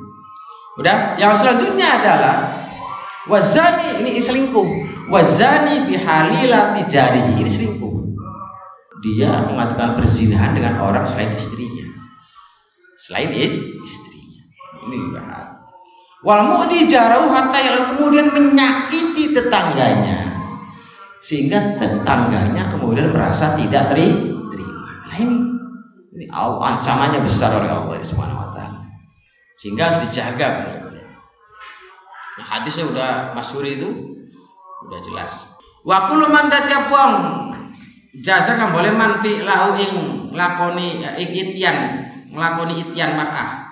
Udah, 0.80 1.20
yang 1.20 1.36
selanjutnya 1.36 2.00
adalah 2.00 2.59
wazani 3.28 4.00
ini 4.00 4.22
selingkuh. 4.22 4.68
Wazani 5.10 5.90
bihalilati 5.90 6.86
jari 6.86 7.36
ini 7.36 7.50
selingkuh. 7.50 8.14
Dia 9.00 9.48
mengatakan 9.48 9.98
perzinahan 9.98 10.54
dengan 10.54 10.80
orang 10.84 11.04
selain 11.08 11.34
istrinya. 11.34 11.88
Selain 13.00 13.32
is, 13.32 13.56
istrinya. 13.58 14.42
Ini 14.86 14.96
bahaya. 15.16 15.60
Wal 16.20 16.42
mu'di 16.52 16.84
jarau 16.84 17.32
hatta 17.32 17.58
yang 17.64 17.96
kemudian 17.96 18.28
menyakiti 18.28 19.32
tetangganya. 19.32 20.28
Sehingga 21.24 21.80
tetangganya 21.80 22.76
kemudian 22.76 23.12
merasa 23.12 23.56
tidak 23.56 23.92
terima. 23.92 24.36
Nah 25.10 25.16
ini, 25.16 25.36
ini 26.14 26.26
ancamannya 26.30 27.24
besar 27.24 27.56
oleh 27.56 27.72
Allah 27.72 28.04
Subhanahu 28.04 28.40
sehingga 29.60 29.82
harus 29.92 30.08
dijaga 30.08 30.46
benar-benar. 30.56 30.79
Nah, 32.40 32.56
hadisnya 32.56 32.88
udah 32.88 33.10
masyhur 33.36 33.68
itu 33.68 33.88
udah 34.88 35.00
jelas. 35.04 35.28
Wa 35.84 36.08
kullu 36.08 36.32
man 36.32 36.48
tiap 36.48 36.88
wong 36.88 37.12
jaza 38.24 38.56
kan 38.56 38.72
boleh 38.72 38.96
manfi 38.96 39.44
lahu 39.44 39.76
ing 39.76 39.92
lakoni 40.32 41.04
ing 41.04 41.28
itian 41.36 41.76
nglakoni 42.32 42.80
itian 42.80 43.12
mar'ah. 43.12 43.68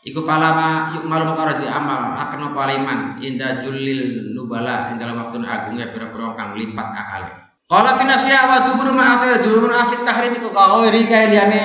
Iku 0.00 0.24
falama 0.24 0.96
yuk 0.96 1.04
malu 1.04 1.28
makara 1.28 1.60
di 1.60 1.68
amal 1.68 2.16
akan 2.16 2.56
apa 2.56 2.58
aliman 2.64 2.98
inda 3.20 3.60
julil 3.60 4.32
nubala 4.32 4.88
ing 4.88 4.96
dalam 4.96 5.20
waktu 5.20 5.44
agungnya 5.44 5.92
pira-pira 5.92 6.32
kang 6.40 6.56
lipat 6.56 6.88
akal. 6.96 7.22
Qala 7.68 8.00
fi 8.00 8.04
nasiya 8.08 8.48
wa 8.48 8.58
dubur 8.72 8.96
ma 8.96 9.20
ata 9.20 9.44
dubur 9.44 9.76
afit 9.76 10.00
tahrim 10.08 10.40
iku 10.40 10.56
ka 10.56 10.88
iri 10.88 11.04
kae 11.04 11.36
liyane 11.36 11.64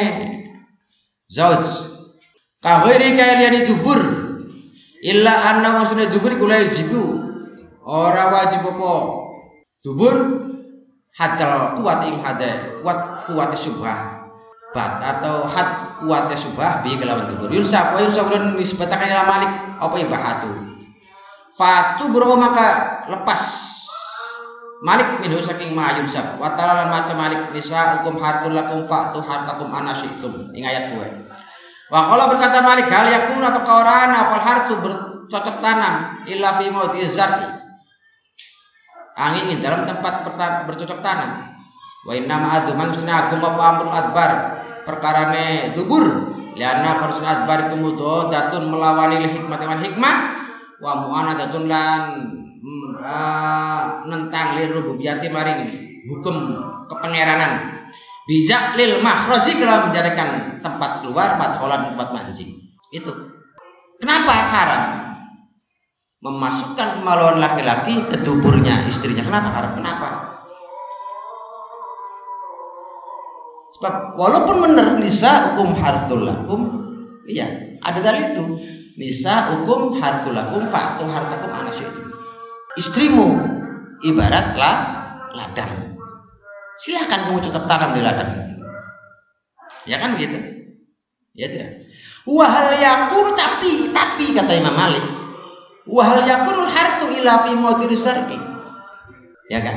zauj 1.31 1.87
Kaghairi 2.61 3.17
kalian 3.17 3.65
dubur 3.65 4.20
illa 5.01 5.33
anna 5.33 5.81
maksudnya 5.81 6.13
dubur 6.13 6.37
kula 6.37 6.71
jibu. 6.73 7.25
Ora 7.81 8.29
wajib 8.29 8.61
apa? 8.77 8.93
Dubur 9.81 10.15
hadal 11.17 11.81
kuat 11.81 11.99
ing 12.05 12.21
kuat 12.85 12.99
kuat 13.25 13.51
subah 13.57 14.29
bat 14.71 15.03
atau 15.03 15.49
had 15.49 15.99
kuat 15.99 16.31
subah 16.37 16.85
bi 16.85 16.95
kelawan 16.95 17.33
dubur. 17.33 17.49
Yunsa 17.49 17.91
apa 17.91 18.05
yunsa 18.05 18.21
ulun 18.23 18.61
nisbatakan 18.61 19.09
ila 19.09 19.25
malik 19.25 19.51
apa 19.81 19.95
ibahatu 19.97 20.51
fatu 21.57 22.13
bro 22.13 22.37
maka 22.37 22.67
lepas. 23.09 23.73
Malik 24.81 25.21
minhu 25.21 25.37
saking 25.45 25.77
mayun 25.77 26.09
sab 26.09 26.41
wa 26.41 26.57
ta'ala 26.57 26.89
macam 26.89 27.13
malik 27.13 27.53
nisa 27.53 28.01
hukum 28.01 28.17
hartul 28.17 28.49
lakum 28.49 28.89
fa'tu 28.89 29.21
hartakum 29.21 29.69
anasikum 29.69 30.49
ing 30.57 30.65
ayat 30.65 30.97
2 30.97 31.30
Wa 31.91 32.07
kalau 32.07 32.31
berkata 32.31 32.63
Malik 32.63 32.87
hal 32.87 33.11
yakun 33.11 33.43
apa 33.43 33.67
orang 33.67 34.09
apa 34.15 34.37
hartu 34.39 34.73
bercocok 34.79 35.59
tanam 35.59 36.23
illa 36.23 36.55
fi 36.55 36.71
mawdi 36.71 37.03
zar'i. 37.11 37.51
Angin 39.19 39.59
dalam 39.59 39.83
tempat 39.83 40.23
bercocok 40.71 41.03
tanam. 41.03 41.51
Wa 42.07 42.15
inna 42.15 42.39
ma 42.39 42.47
adu 42.55 42.79
mangsina 42.79 43.27
agum 43.27 43.43
apa 43.43 43.61
amrul 43.61 43.91
adbar 43.91 44.31
perkarane 44.87 45.75
dubur 45.75 46.31
lianna 46.55 46.97
karusun 46.97 47.27
adbar 47.27 47.75
kemudo 47.75 48.31
datun 48.31 48.71
melawani 48.71 49.27
hikmat 49.27 49.59
dengan 49.61 49.79
hikmah 49.83 50.15
wa 50.81 50.91
mu'ana 51.05 51.37
datun 51.37 51.69
lan 51.69 52.01
uh, 52.97 54.01
nentang 54.09 54.57
lir 54.57 54.73
rububiyati 54.73 55.29
maring 55.29 55.69
hukum 56.09 56.35
kepangeranan 56.89 57.80
bijak 58.29 58.77
lil 58.77 59.01
mahroji 59.01 59.57
kalau 59.57 59.89
menjadikan 59.89 60.61
tempat 60.61 61.01
keluar 61.01 61.41
madholan 61.41 61.93
tempat 61.93 62.07
mancing. 62.13 62.61
Itu. 62.93 63.11
Kenapa 64.01 64.33
haram? 64.33 64.83
Memasukkan 66.21 67.01
kemaluan 67.01 67.41
laki-laki 67.41 67.97
ke 68.05 68.21
tuburnya 68.21 68.85
istrinya. 68.85 69.25
Kenapa 69.25 69.49
haram? 69.49 69.71
Kenapa? 69.81 70.09
Sebab 73.81 74.13
walaupun 74.13 74.55
benar 74.61 75.01
nisa 75.01 75.53
hukum 75.53 75.73
hartul 75.73 76.29
lakum. 76.29 76.61
Iya 77.25 77.77
ada 77.81 77.99
dari 78.05 78.37
itu. 78.37 78.43
Nisa 79.01 79.57
hukum 79.57 79.97
hartul 79.97 80.37
lakum 80.37 80.69
fa'tu 80.69 81.09
hartakum 81.09 81.49
itu. 81.73 81.89
Istrimu 82.77 83.41
ibaratlah 84.05 84.75
ladang 85.33 85.91
silahkan 86.81 87.29
kamu 87.29 87.45
tetap 87.45 87.63
tanam 87.69 87.93
di 87.93 88.01
ladang 88.01 88.51
ya 89.85 89.97
kan 89.97 90.17
begitu? 90.17 90.37
Ya 91.31 91.47
tidak? 91.47 91.87
Wahal 92.27 92.75
yakun 92.75 93.33
tapi 93.39 93.89
tapi 93.95 94.35
kata 94.35 94.51
Imam 94.51 94.75
Malik 94.75 95.05
wahal 95.87 96.27
yakunul 96.27 96.69
hartu 96.69 97.07
ila 97.21 97.47
fi 97.47 97.51
mawdir 97.55 97.91
ya 99.49 99.59
kan? 99.63 99.75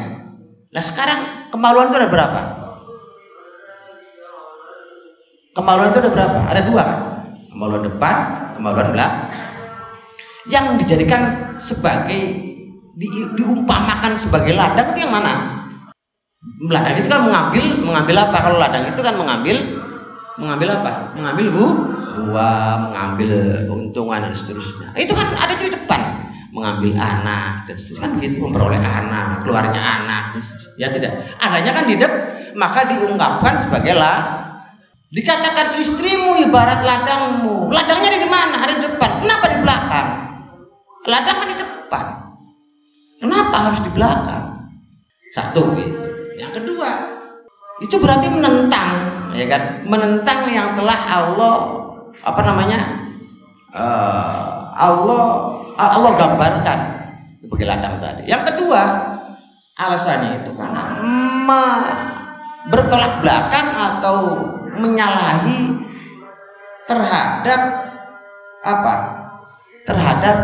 Nah 0.75 0.83
sekarang 0.83 1.21
kemaluan 1.55 1.95
itu 1.95 1.97
ada 2.03 2.11
berapa? 2.11 2.41
Kemaluan 5.55 5.95
itu 5.95 6.01
ada 6.03 6.11
berapa? 6.11 6.39
Ada 6.51 6.63
dua. 6.67 6.85
Kemaluan 7.55 7.87
depan 7.87 8.17
kemaluan 8.59 8.91
belakang. 8.91 9.31
Yang 10.51 10.67
dijadikan 10.85 11.23
sebagai 11.63 12.21
di, 12.99 13.07
diumpamakan 13.39 14.19
sebagai 14.19 14.53
ladang 14.59 14.93
itu 14.93 15.07
yang 15.07 15.15
mana 15.15 15.54
ladang 16.69 16.97
itu 17.01 17.09
kan 17.09 17.21
mengambil 17.25 17.65
mengambil 17.81 18.17
apa? 18.29 18.37
Kalau 18.45 18.59
ladang 18.61 18.85
itu 18.89 19.01
kan 19.01 19.15
mengambil 19.17 19.57
mengambil 20.37 20.69
apa? 20.81 20.91
Mengambil 21.17 21.47
bu 21.51 21.67
buah 22.15 22.91
mengambil 22.91 23.33
keuntungan 23.67 24.21
dan 24.31 24.35
seterusnya. 24.37 24.89
Itu 24.95 25.13
kan 25.17 25.35
ada 25.35 25.55
di 25.57 25.73
depan. 25.73 26.01
Mengambil 26.55 26.95
anak 27.01 27.67
dan 27.67 27.77
seterusnya. 27.81 28.03
Kan 28.05 28.11
begitu 28.21 28.37
memperoleh 28.45 28.81
anak 28.81 29.43
keluarnya 29.43 29.81
anak 29.81 30.25
ya 30.79 30.93
tidak. 30.93 31.13
Adanya 31.41 31.71
kan 31.75 31.85
di 31.89 31.97
depan 31.99 32.23
maka 32.55 32.87
diungkapkan 32.87 33.67
sebagai 33.67 33.99
lah 33.99 34.47
dikatakan 35.11 35.81
istrimu 35.83 36.39
ibarat 36.49 36.87
ladangmu. 36.87 37.73
Ladangnya 37.73 38.15
di 38.15 38.29
mana? 38.31 38.57
Ada 38.63 38.73
di 38.79 38.83
depan. 38.87 39.11
Kenapa 39.27 39.45
di 39.51 39.59
belakang? 39.65 40.09
Ladang 41.09 41.37
kan 41.41 41.49
di 41.51 41.57
depan. 41.59 42.05
Kenapa 43.19 43.57
harus 43.71 43.81
di 43.83 43.91
belakang? 43.91 44.45
Satu 45.35 45.75
gitu 45.75 46.04
itu 47.85 48.01
berarti 48.01 48.33
menentang, 48.33 48.91
ya 49.37 49.45
kan? 49.45 49.85
Menentang 49.85 50.49
yang 50.49 50.73
telah 50.73 50.99
Allah 51.05 51.57
apa 52.25 52.41
namanya? 52.41 52.81
Uh, 53.75 54.73
Allah 54.73 55.25
Allah 55.77 56.11
gambarkan 56.17 56.81
sebagai 57.45 57.67
ladang 57.69 58.01
tadi. 58.01 58.25
Yang 58.25 58.43
kedua, 58.55 58.83
alasannya 59.77 60.41
itu 60.41 60.51
karena 60.57 60.85
bertolak 62.73 63.21
belakang 63.21 63.69
atau 63.69 64.17
menyalahi 64.81 65.85
terhadap 66.89 67.61
apa? 68.65 68.95
Terhadap 69.85 70.37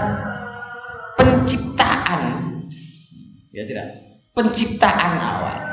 penciptaan. 1.17 2.23
Ya 3.57 3.65
tidak? 3.65 3.89
Penciptaan 4.37 5.13
awal 5.17 5.71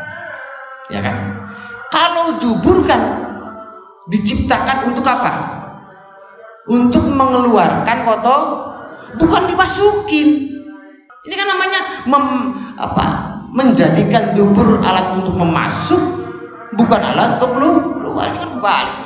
ya 0.88 1.04
kan 1.04 1.37
kalau 1.88 2.40
dubur 2.44 2.84
kan 2.84 3.02
diciptakan 4.12 4.92
untuk 4.92 5.06
apa? 5.08 5.32
Untuk 6.68 7.04
mengeluarkan 7.08 7.98
foto 8.04 8.36
bukan 9.16 9.44
dimasukin. 9.48 10.52
Ini 11.28 11.36
kan 11.36 11.48
namanya 11.48 11.80
mem, 12.08 12.26
apa 12.80 13.06
menjadikan 13.52 14.36
dubur 14.36 14.80
alat 14.84 15.20
untuk 15.20 15.36
memasuk 15.36 16.00
bukan 16.76 17.02
alat 17.02 17.40
untuk 17.40 17.52
lu 17.60 17.72
keluar 18.00 18.32
ini 18.32 18.40
kan 18.44 18.52
balik. 18.60 18.98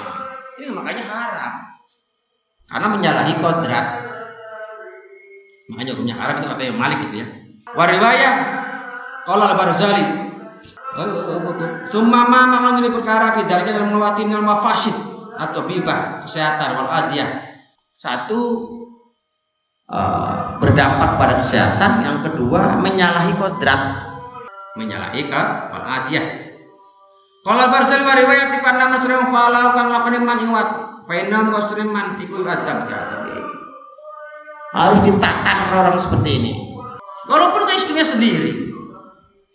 Ini 0.58 0.74
makanya 0.74 1.04
haram. 1.06 1.54
Karena 2.70 2.88
menyalahi 2.88 3.34
kodrat. 3.42 3.88
Makanya 5.70 5.92
hukumnya 5.96 6.16
haram 6.18 6.36
itu 6.42 6.48
kata 6.50 6.64
yang 6.66 6.78
malik 6.78 6.98
gitu 7.10 7.16
ya. 7.24 7.28
Wariwayah 7.72 8.34
kalau 9.24 9.46
al-Barzali 9.48 10.04
Summa 11.92 12.24
ma 12.32 12.48
mengenai 12.48 12.88
perkara 12.88 13.36
fidalika 13.36 13.76
dalam 13.76 13.92
melewati 13.92 14.24
minal 14.24 14.48
mafasid 14.48 14.96
atau 15.36 15.68
bibah 15.68 16.24
kesehatan 16.24 16.80
wal 16.80 16.88
adiyah. 16.88 17.52
Satu 18.00 18.40
uh, 19.92 20.56
berdampak 20.64 21.20
pada 21.20 21.44
kesehatan, 21.44 22.08
yang 22.08 22.18
kedua 22.24 22.80
menyalahi 22.80 23.36
kodrat, 23.36 24.08
menyalahi 24.80 25.28
ke 25.28 25.42
adiyah. 25.72 26.26
Kalau 27.42 27.66
barzal 27.74 28.06
riwayat 28.06 28.54
ikan 28.62 28.78
nama 28.78 29.02
sering 29.02 29.28
falau 29.34 29.74
kang 29.76 29.90
lakoni 29.92 30.22
man 30.24 30.40
iwat, 30.46 30.70
fainam 31.10 31.52
kostrin 31.52 31.90
man 31.90 32.22
iku 32.22 32.46
adab 32.46 32.88
ya 32.88 33.02
Harus 34.72 35.04
ditakan 35.04 35.58
orang 35.76 35.98
seperti 36.00 36.30
ini. 36.40 36.52
Walaupun 37.28 37.68
ke 37.68 37.74
istrinya 37.76 38.08
sendiri. 38.08 38.72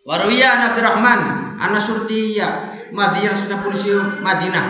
Waruya 0.05 0.70
Abdurrahman, 0.70 1.45
anak 1.59 1.82
surtiya, 1.82 2.48
Madinah 2.92 3.36
sudah 3.36 3.59
polisi 3.64 3.90
Madinah. 4.22 4.66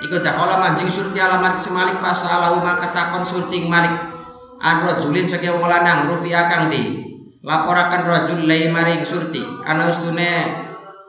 Iku 0.00 0.16
dakhala 0.24 0.56
manjing 0.64 0.88
surti 0.88 1.20
alamat 1.20 1.60
semalik 1.60 2.00
fasalahu 2.00 2.64
maka 2.64 2.88
takon 2.96 3.20
surti 3.20 3.68
malik 3.68 3.92
an 4.64 4.88
rajulin 4.88 5.28
saking 5.28 5.52
wong 5.52 5.68
lanang 5.68 6.08
akang 6.08 6.72
di. 6.72 7.04
Laporakan 7.40 8.08
rajul 8.08 8.48
lai 8.48 8.68
maring 8.72 9.04
surti. 9.04 9.44
Ana 9.64 9.92
ustune 9.92 10.28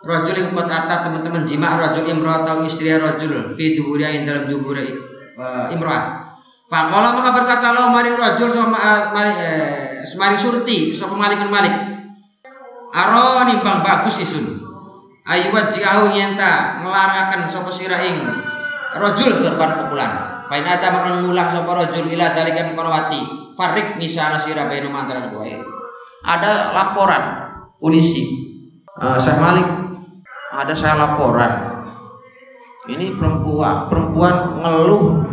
rajul 0.02 0.34
iku 0.34 0.50
kota 0.58 0.90
teman-teman 0.90 1.46
jima 1.46 1.78
rajul 1.78 2.10
imro'ah 2.10 2.42
atau 2.44 2.66
istri 2.66 2.90
rajul 2.90 3.54
fi 3.54 3.78
duburi 3.78 4.06
ing 4.10 4.26
dalam 4.26 4.50
duburi 4.50 4.98
uh, 5.38 5.70
imro'ah 5.70 6.34
Pakola 6.72 7.12
maka 7.12 7.36
berkata 7.36 7.76
lo 7.76 7.92
maring 7.92 8.16
rajul 8.16 8.50
sama 8.56 9.12
mari 9.12 9.34
eh, 9.36 10.08
semari 10.08 10.40
surti 10.40 10.96
sapa 10.96 11.14
malikun 11.14 11.52
malik 11.52 11.76
Aro 12.92 13.48
nimbang 13.48 13.84
bagus 13.84 14.20
isun 14.24 14.61
ayu 15.32 15.48
wajiahu 15.56 16.12
yenta 16.12 16.84
ngelarakan 16.84 17.48
sapa 17.48 17.72
sira 17.72 18.04
ing 18.04 18.20
rojul 19.00 19.40
berban 19.40 19.72
pukulan 19.88 20.32
Fain 20.52 20.68
ada 20.68 20.92
makan 20.92 21.24
ngulang 21.24 21.48
sapa 21.56 21.72
rojul 21.72 22.12
ila 22.12 22.36
dalika 22.36 22.68
mengkorwati. 22.68 23.40
Farik 23.56 23.96
misalnya 23.96 24.44
sira 24.44 24.68
bainu 24.68 24.92
antara 24.92 25.32
dua 25.32 25.48
Ada 26.28 26.76
laporan 26.76 27.24
polisi. 27.80 28.52
Uh, 29.00 29.16
saya 29.16 29.40
Malik, 29.40 29.64
ada 30.52 30.76
saya 30.76 31.00
laporan. 31.00 31.72
Ini 32.92 33.16
perempuan 33.16 33.88
perempuan 33.88 34.60
ngeluh 34.60 35.24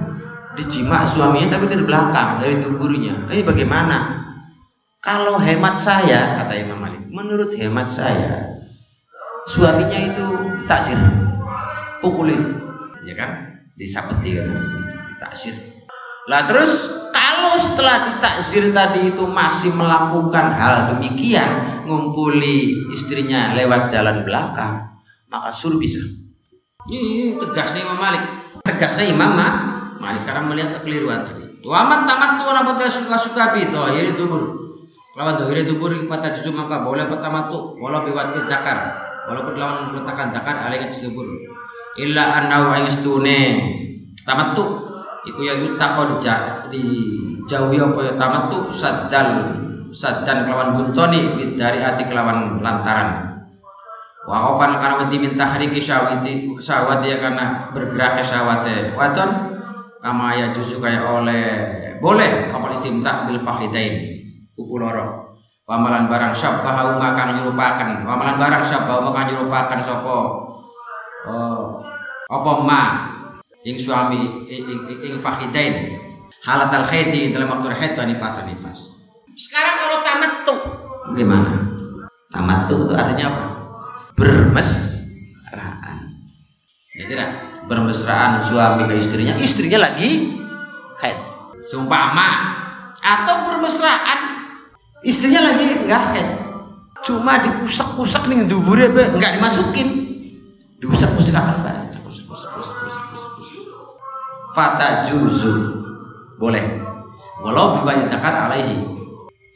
dijima 0.54 1.02
suaminya 1.02 1.58
tapi 1.58 1.66
dari 1.66 1.82
belakang 1.82 2.38
dari 2.38 2.62
tubuhnya. 2.62 3.26
Ini 3.26 3.42
bagaimana? 3.42 4.22
Kalau 5.02 5.42
hemat 5.42 5.82
saya 5.82 6.38
kata 6.38 6.62
Imam 6.62 6.78
Malik, 6.78 7.10
menurut 7.10 7.50
hemat 7.58 7.90
saya 7.90 8.57
suaminya 9.48 9.98
itu 10.12 10.26
takzir. 10.68 11.00
Pukulin. 12.04 12.60
Ya 13.02 13.16
kan? 13.16 13.30
Disapeti 13.74 14.36
kan? 14.36 14.52
Taksir 15.18 15.78
lah 16.28 16.44
terus 16.44 16.72
kalau 17.08 17.56
setelah 17.56 18.12
ditakzir 18.12 18.68
tadi 18.76 19.16
itu 19.16 19.24
masih 19.24 19.72
melakukan 19.72 20.52
hal 20.52 20.92
demikian 20.92 21.80
ngumpuli 21.88 22.76
istrinya 22.92 23.56
lewat 23.56 23.88
jalan 23.88 24.28
belakang 24.28 24.92
maka 25.32 25.50
suruh 25.56 25.80
bisa. 25.80 26.04
Ini 26.88 27.36
tegasnya 27.40 27.84
Imam 27.84 27.96
Malik. 28.00 28.24
Tegasnya 28.60 29.08
Imam 29.08 29.32
Malik 29.96 30.22
karena 30.28 30.42
melihat 30.44 30.70
kekeliruan 30.80 31.24
tadi. 31.24 31.48
Tuamat 31.64 32.04
tamat 32.04 32.30
tuh 32.44 32.52
apa 32.52 32.86
suka-suka 32.92 33.56
itu 33.56 33.80
ini 33.96 34.12
tubur 34.14 34.68
lawan 35.18 35.34
tuh 35.34 35.50
ini 35.50 35.66
tubur 35.66 35.90
pada 36.06 36.30
justru 36.30 36.54
maka 36.54 36.86
boleh 36.86 37.02
pertama 37.10 37.50
tuh 37.50 37.74
walau 37.82 38.06
biwat 38.06 38.38
dakar 38.46 39.07
walaupun 39.28 39.60
lawan 39.60 39.92
meletakkan 39.92 40.32
dakar 40.32 40.56
alaikat 40.56 40.96
tubur 41.04 41.28
illa 42.00 42.40
annahu 42.40 42.72
aistune. 42.80 43.40
Tamattu. 44.24 44.88
Iku 45.28 45.40
ya 45.44 45.60
yutakon 45.60 46.24
di 46.72 46.84
jauhi 47.44 47.76
apa 47.76 48.00
ya 48.00 48.12
tamattu 48.16 48.72
saddal 48.72 49.28
saddan 49.92 50.48
kelawan 50.48 50.78
buntoni 50.78 51.52
dari 51.58 51.84
hati 51.84 52.08
kelawan 52.08 52.64
lantaran. 52.64 53.44
Wa 54.24 54.56
opan 54.56 54.76
karena 54.76 55.04
wedi 55.04 55.16
minta 55.20 55.44
hari 55.48 55.72
syawati 55.72 56.60
syawat 56.60 57.04
ya 57.04 57.16
karena 57.20 57.72
bergerak 57.72 58.24
syawate. 58.24 58.96
Wadon 58.96 59.30
kama 60.00 60.36
ya 60.36 60.46
justru 60.56 60.80
kayak 60.80 61.04
oleh 61.04 61.44
boleh 62.00 62.52
apa 62.52 62.80
istimta 62.80 63.28
bil 63.28 63.40
fahidain. 63.44 64.24
Kupuloro 64.56 65.27
wamalan 65.68 66.08
barang 66.08 66.34
syabbahu 66.34 66.96
makang 66.96 67.36
nyerupakan 67.36 68.08
wamalan 68.08 68.40
barang 68.40 68.64
syabbahu 68.72 69.12
makang 69.12 69.36
nyerupakan 69.36 69.78
sopo 69.84 70.18
oh 71.28 71.84
apa 72.28 72.50
ma? 72.60 72.82
Ing 73.64 73.80
suami 73.80 74.48
ing, 74.52 74.62
ing, 74.68 75.00
ing 75.00 75.14
fahidain 75.18 75.96
halat 76.44 76.70
al 76.70 76.84
khaiti 76.86 77.32
dalam 77.32 77.48
waktu 77.50 77.72
haid 77.72 77.96
wa 77.96 78.04
nifas 78.04 78.36
nifas. 78.44 78.78
Sekarang 79.34 79.74
kalau 79.80 79.96
tamattu. 80.04 80.56
Gimana? 81.16 81.52
Tamattu 82.30 82.76
itu 82.84 82.94
artinya 82.94 83.26
apa? 83.32 83.44
Bermesraan. 84.14 85.98
Ya 86.94 87.04
tidak? 87.08 87.30
Bermesraan 87.66 88.44
suami 88.44 88.86
ke 88.92 88.94
istrinya 89.00 89.34
istrinya 89.40 89.88
lagi 89.88 90.38
haid. 91.00 91.18
Sumpama 91.66 92.60
atau 93.00 93.52
bermesraan 93.52 94.37
istrinya 95.06 95.52
lagi 95.52 95.86
enggak 95.86 96.02
haid 96.14 96.28
cuma 97.06 97.38
dipusak-pusak 97.40 98.26
nih 98.26 98.44
dubure 98.50 98.90
enggak 98.90 99.38
dimasukin. 99.38 99.88
Diusak-usak 100.78 101.34
apa 101.34 101.90
Fata 104.54 105.06
juzu. 105.06 105.82
Boleh. 106.38 106.62
Walau 107.42 107.82
dibayangkan 107.82 108.50
alaihi. 108.50 108.86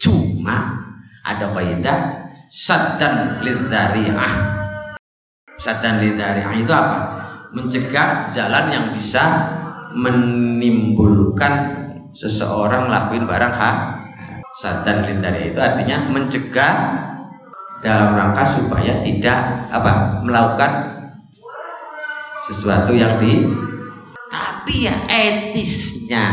Cuma 0.03 0.83
ada 1.23 1.47
faidah 1.51 1.99
saddan 2.51 3.43
lidari'ah 3.43 4.35
saddan 5.63 6.03
lidari'ah 6.03 6.55
itu 6.59 6.73
apa? 6.75 6.99
Mencegah 7.55 8.35
jalan 8.35 8.65
yang 8.75 8.87
bisa 8.99 9.23
menimbulkan 9.95 11.55
seseorang 12.17 12.91
lakuin 12.91 13.29
barang 13.29 13.55
hak 13.55 14.02
saddan 14.61 15.09
lidari'ah 15.09 15.49
itu 15.49 15.61
artinya 15.61 15.97
mencegah 16.13 16.75
dalam 17.81 18.15
rangka 18.15 18.45
supaya 18.61 19.01
tidak 19.03 19.39
apa 19.73 20.23
melakukan 20.23 20.73
sesuatu 22.47 22.93
yang 22.95 23.19
di 23.19 23.49
tapi 24.33 24.87
ya 24.87 24.95
etisnya 25.09 26.25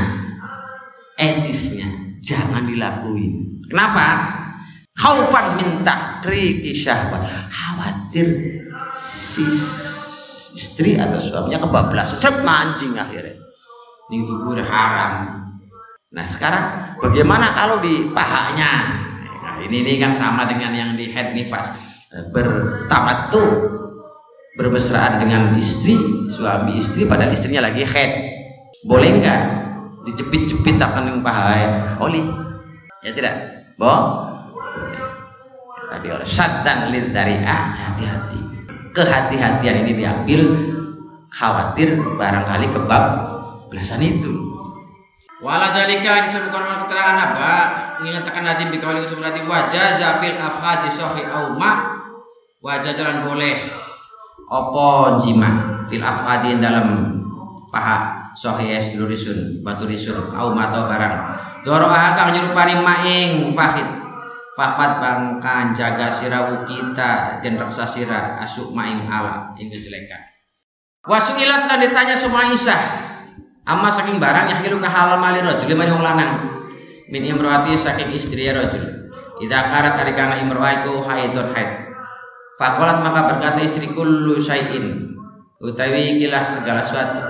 etisnya 1.18 1.88
jangan 2.22 2.68
dilakuin 2.70 3.66
kenapa? 3.70 4.36
Khaufan 5.00 5.56
min 5.56 5.70
takriki 5.88 6.76
syahwat. 6.76 7.24
Khawatir 7.48 8.60
si 9.00 9.48
istri 10.60 11.00
atau 11.00 11.24
suaminya 11.24 11.64
kebablasan. 11.64 12.20
Saya 12.20 12.44
mancing 12.44 13.00
akhirnya? 13.00 13.40
Ini 14.12 14.28
dubur 14.28 14.60
haram 14.60 15.49
nah 16.10 16.26
sekarang 16.26 16.98
bagaimana 16.98 17.54
kalau 17.54 17.86
di 17.86 18.10
pahanya 18.12 18.98
nah, 19.46 19.58
ini 19.62 19.86
ini 19.86 20.02
kan 20.02 20.18
sama 20.18 20.50
dengan 20.50 20.74
yang 20.74 20.92
di 20.98 21.10
head 21.14 21.38
nifas 21.38 21.70
bertamat 22.34 23.30
tuh 23.30 23.50
bermesraan 24.60 25.24
dengan 25.24 25.56
istri, 25.56 25.96
suami 26.28 26.84
istri 26.84 27.06
padahal 27.08 27.32
istrinya 27.32 27.70
lagi 27.72 27.88
head. 27.88 28.12
Boleh 28.84 29.20
enggak 29.20 29.42
dijepit-jepit 30.08 30.80
akan 30.80 31.04
yang 31.08 31.20
paha 31.24 31.96
oli? 32.04 32.24
Ya 33.04 33.16
tidak? 33.16 33.36
Boh? 33.80 34.28
Tadi 35.90 36.08
oleh 36.12 36.28
lil 36.92 37.06
dari 37.12 37.36
ah 37.44 37.76
hati-hati. 37.76 38.40
Kehati-hatian 38.96 39.88
ini 39.88 40.04
diambil 40.04 40.42
khawatir 41.32 42.00
barangkali 42.20 42.68
kebab 42.72 43.04
belasan 43.72 44.04
itu. 44.04 44.49
Wala 45.40 45.72
dalika 45.72 46.28
disebutkan 46.28 46.84
keterangan 46.84 47.16
apa? 47.16 47.52
Mengatakan 48.04 48.44
nanti 48.44 48.68
bikauli 48.68 49.08
ucap 49.08 49.24
nanti 49.24 49.40
wajah 49.48 49.96
zafil 49.96 50.36
afhadi 50.36 50.92
sohi 50.92 51.24
auma. 51.24 51.96
Wajah 52.60 52.92
jalan 52.92 53.24
boleh. 53.24 53.56
Opo 54.52 55.24
jima 55.24 55.80
fil 55.88 56.04
afadi 56.04 56.60
dalam 56.60 57.16
paha 57.72 58.36
sohies 58.36 59.00
lurisun 59.00 59.64
batu 59.64 59.88
risun 59.88 60.36
au 60.36 60.52
mato 60.52 60.92
barang. 60.92 61.16
Doro 61.64 61.88
kang 61.88 62.36
nyerupani 62.36 62.76
maing 62.84 63.32
fahid. 63.56 63.88
Fafat 64.60 65.00
bangkan 65.00 65.72
jaga 65.72 66.20
sirawu 66.20 66.68
kita 66.68 67.40
dan 67.40 67.56
reksa 67.56 67.88
sira 67.88 68.44
asuk 68.44 68.76
maing 68.76 69.08
ala 69.08 69.56
ing 69.56 69.72
kejelekan. 69.72 70.20
Wasu 71.08 71.40
ilat 71.40 71.72
dan 71.72 71.80
ditanya 71.80 72.20
semua 72.20 72.52
isah 72.52 73.09
amma 73.70 73.94
saking 73.94 74.18
barang 74.18 74.50
yang 74.50 74.60
hilu 74.66 74.82
halal 74.82 75.22
mali 75.22 75.46
rojul 75.46 75.70
lima 75.70 75.86
wong 75.86 76.02
lanang. 76.02 76.32
Min 77.10 77.26
imroati 77.26 77.78
saking 77.78 78.14
istri 78.18 78.50
rojul 78.50 79.14
Ida 79.40 79.60
karat 79.72 80.02
adikana 80.04 80.42
imroaiku 80.42 81.06
haidun 81.06 81.54
haid. 81.54 81.94
Fakolat 82.60 83.06
maka 83.06 83.22
berkata 83.32 83.64
istri 83.64 83.88
kullu 83.96 84.36
syai'in. 84.42 85.16
Utawi 85.64 86.20
ikilah 86.20 86.44
segala 86.44 86.84
sesuatu. 86.84 87.24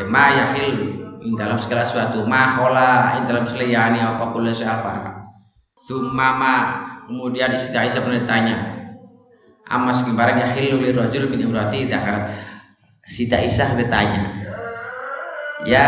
Eh, 0.00 0.06
ma 0.08 0.32
yahil 0.32 0.96
ing 1.20 1.36
dalam 1.36 1.60
segala 1.60 1.84
sesuatu. 1.84 2.24
Mahola 2.24 3.20
ing 3.20 3.28
dalam 3.28 3.44
seliyani 3.44 4.00
apa 4.00 4.32
kula 4.32 4.56
alfa 4.56 5.24
tumama 5.84 6.54
kemudian 7.04 7.52
istri 7.56 7.76
Aisyah 7.76 8.02
bertanya 8.04 8.56
amas 9.68 10.04
kemarin 10.04 10.40
ya 10.40 10.48
hilu 10.56 10.80
li 10.80 10.92
rajul 10.92 11.28
min 11.28 11.44
imrati 11.44 11.88
dakar 11.88 12.32
Siti 13.04 13.36
Aisyah 13.36 13.76
bertanya 13.76 14.43
ya 15.64 15.86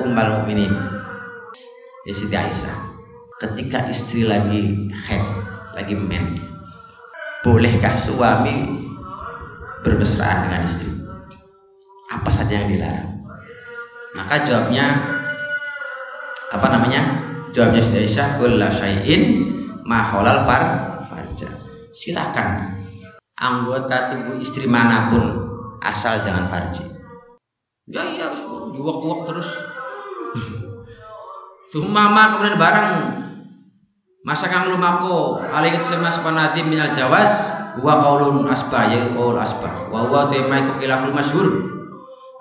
ummal 0.00 0.42
mukminin. 0.42 0.72
Ya 2.08 2.12
Siti 2.16 2.36
Aisyah. 2.36 2.76
Ketika 3.36 3.92
istri 3.92 4.24
lagi 4.24 4.88
head 4.96 5.24
lagi 5.76 5.92
men 5.92 6.40
bolehkah 7.44 7.92
suami 7.92 8.80
bermesraan 9.84 10.48
dengan 10.48 10.62
istri? 10.64 10.88
Apa 12.08 12.32
saja 12.32 12.64
yang 12.64 12.68
dilarang? 12.72 13.10
Maka 14.16 14.34
jawabnya 14.48 14.86
apa 16.48 16.66
namanya? 16.72 17.02
Jawabnya 17.52 17.84
Siti 17.84 18.08
Aisyah 18.08 18.40
kulla 18.40 18.72
syai'in 18.72 19.22
ma 19.84 20.00
halal 20.00 20.48
far 20.48 20.64
farja. 21.12 21.52
Silakan 21.92 22.72
anggota 23.36 24.16
tubuh 24.16 24.40
istri 24.40 24.64
mana 24.64 25.12
pun 25.12 25.24
asal 25.84 26.24
jangan 26.24 26.48
farji 26.48 26.95
ya 27.86 28.02
iya 28.02 28.34
harus 28.34 28.42
diwak-wak 28.74 29.30
terus. 29.30 29.48
Sumama 31.70 32.36
kemudian 32.36 32.58
barang. 32.58 32.90
Masa 34.26 34.50
kang 34.50 34.74
lumaku 34.74 35.38
alaikat 35.38 35.86
sama 35.86 36.10
sepanati 36.10 36.66
minal 36.66 36.90
jawas. 36.90 37.30
Wa 37.78 38.02
qaulun 38.02 38.46
asbah 38.50 38.90
ya 38.90 39.06
qaul 39.14 39.38
asbah. 39.38 39.86
Wa 39.90 40.10
huwa 40.10 40.26
tema 40.30 40.66
iku 40.66 40.82
khilaful 40.82 41.14
masyhur. 41.14 41.48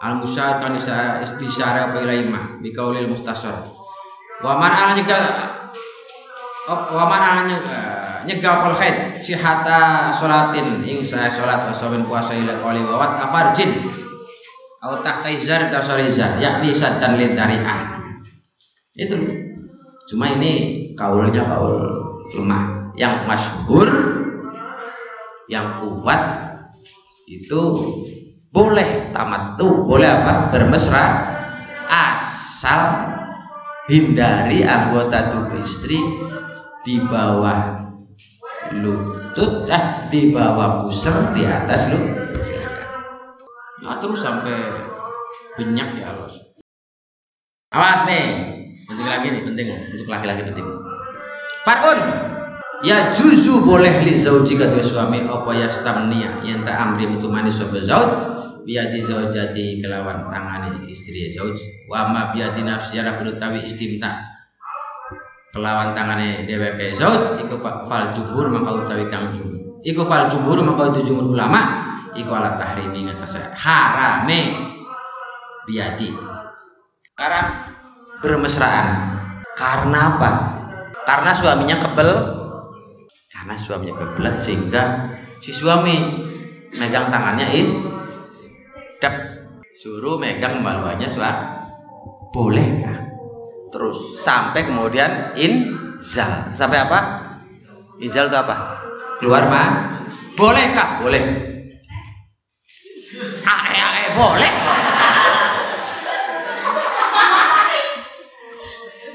Al 0.02 0.22
musar 0.22 0.62
kan 0.62 0.78
disara 1.39 1.93
apa 1.93 1.98
ilaima 2.02 2.58
bi 2.62 2.74
qaulil 2.74 3.10
mukhtasar. 3.10 3.70
Wa 4.41 4.58
man 4.58 4.74
ana 4.74 4.93
juga 4.98 5.18
wa 6.66 7.06
man 7.06 7.22
ana 7.22 7.41
nyega 8.26 8.66
kol 8.66 8.74
haid 8.82 9.22
sihata 9.22 10.10
salatin 10.18 10.82
ing 10.82 11.06
saya 11.06 11.30
salat 11.30 11.70
wa 11.70 11.78
puasa 12.10 12.34
ila 12.34 12.58
qali 12.66 12.82
wa 12.82 12.98
wat 12.98 13.14
afarjin 13.22 14.05
au 14.86 15.01
tahta 15.01 15.33
izar 15.33 15.73
tasalizar 15.73 16.38
yakni 16.38 16.77
saddan 16.77 17.17
lidari'ah 17.17 17.97
itu. 18.93 19.17
Cuma 20.05 20.38
ini 20.38 20.53
kaulnya 20.93 21.41
kaul 21.43 21.81
lemah. 22.38 22.93
Yang 22.95 23.15
masyhur 23.27 23.89
yang 25.51 25.83
kuat 25.83 26.21
itu 27.27 27.61
boleh 28.53 29.11
tamat 29.11 29.59
tuh 29.59 29.83
boleh 29.83 30.07
apa? 30.07 30.53
Bermesra. 30.53 31.05
Asal 31.89 33.13
hindari 33.91 34.63
anggota 34.63 35.33
tubuh 35.33 35.59
istri 35.59 35.99
di 36.86 37.01
bawah 37.03 37.83
lutut 38.79 39.69
ah 39.69 40.07
di 40.09 40.33
bawah 40.33 40.86
pusar 40.86 41.36
di 41.38 41.45
atas 41.45 41.93
lu 41.93 41.99
silakan 42.01 42.24
nah, 43.86 43.97
terus 44.01 44.19
sampai 44.19 44.57
banyak 45.55 45.89
ya 46.01 46.05
Allah 46.09 46.33
awas 47.75 48.01
nih 48.09 48.25
penting 48.88 49.07
lagi 49.07 49.27
nih 49.33 49.41
penting 49.43 49.67
untuk 49.97 50.07
laki-laki 50.07 50.41
penting. 50.47 50.67
Farun 51.65 51.99
ya 52.86 53.11
juzu 53.17 53.65
boleh 53.65 54.05
li 54.05 54.13
zauji 54.15 54.55
kadua 54.55 54.86
suami 54.86 55.25
apa 55.25 55.51
ya 55.57 55.67
stamnia 55.67 56.39
yang 56.45 56.61
tak 56.63 56.77
amri 56.77 57.09
mutumani 57.09 57.49
sobat 57.49 57.89
zauj 57.89 58.11
biadi 58.65 59.01
zaujati 59.01 59.81
kelawan 59.81 60.29
tangani 60.29 60.88
istri 60.88 61.33
zauj. 61.33 61.57
Wa 61.89 62.09
ma 62.09 62.31
biadi 62.31 62.61
nafsi 62.61 63.01
ala 63.01 63.17
tawi 63.17 63.65
istimta 63.65 64.23
kelawan 65.51 65.97
tangane 65.97 66.45
DWP 66.45 67.01
zauj. 67.01 67.41
Iku 67.43 67.57
fal 67.59 68.13
jumhur 68.13 68.47
maka 68.53 68.86
utawi 68.86 69.09
kang 69.09 69.36
iku 69.86 70.01
fal 70.05 70.29
jumhur 70.29 70.61
maka 70.61 70.95
itu 70.95 71.11
jumhur 71.11 71.33
ulama 71.33 71.84
iku 72.16 72.32
ala 72.32 72.57
tahrimi 72.57 73.05
ngatas 73.05 73.38
harame. 73.55 74.72
Biadi. 75.66 76.09
Haram 77.16 77.47
bermesraan. 78.20 79.18
Karena 79.55 79.99
apa? 80.16 80.32
Karena 81.03 81.32
suaminya 81.36 81.78
kebel. 81.84 82.11
Karena 83.32 83.53
suaminya 83.59 83.95
kebelet 83.99 84.36
sehingga 84.41 84.84
si 85.43 85.51
suami 85.53 85.95
megang 86.74 87.13
tangannya 87.13 87.51
is 87.53 87.70
dep. 89.03 89.16
Suruh 89.76 90.16
megang 90.18 90.63
baluannya 90.63 91.11
suami 91.11 91.53
boleh 92.32 92.68
ya 92.84 92.95
terus 93.76 94.24
sampai 94.24 94.63
kemudian 94.63 95.36
inzal. 95.36 96.55
Sampai 96.55 96.88
apa? 96.88 96.99
Inzal 97.99 98.32
itu 98.32 98.38
apa? 98.39 98.80
Keluar 99.20 99.51
mah. 99.51 99.70
Bolehkah 100.39 101.03
boleh 101.03 101.55
ae 103.46 103.78
ae 103.78 104.06
boleh. 104.18 104.54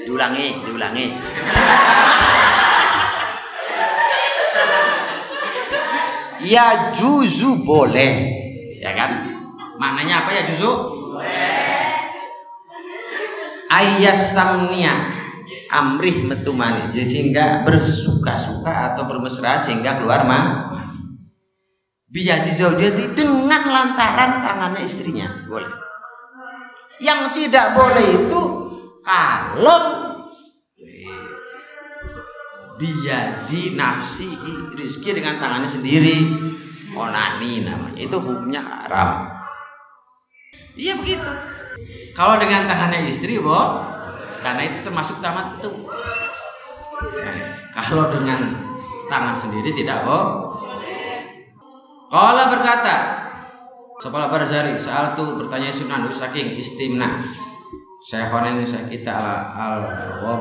Diulangi 0.07 0.47
diulangi. 0.65 1.07
Ya 6.47 6.97
juzu 6.97 7.67
boleh. 7.67 8.13
Ya 8.81 8.97
kan? 8.97 9.11
Maknanya 9.77 10.25
apa 10.25 10.31
ya 10.33 10.43
juzu? 10.55 10.73
Ayas 13.71 14.35
tamnia 14.35 15.21
amrih 15.71 16.27
metumani 16.27 16.91
sehingga 16.99 17.63
bersuka-suka 17.63 18.93
atau 18.93 19.07
bermesra 19.07 19.63
sehingga 19.63 20.03
keluar 20.03 20.27
mah 20.27 20.70
biyadi 22.11 22.51
zaujati 22.55 23.15
dengan 23.15 23.63
lantaran 23.71 24.43
tangannya 24.43 24.83
istrinya. 24.85 25.47
Boleh. 25.47 25.71
Yang 27.01 27.21
tidak 27.39 27.67
boleh 27.79 28.07
itu 28.27 28.43
kalau 29.01 29.81
biyadi 32.77 33.73
nafsi 33.79 34.29
rizki 34.77 35.11
dengan 35.15 35.39
tangannya 35.39 35.71
sendiri. 35.71 36.19
Onani 36.91 37.63
namanya. 37.63 38.03
Itu 38.03 38.19
hukumnya 38.19 38.67
haram. 38.67 39.31
Iya 40.75 40.99
begitu. 40.99 41.31
Kalau 42.19 42.35
dengan 42.43 42.67
tangannya 42.67 43.15
istri 43.15 43.39
boh 43.39 43.87
karena 44.41 44.63
itu 44.67 44.79
termasuk 44.89 45.21
tamat 45.21 45.61
itu 45.61 45.71
nah, 47.21 47.37
kalau 47.77 48.09
dengan 48.13 48.57
tangan 49.13 49.37
sendiri 49.37 49.77
tidak 49.77 50.05
boh 50.09 50.50
kalau 52.11 52.45
berkata 52.51 52.97
Sepalah 54.01 54.33
Barzari 54.33 54.81
saat 54.81 55.13
itu 55.13 55.37
bertanya 55.37 55.71
Sunan 55.77 56.09
saking 56.11 56.57
istimna 56.57 57.21
saya 58.09 58.33
saya 58.65 58.89
kita 58.89 59.13
al 59.13 59.29
al 59.55 59.77
wab 60.25 60.41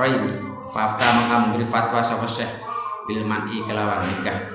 raimi 0.00 0.48
Fakta 0.68 1.06
memberi 1.28 1.64
fatwa 1.72 2.04
sapa 2.04 2.28
Syekh 2.28 2.52
bil 3.08 3.24
man'i 3.24 3.64
kelawan 3.64 4.04
nikah. 4.04 4.52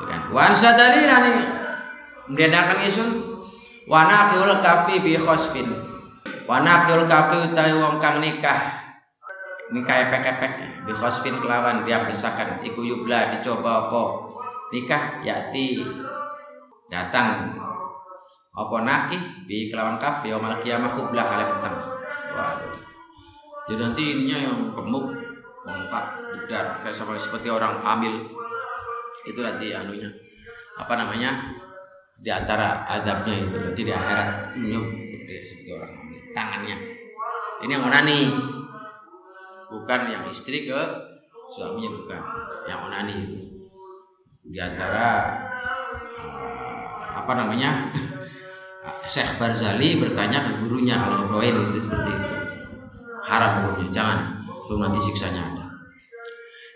Gitu 0.00 0.04
kan. 0.08 0.20
Wan 0.32 0.52
sadalilan 0.56 1.22
ini 1.28 1.44
mendedakan 2.32 2.78
isun 2.88 3.08
wana 3.84 4.32
kiul 4.32 4.48
kafi 4.64 5.04
bi 5.04 5.20
khosfin. 5.20 5.68
Wana 6.48 6.88
kiul 6.88 7.04
kafi 7.04 7.52
utawi 7.52 7.72
wong 7.76 8.00
kang 8.00 8.24
nikah 8.24 8.80
nikah 9.76 10.08
efek-efek 10.08 10.52
bi 10.88 10.92
khosfin 10.96 11.36
kelawan 11.44 11.84
dia 11.84 12.08
besakan 12.08 12.64
iku 12.64 12.80
yubla 12.80 13.36
dicoba 13.36 13.88
apa 13.88 14.31
nikah 14.72 15.20
yakti 15.20 15.84
datang. 16.88 17.60
Apa 18.52 18.76
nakih? 18.84 19.22
Bi 19.48 19.68
kelawan 19.68 19.96
kafi 20.00 20.32
yaumul 20.32 20.60
kiamah 20.60 20.92
kublah 20.96 21.24
kali 21.24 21.44
petang. 21.44 21.76
Waduh. 22.32 22.72
Jadi 23.68 23.80
nanti 23.80 24.02
ininya 24.16 24.38
yang 24.48 24.58
gemuk 24.72 25.06
bengkak 25.64 26.06
budar. 26.20 26.84
Kayak 26.84 26.96
sama 26.96 27.16
seperti 27.16 27.48
orang 27.48 27.80
hamil 27.80 28.28
itu 29.28 29.40
nanti 29.40 29.72
anunya. 29.72 30.08
Apa 30.76 30.96
namanya? 30.96 31.60
Di 32.22 32.28
antara 32.28 32.84
azabnya 32.88 33.40
itu 33.40 33.56
nanti 33.56 33.80
di 33.84 33.92
akhirat. 33.92 34.56
Nyup 34.60 34.86
seperti 35.48 35.70
orang 35.72 35.92
hamil 35.96 36.20
tangannya. 36.36 36.76
Ini 37.64 37.72
yang 37.72 37.84
onani. 37.88 38.20
Bukan 39.72 40.00
yang 40.12 40.28
istri 40.28 40.68
ke 40.68 40.80
suaminya 41.56 41.88
bukan. 41.96 42.20
Yang 42.68 42.80
onani. 42.84 43.16
itu 43.24 43.51
di 44.42 44.58
antara 44.58 45.38
uh, 46.18 47.06
apa 47.22 47.32
namanya 47.38 47.90
Syekh 49.12 49.38
Barzali 49.38 50.02
bertanya 50.02 50.46
ke 50.46 50.52
gurunya 50.62 50.98
al 50.98 51.30
itu 51.42 51.78
seperti 51.82 52.10
itu 52.10 52.42
haram 53.22 53.50
hukumnya 53.70 53.88
jangan 53.94 54.18
belum 54.66 54.88
nanti 54.88 55.00
siksanya 55.04 55.42
ada. 55.52 55.66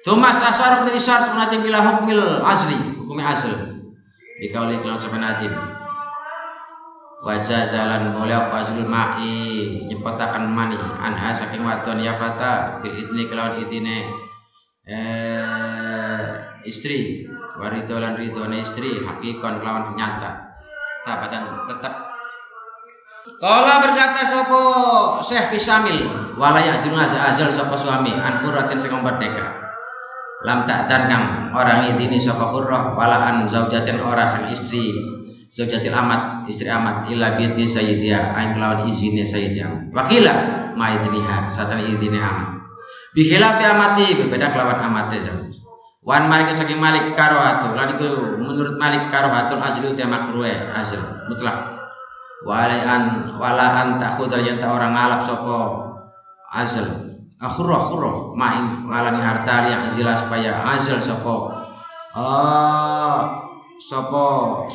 Tumas 0.07 0.39
asar 0.39 0.87
bin 0.87 0.95
isar 0.95 1.27
sunati 1.27 1.59
bila 1.59 1.83
hukmil 1.83 2.45
asli, 2.45 2.79
hukumnya 3.03 3.35
asli. 3.35 3.57
Jika 4.39 4.69
oleh 4.69 4.79
kelan 4.85 5.01
sampai 5.01 5.19
nadim. 5.19 5.55
wajah 7.27 7.67
jalan 7.75 8.15
mulai 8.15 8.39
fazlul 8.55 8.87
ma'i 8.87 9.83
nyepetakan 9.91 10.47
mani 10.47 10.79
anha 10.79 11.35
saking 11.35 11.65
wadon 11.67 11.99
ya 11.99 12.15
fata 12.23 12.79
bil 12.79 12.95
idni 12.95 13.27
kelawan 13.27 13.59
idine 13.67 14.07
eh 14.87 16.27
istri. 16.67 17.27
Warido 17.57 17.97
lan 17.97 18.21
ridone 18.21 18.63
istri 18.63 19.01
hakikon 19.01 19.65
kelawan 19.65 19.97
nyata. 19.97 20.61
Tabatan 21.07 21.65
tetap 21.71 21.95
Kala 23.37 23.83
berkata 23.83 24.23
sopo 24.33 24.61
Syekh 25.21 25.59
Fisamil 25.59 26.09
walaya 26.39 26.79
azil 26.79 26.95
azal 26.97 27.51
sopo 27.53 27.75
suami 27.77 28.15
an 28.15 28.41
qurratin 28.41 28.79
sing 28.81 28.95
merdeka. 28.97 29.67
Lam 30.47 30.65
tak 30.65 30.89
kang 30.89 31.51
orang 31.53 31.97
ini 31.99 32.23
sopo 32.23 32.55
qurrah 32.55 32.95
walaan 32.95 33.51
zaujatin 33.51 33.99
ora 34.01 34.31
sang 34.31 34.47
istri. 34.49 34.95
Zaujatil 35.47 35.95
amat, 35.95 36.45
istri 36.51 36.69
amat 36.69 37.07
illa 37.09 37.39
binti 37.39 37.71
sayyidiha 37.71 38.35
ain 38.35 38.59
kelawan 38.59 38.89
izine 38.91 39.25
sayyidiha. 39.25 39.95
Wakila 39.95 40.35
ma 40.75 40.87
idniha, 40.97 41.49
satan 41.49 41.87
izine 41.87 42.19
amat. 42.19 42.56
Bikhilafi 43.17 43.65
amati 43.65 44.13
berbeda 44.21 44.53
kelawan 44.53 44.77
amate 44.85 45.25
zauj. 45.25 45.57
Wan 46.05 46.29
Malik 46.29 46.53
saking 46.61 46.77
Malik 46.77 47.17
karohatu, 47.17 47.73
lan 47.73 47.97
iku 47.97 48.37
menurut 48.37 48.77
Malik 48.77 49.09
karohatul 49.09 49.59
azlu 49.59 49.97
te 49.97 50.05
makruhe 50.05 50.53
azl 50.53 51.01
mutlak. 51.33 51.81
Walaan 52.45 53.35
walaan 53.41 53.97
takhudar 53.97 54.45
yang 54.45 54.61
tak 54.61 54.69
orang 54.69 54.93
ngalap 54.93 55.25
sopo 55.25 55.59
azl. 56.53 57.17
Akhurah 57.41 57.89
khurah 57.89 58.17
ma'in 58.37 58.85
ngalani 58.85 59.21
harta 59.25 59.57
yang 59.65 59.83
zila 59.97 60.21
supaya 60.21 60.53
azl 60.77 61.01
sopo. 61.09 61.57
Oh, 62.17 63.19
sopo 63.81 64.25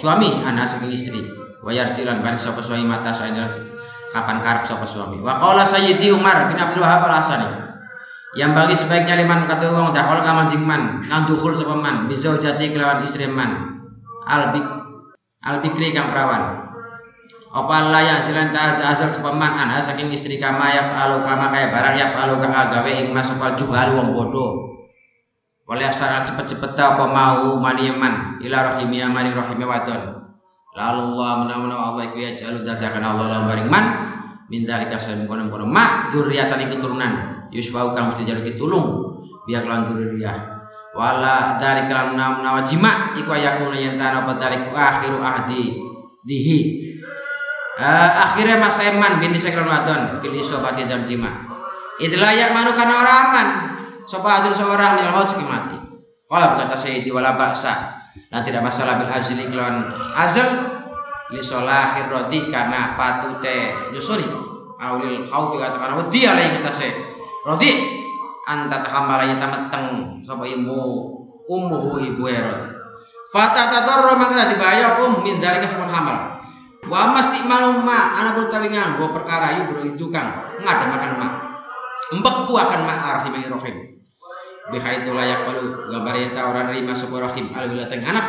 suami 0.01 0.41
anak 0.41 0.77
saking 0.77 0.91
istri 0.93 1.21
wayar 1.61 1.93
silan 1.93 2.25
balik 2.25 2.41
sopo 2.41 2.65
suami 2.65 2.89
mata 2.89 3.13
saya 3.13 3.53
kapan 4.11 4.41
karep 4.41 4.65
sopo 4.65 4.85
suami 4.89 5.21
wa 5.21 5.37
qala 5.37 5.63
sayyidi 5.65 6.09
Umar 6.09 6.49
bin 6.49 6.57
Abdul 6.57 6.81
Wahab 6.83 7.05
al 7.07 7.15
Asani 7.21 7.70
yang 8.31 8.55
bagi 8.55 8.79
sebaiknya 8.79 9.19
liman 9.19 9.43
kata 9.43 9.75
wong 9.75 9.91
dakol 9.91 10.23
kaman 10.23 10.55
dingman 10.55 11.03
kang 11.03 11.27
dukul 11.27 11.51
sapa 11.51 11.75
man 11.75 12.07
bisa 12.07 12.39
jati 12.39 12.71
kelawan 12.71 13.03
istri 13.03 13.27
man. 13.27 13.83
Albik 14.23 14.63
albikri 15.43 15.91
kang 15.91 16.15
perawan. 16.15 16.63
Apa 17.51 17.91
layak 17.91 18.31
silan 18.31 18.55
ta 18.55 18.79
asal 18.79 19.11
sapa 19.11 19.35
man 19.35 19.59
ana 19.59 19.83
saking 19.83 20.15
istri 20.15 20.39
kama 20.39 20.71
ya 20.71 20.95
alu 20.95 21.27
kama 21.27 21.51
kaya 21.51 21.75
barang 21.75 21.95
ya 21.99 22.07
alu 22.15 22.39
kang 22.39 22.55
agawe 22.55 22.91
ing 23.03 23.11
masuk 23.11 23.35
juhal 23.59 23.99
wong 23.99 24.15
bodoh. 24.15 24.79
Oleh 25.67 25.91
asal 25.91 26.23
cepet-cepet 26.23 26.79
apa 26.79 27.11
mau 27.11 27.59
maniman 27.59 28.39
ila 28.39 28.57
rahimia 28.75 29.11
mari 29.11 29.35
rahimia 29.35 29.67
wadon. 29.67 30.01
Lalu 30.71 31.03
Allah 31.19 31.31
menawa 31.43 31.83
Allah 31.83 32.03
iku 32.07 32.15
ya 32.23 32.39
jalu 32.39 32.63
dadakan 32.63 33.03
Allah 33.03 33.27
lan 33.27 33.43
baring 33.51 33.67
man 33.67 33.85
min 34.47 34.63
dalika 34.63 34.95
saem 35.03 35.27
kono-kono 35.27 35.67
keturunan 36.15 37.40
yusfau 37.51 37.93
kang 37.93 38.15
mesti 38.15 38.23
jaluk 38.25 38.47
tulung. 38.55 38.87
Biak 39.45 39.67
lan 39.67 39.91
dzurriyah 39.91 40.51
wala 40.91 41.55
dari 41.55 41.87
kalam 41.87 42.19
nam 42.19 42.43
nawa 42.43 42.67
jima 42.67 43.15
iku 43.15 43.31
ayakuna 43.31 43.79
yen 43.79 43.95
dari 43.95 44.59
akhiru 44.67 45.19
ahdi 45.23 45.79
dihi. 46.27 46.59
Uh, 47.81 48.09
akhirnya 48.29 48.59
mas 48.61 48.77
eman 48.83 49.23
bin 49.23 49.31
disekron 49.31 49.65
wadon 49.65 50.19
fil 50.19 50.35
isobati 50.35 50.85
dan 50.85 51.07
jima. 51.07 51.47
Idlayak 51.97 52.51
manukan 52.53 52.89
orang 52.91 53.19
aman. 53.31 53.47
Sopa 54.05 54.43
adil 54.43 54.53
seorang 54.53 54.99
minal 54.99 55.15
maut 55.15 55.31
mati. 55.47 55.77
Kalau 56.27 56.47
berkata 56.57 56.83
Sayyidi 56.83 57.09
wala 57.15 57.39
baksa 57.39 58.01
dan 58.27 58.43
tidak 58.43 58.67
masalah 58.67 58.99
bil 58.99 59.07
azli 59.07 59.47
kelawan 59.47 59.87
azal 60.19 60.49
li 61.31 61.39
solahir 61.39 62.11
rodi 62.11 62.43
karena 62.51 62.99
patute 62.99 63.89
nyusuri. 63.95 64.27
Aulil 64.81 65.29
khawfi 65.29 65.61
katakan 65.61 66.05
wedi 66.05 66.25
alai 66.25 66.57
kita 66.59 66.71
se 66.75 67.10
rodi 67.45 67.71
anta 68.45 68.77
tahamala 68.85 69.23
yata 69.25 69.47
meteng 69.49 69.87
sapa 70.25 70.45
ibu 70.45 70.77
ummuhu 71.49 72.01
ibu 72.01 72.23
erod 72.25 72.73
fata 73.33 73.69
tadarro 73.69 74.13
maka 74.17 74.53
dibayar 74.53 75.01
um 75.05 75.25
min 75.25 75.41
dari 75.41 75.61
kesempatan 75.61 75.93
hamal 75.93 76.17
wa 76.89 77.01
masti 77.13 77.45
maluma 77.45 78.17
anak 78.17 78.37
pun 78.37 78.47
tawingan 78.49 78.97
gua 78.97 79.09
perkara 79.13 79.61
yuk 79.61 79.73
bro 79.73 79.81
itu 79.85 80.09
kang 80.09 80.51
ngada 80.61 80.85
makan 80.89 81.11
mak. 81.17 81.33
Embeku 82.11 82.53
akan 82.59 82.81
mak 82.83 83.23
rahimah 83.23 83.47
rohim 83.55 83.75
bihaitu 84.71 85.11
layak 85.11 85.47
balu 85.47 85.89
gambar 85.91 86.15
yang 86.15 86.35
orang 86.35 86.65
nerima 86.71 86.93
sebuah 86.95 87.31
rahim 87.31 87.51
al 87.55 87.71
wilateng 87.71 88.03
anak. 88.03 88.25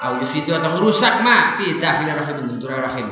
Au 0.00 0.16
yusidu 0.16 0.56
atau 0.56 0.80
merusak 0.80 1.20
ma 1.20 1.60
fi 1.60 1.76
dakhil 1.76 2.08
rahim 2.08 2.36
bentuk 2.48 2.72
rahim. 2.72 3.08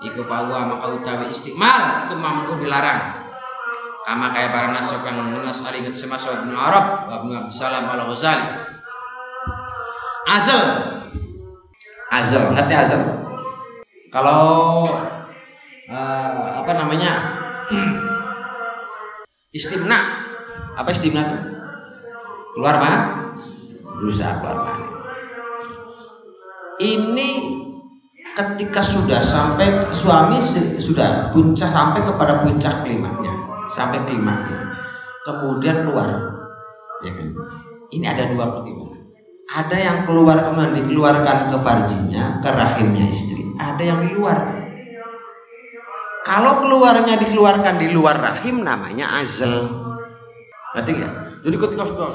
Iku 0.00 0.22
fawa 0.24 0.64
maka 0.70 0.96
utawi 0.96 1.28
istiqmal 1.34 2.06
itu 2.06 2.14
mampu 2.16 2.56
dilarang 2.62 3.19
kama 4.06 4.32
kaya 4.32 4.48
para 4.52 4.68
nasok 4.72 5.04
yang 5.04 5.32
menas 5.32 5.60
alingat 5.64 5.96
semasa 5.96 6.44
bin 6.44 6.56
Arab 6.56 7.08
wa 7.08 7.16
bin 7.24 7.32
Abdussalam 7.36 7.84
al 7.88 8.02
Ghazali 8.12 8.46
azal. 10.30 10.64
Azal 12.10 12.44
hati 12.58 12.74
azal? 12.74 13.02
Kalau 14.10 14.42
uh, 15.90 16.48
apa 16.58 16.72
namanya? 16.74 17.12
Istimna. 19.58 19.98
Apa 20.78 20.94
istimna 20.94 21.26
itu 21.26 21.50
keluar 22.54 22.76
mah 22.82 22.96
berusaha 24.00 24.42
keluar 24.42 24.58
mah 24.66 24.78
ini 26.82 27.30
ketika 28.34 28.80
sudah 28.80 29.20
sampai 29.20 29.90
suami 29.94 30.40
sudah 30.80 31.30
puncak 31.30 31.70
sampai 31.70 32.00
kepada 32.02 32.42
puncak 32.42 32.74
klimaknya 32.82 33.29
sampai 33.72 34.04
klimaknya 34.06 34.74
kemudian 35.24 35.86
keluar. 35.86 36.08
Ya 37.00 37.12
kan? 37.16 37.28
Ini 37.90 38.04
ada 38.06 38.28
dua 38.30 38.44
pertimbangan 38.54 38.90
ada 39.50 39.76
yang 39.76 40.06
keluar 40.06 40.38
kemudian 40.46 40.78
dikeluarkan 40.78 41.50
ke 41.50 41.58
farjinya 41.58 42.38
ke 42.38 42.48
rahimnya 42.54 43.04
istri. 43.10 43.42
Ada 43.58 43.82
yang 43.82 43.98
di 44.06 44.10
luar. 44.14 44.38
Kalau 46.22 46.62
keluarnya 46.62 47.18
dikeluarkan 47.18 47.82
di 47.82 47.90
luar 47.90 48.16
rahim 48.22 48.62
namanya 48.62 49.18
azal. 49.18 49.66
Ngerti 50.78 50.92
ya 51.02 51.10
jadi 51.42 51.56
ketika 51.58 51.82
sudah 51.82 52.08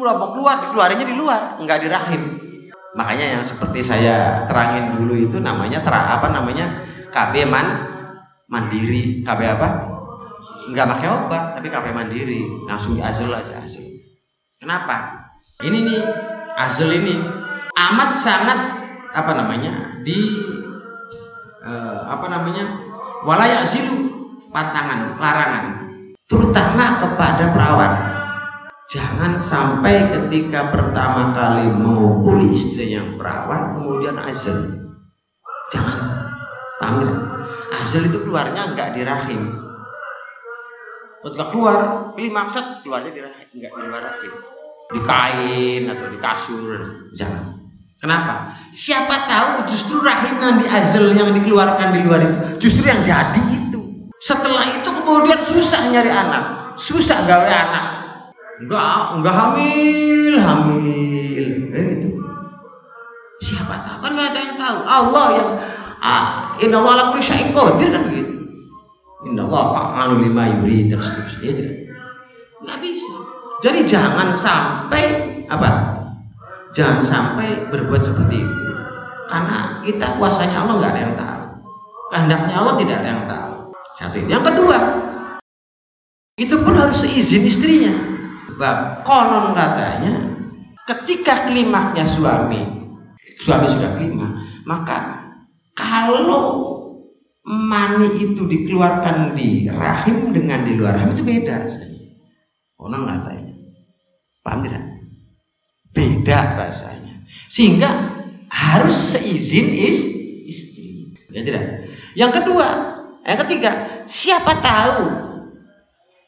mau 0.00 0.32
keluar 0.32 0.56
keluarnya 0.72 1.04
di 1.04 1.12
luar 1.12 1.60
nggak 1.60 1.78
di 1.84 1.88
rahim. 1.92 2.22
Makanya 2.96 3.36
yang 3.36 3.44
seperti 3.44 3.84
saya 3.84 4.48
terangin 4.48 4.96
dulu 4.96 5.12
itu 5.12 5.36
namanya 5.36 5.84
ter 5.84 5.92
apa 5.92 6.32
namanya? 6.32 6.88
KB 7.12 7.44
man 7.52 7.66
mandiri. 8.48 9.20
KB 9.28 9.40
apa 9.44 9.68
nggak 10.72 10.88
pakai 10.88 11.08
obat 11.08 11.44
tapi 11.58 11.68
KB 11.72 11.86
mandiri 11.96 12.40
langsung 12.68 12.96
di 12.96 13.02
azul 13.02 13.32
aja 13.32 13.64
azul 13.64 13.84
kenapa 14.60 15.26
ini 15.64 15.88
nih 15.88 16.00
azul 16.60 16.90
ini 16.92 17.16
amat 17.74 18.10
sangat 18.20 18.58
apa 19.12 19.32
namanya 19.32 20.02
di 20.04 20.18
eh, 21.64 22.00
apa 22.04 22.26
namanya 22.28 22.64
walayak 23.24 23.66
zilu 23.68 24.12
pantangan 24.52 25.16
larangan 25.16 25.66
terutama 26.28 27.00
kepada 27.00 27.44
perawat 27.56 27.92
Jangan 28.88 29.36
sampai 29.44 30.08
ketika 30.08 30.72
pertama 30.72 31.36
kali 31.36 31.68
mengumpuli 31.76 32.56
istri 32.56 32.96
yang 32.96 33.20
perawan 33.20 33.76
kemudian 33.76 34.16
azal. 34.16 34.64
Jangan. 35.68 36.24
Paham? 36.80 37.04
Azal 37.68 38.08
itu 38.08 38.24
keluarnya 38.24 38.72
enggak 38.72 38.96
di 38.96 39.04
rahim. 39.04 39.67
Ketika 41.18 41.44
keluar, 41.50 41.76
pilih 42.14 42.30
maksud 42.30 42.86
keluarnya 42.86 43.10
di 43.10 43.20
rahim, 43.26 43.48
enggak 43.58 43.72
di 44.88 45.00
kain 45.04 45.82
atau 45.90 46.06
di 46.08 46.18
kasur, 46.22 46.80
jangan. 47.18 47.58
Kenapa? 47.98 48.54
Siapa 48.70 49.26
tahu 49.26 49.50
justru 49.74 49.98
rahim 49.98 50.38
yang 50.38 50.62
di 50.62 50.66
azal 50.70 51.12
yang 51.18 51.34
dikeluarkan 51.34 51.98
di 51.98 52.00
luar 52.06 52.22
itu 52.22 52.62
justru 52.62 52.86
yang 52.86 53.02
jadi 53.02 53.42
itu. 53.58 54.08
Setelah 54.22 54.62
itu 54.78 54.88
kemudian 54.94 55.42
susah 55.42 55.90
nyari 55.90 56.14
anak, 56.14 56.78
susah 56.78 57.26
gawe 57.26 57.50
anak, 57.50 57.86
enggak 58.58 59.02
enggak 59.14 59.34
hamil 59.38 60.34
hamil 60.42 61.46
eh 61.78 61.86
itu 61.94 62.10
siapa 63.38 63.78
tahu 63.78 63.98
kan 64.02 64.10
nggak 64.18 64.28
ada 64.34 64.40
yang 64.42 64.56
tahu 64.58 64.78
Allah 64.82 65.26
yang 65.38 65.50
ah 66.02 66.26
inna 66.58 66.82
Allah 66.82 66.92
ala 66.98 67.04
kulli 67.14 67.54
kan 67.54 68.02
inna 69.26 69.42
Allah 69.50 69.64
fa'alu 69.74 70.30
lima 70.30 70.44
yuri 70.60 70.86
terus 70.92 71.08
dia 71.42 71.52
tidak. 71.54 71.76
Nggak 72.62 72.78
bisa. 72.84 73.16
Jadi 73.64 73.80
jangan 73.90 74.38
sampai 74.38 75.04
apa? 75.50 75.70
Jangan 76.76 77.02
sampai 77.02 77.66
berbuat 77.74 78.02
seperti 78.04 78.46
itu. 78.46 78.58
Karena 79.26 79.82
kita 79.82 80.06
kuasanya 80.20 80.62
Allah 80.62 80.74
nggak 80.78 80.92
ada 80.94 81.00
yang 81.02 81.14
tahu. 81.18 81.42
Kehendaknya 82.08 82.54
Allah 82.54 82.74
tidak 82.78 82.96
ada 83.02 83.08
yang 83.08 83.24
tahu. 83.26 83.52
Satu 83.98 84.16
yang 84.22 84.44
kedua 84.46 84.78
itu 86.38 86.54
pun 86.62 86.74
harus 86.78 87.02
seizin 87.02 87.42
istrinya. 87.42 87.94
Sebab 88.54 89.02
konon 89.02 89.54
katanya 89.58 90.14
ketika 90.86 91.50
klimaknya 91.50 92.06
suami, 92.06 92.62
suami 93.42 93.66
sudah 93.68 93.90
klimak, 93.98 94.32
maka 94.64 94.98
kalau 95.76 96.77
mani 97.48 98.28
itu 98.28 98.44
dikeluarkan 98.44 99.32
di 99.32 99.72
rahim 99.72 100.36
dengan 100.36 100.68
di 100.68 100.76
luar 100.76 101.00
rahim 101.00 101.16
itu 101.16 101.24
beda 101.24 101.64
rasanya. 101.64 102.04
Orang 102.76 103.08
katanya. 103.08 103.54
Paham 104.44 104.60
tidak? 104.68 104.84
Beda 105.96 106.38
rasanya. 106.60 107.24
Sehingga 107.48 107.88
harus 108.52 109.16
seizin 109.16 109.72
is, 109.72 109.98
istri. 110.44 111.16
Ya 111.32 111.40
tidak? 111.40 111.64
Yang 112.12 112.32
kedua, 112.44 112.68
yang 113.24 113.38
ketiga, 113.48 113.70
siapa 114.04 114.52
tahu 114.60 115.04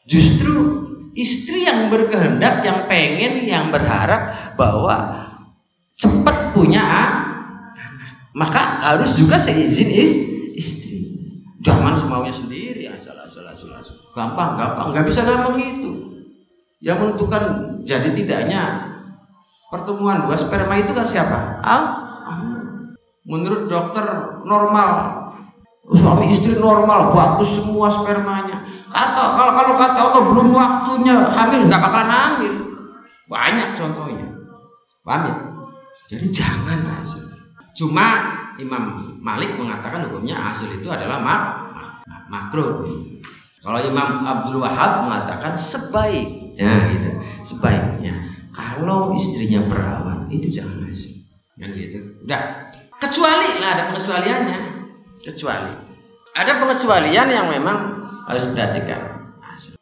justru 0.09 0.53
istri 1.13 1.69
yang 1.69 1.93
berkehendak, 1.93 2.65
yang 2.65 2.89
pengen, 2.89 3.45
yang 3.45 3.69
berharap 3.69 4.57
bahwa 4.57 5.29
cepat 6.01 6.57
punya 6.57 6.81
anak. 6.81 7.21
Maka 8.33 8.61
harus 8.89 9.13
juga 9.19 9.37
seizin 9.37 9.91
is, 9.91 10.13
istri. 10.17 10.30
Jangan 11.61 11.93
semaunya 11.93 12.33
sendiri, 12.33 12.89
asal 12.89 13.13
asal 13.21 13.45
asal 13.45 13.69
asal. 13.77 13.95
Gampang, 14.17 14.57
gampang, 14.57 14.87
nggak 14.97 15.05
bisa 15.13 15.21
gampang 15.21 15.61
itu. 15.61 15.91
Yang 16.81 16.97
menentukan 16.97 17.43
jadi 17.85 18.09
tidaknya 18.17 18.61
pertemuan 19.69 20.25
dua 20.25 20.33
sperma 20.33 20.81
itu 20.81 20.91
kan 20.97 21.05
siapa? 21.05 21.61
Ah, 21.61 21.83
menurut 23.21 23.69
dokter 23.69 24.05
normal, 24.41 24.89
suami 25.93 26.33
istri 26.33 26.57
normal, 26.57 27.13
bagus 27.13 27.61
semua 27.61 27.93
spermanya. 27.93 28.65
Kata 28.89 29.23
kalau 29.37 29.53
kalau 29.53 29.73
kata 29.77 29.99
Allah 30.01 30.23
belum 30.33 30.49
waktunya 30.57 31.15
hamil 31.29 31.69
nggak 31.69 31.81
bakalan 31.81 32.09
hamil. 32.09 32.53
Banyak 33.29 33.69
contohnya. 33.77 34.27
Paham 35.05 35.21
ya? 35.29 35.35
Jadi 36.09 36.27
jangan 36.33 36.79
hasil. 36.83 37.25
Cuma 37.77 38.40
Imam 38.59 38.99
Malik 39.21 39.55
mengatakan 39.55 40.09
hukumnya 40.09 40.35
hasil 40.35 40.67
itu 40.81 40.87
adalah 40.91 41.21
mak 41.23 41.41
makruh. 42.31 42.87
Kalau 43.61 43.79
Imam 43.85 44.25
Abdul 44.25 44.57
Wahab 44.57 45.05
mengatakan 45.05 45.53
sebaiknya 45.53 46.71
gitu, 46.97 47.09
sebaiknya 47.45 48.15
kalau 48.51 49.13
istrinya 49.15 49.61
perawan 49.69 50.27
itu 50.33 50.49
jangan 50.49 50.89
hasil. 50.89 51.29
Kan 51.61 51.69
gitu. 51.77 52.17
Udah. 52.25 52.73
Kecuali 52.97 53.49
lah 53.61 53.69
ada 53.77 53.83
pengecualiannya. 53.93 54.59
Kecuali. 55.21 55.73
Ada 56.31 56.57
pengecualian 56.57 57.27
yang 57.29 57.47
memang 57.49 57.77
harus 58.25 58.49
diperhatikan. 58.49 59.33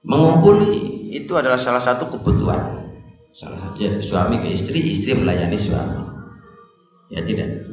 Mengumpuli 0.04 1.12
itu 1.14 1.32
adalah 1.36 1.60
salah 1.60 1.84
satu 1.84 2.10
kebutuhan. 2.12 2.90
Salah 3.36 3.60
satu 3.62 3.78
ya, 3.80 4.02
suami 4.02 4.42
ke 4.42 4.52
istri, 4.52 4.82
istri 4.82 5.16
melayani 5.16 5.56
suami. 5.56 6.02
Ya 7.14 7.22
tidak. 7.24 7.69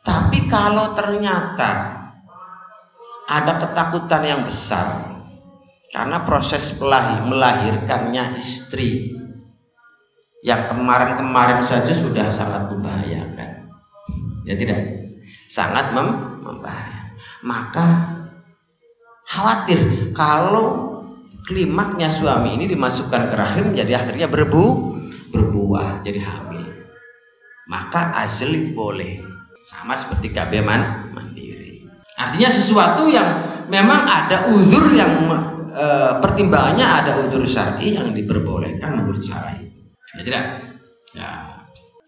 Tapi 0.00 0.48
kalau 0.48 0.96
ternyata 0.96 2.00
ada 3.28 3.52
ketakutan 3.62 4.22
yang 4.24 4.42
besar 4.48 5.20
karena 5.92 6.24
proses 6.24 6.78
melahirkannya 6.80 8.40
istri 8.40 9.20
yang 10.40 10.72
kemarin-kemarin 10.72 11.60
saja 11.62 11.92
sudah 11.92 12.32
sangat 12.32 12.72
membahayakan. 12.72 13.70
Ya 14.48 14.56
tidak? 14.56 14.80
Sangat 15.52 15.92
mem 15.92 16.40
membahayakan. 16.42 17.06
Maka 17.44 17.86
khawatir 19.28 20.10
kalau 20.16 20.98
klimaknya 21.44 22.08
suami 22.08 22.56
ini 22.56 22.72
dimasukkan 22.72 23.28
ke 23.28 23.34
rahim 23.36 23.66
jadi 23.76 24.00
akhirnya 24.00 24.32
berbu 24.32 24.96
berbuah 25.30 26.02
jadi 26.02 26.24
hamil. 26.24 26.66
Maka 27.68 28.26
azli 28.26 28.74
boleh 28.74 29.29
sama 29.64 29.96
seperti 29.96 30.32
KB 30.32 30.64
man, 30.64 31.12
mandiri. 31.12 31.84
Artinya 32.16 32.50
sesuatu 32.52 33.08
yang 33.08 33.28
memang 33.68 34.04
ada 34.04 34.50
uzur 34.52 34.92
yang 34.92 35.28
e, 35.72 35.86
pertimbangannya 36.20 36.84
ada 36.84 37.12
uzur 37.24 37.44
syar'i 37.44 37.96
yang 37.96 38.12
diperbolehkan 38.12 39.00
menurut 39.00 39.24
syar'i. 39.24 39.70
Ya 40.16 40.22
tidak? 40.26 40.44
Ya. 41.14 41.28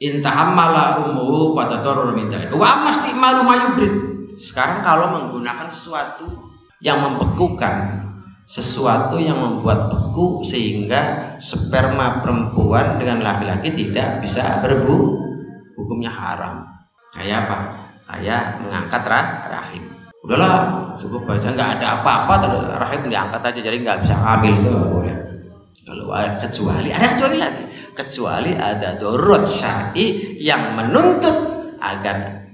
Intahammala 0.03 1.07
umuhu 1.07 1.55
pada 1.55 1.79
toror 1.81 2.11
minta. 2.11 2.43
Wa 2.51 2.83
masti 2.83 3.15
malu 3.15 3.47
mayubrid. 3.47 3.95
Sekarang 4.35 4.83
kalau 4.83 5.07
menggunakan 5.15 5.71
sesuatu 5.71 6.51
yang 6.83 6.99
membekukan 6.99 8.03
sesuatu 8.51 9.23
yang 9.23 9.39
membuat 9.39 9.89
beku 9.89 10.43
sehingga 10.43 11.35
sperma 11.39 12.21
perempuan 12.21 12.99
dengan 12.99 13.23
laki-laki 13.23 13.71
tidak 13.71 14.21
bisa 14.21 14.61
berbu 14.61 14.99
hukumnya 15.79 16.11
haram 16.11 16.72
kayak 17.13 17.49
apa? 17.49 17.57
Kayak 18.13 18.43
mengangkat 18.61 19.03
rah 19.09 19.27
rahim. 19.49 19.85
Udahlah 20.23 20.55
cukup 21.03 21.27
aja 21.35 21.51
nggak 21.51 21.71
ada 21.81 21.87
apa-apa 21.99 22.35
rahim 22.79 23.11
diangkat 23.11 23.43
aja 23.43 23.59
jadi 23.59 23.77
nggak 23.83 24.07
bisa 24.07 24.15
hamil 24.15 24.55
itu 24.55 24.71
boleh 24.71 25.23
kalau 25.83 26.15
kecuali 26.39 26.89
ada 26.95 27.07
kecuali 27.11 27.37
lagi. 27.43 27.65
Kecuali 27.93 28.51
ada 28.57 28.97
dorot 28.97 29.45
syari 29.51 30.39
yang 30.41 30.79
menuntut 30.79 31.37
agar 31.83 32.49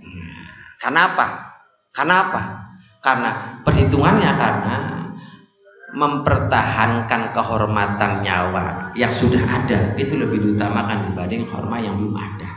kenapa 0.81 1.55
kenapa 1.95 2.73
karena 3.05 3.63
perhitungannya 3.63 4.31
karena 4.35 4.77
mempertahankan 5.95 7.33
kehormatan 7.33 8.27
nyawa 8.27 8.93
yang 8.99 9.13
sudah 9.13 9.41
ada 9.41 9.95
itu 9.95 10.19
lebih 10.19 10.43
diutamakan 10.43 11.13
dibanding 11.13 11.47
hormat 11.53 11.85
yang 11.85 11.95
belum 12.01 12.17
ada. 12.17 12.51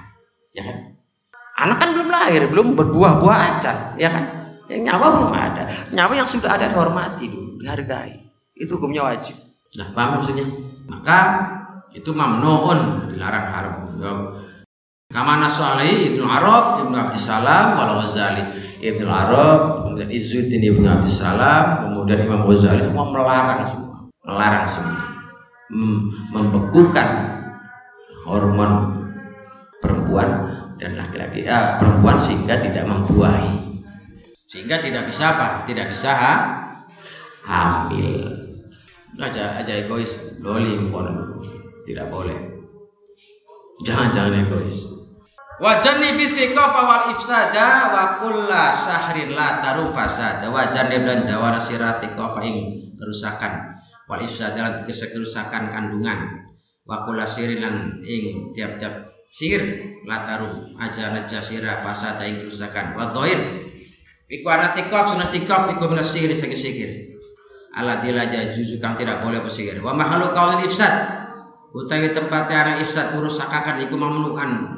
Ya 0.55 0.61
kan 0.71 0.77
anak 1.61 1.77
kan 1.77 1.89
belum 1.93 2.09
lahir 2.09 2.41
belum 2.49 2.73
berbuah-buah 2.73 3.39
aja 3.55 3.93
ya 4.01 4.09
kan? 4.09 4.25
Yang 4.71 4.81
nyawa 4.87 5.05
belum 5.19 5.33
ada. 5.35 5.63
Nyawa 5.93 6.13
yang 6.15 6.29
sudah 6.29 6.57
ada 6.57 6.71
dihormati 6.71 7.27
dulu 7.27 7.59
dihargai. 7.61 8.17
Itu 8.57 8.79
hukumnya 8.79 9.05
wajib. 9.05 9.37
Nah 9.77 9.87
paham 9.93 10.09
maksudnya? 10.21 10.47
Maka 10.89 11.19
itu 11.91 12.09
mamnuun 12.11 13.11
dilarang 13.13 13.47
haram. 13.51 13.75
Kama 15.11 15.43
Nasalih 15.43 16.15
Ibnu 16.15 16.23
Arab, 16.23 16.87
Ibnu 16.87 16.95
Abdissalam, 16.95 17.75
Wal 17.75 17.93
Ghazali, 17.99 18.43
Ibnu 18.79 19.11
Arab, 19.11 19.83
kemudian 19.83 20.07
Izzuddin 20.07 20.63
Ibnu 20.63 20.87
Abdissalam, 20.87 21.83
kemudian 21.83 22.31
Imam 22.31 22.47
Ghazali. 22.47 22.87
Semua 22.87 23.11
melarang 23.11 23.67
semua, 23.67 24.07
melarang 24.23 24.67
semua, 24.71 25.03
membekukan 26.31 27.09
hormon 28.23 28.71
perempuan 29.83 30.29
dan 30.81 30.97
laki-laki, 30.97 31.45
ya, 31.45 31.77
perempuan 31.77 32.17
sehingga 32.17 32.57
tidak 32.57 32.89
membuahi, 32.89 33.85
sehingga 34.49 34.81
tidak 34.81 35.07
bisa 35.13 35.23
apa? 35.37 35.47
Tidak 35.69 35.85
bisa 35.93 36.11
ha? 36.11 36.33
hamil. 37.45 38.25
Aja 39.21 39.61
aja 39.61 39.73
egois, 39.85 40.09
loli 40.41 40.81
tidak 41.85 42.07
boleh. 42.09 42.37
Jangan-jangan 43.85 44.49
egois. 44.49 44.77
Wajan 45.61 46.01
bi 46.17 46.25
thiqafa 46.25 46.81
wal 46.89 47.05
ifsada 47.13 47.93
wa 47.93 48.03
kulla 48.17 48.73
sahrin 48.73 49.37
la 49.37 49.61
taru 49.61 49.93
fasada. 49.93 50.49
Wajan 50.49 50.89
dan 50.89 51.21
jawara 51.21 51.61
sirati 51.61 52.09
ing 52.41 52.55
kerusakan 52.97 53.77
wal 54.09 54.21
ifsada 54.25 54.57
lan 54.57 54.73
kerusakan 54.89 55.69
kandungan. 55.69 56.49
Wa 56.81 57.05
kulla 57.05 57.29
ing 57.37 58.57
tiap-tiap 58.57 59.13
sir 59.31 59.61
la 60.03 60.27
taru 60.27 60.75
aja 60.75 61.15
naja 61.15 61.39
sira 61.39 61.79
fasada 61.81 62.27
ing 62.27 62.43
kerusakan. 62.45 62.93
Wa 62.99 63.15
dhair 63.15 63.39
iku 64.27 64.47
ana 64.51 64.75
thiqaf 64.75 65.15
sunah 65.15 65.31
thiqaf 65.31 65.71
iku 65.79 65.87
minas 65.87 66.11
sihir 66.11 66.35
sing 66.35 66.51
sihir. 66.51 67.15
Ala 67.71 68.03
dilaja 68.03 68.51
juzu 68.51 68.83
kang 68.83 68.99
tidak 68.99 69.23
boleh 69.23 69.39
pesihir. 69.39 69.79
Wa 69.79 69.95
mahalu 69.95 70.35
qaulil 70.35 70.67
ifsad 70.67 70.91
utawi 71.71 72.11
tempatnya 72.11 72.55
arah 72.59 72.75
ifsad 72.83 73.15
merusakakan 73.15 73.87
iku 73.87 73.95
mamnuan 73.95 74.75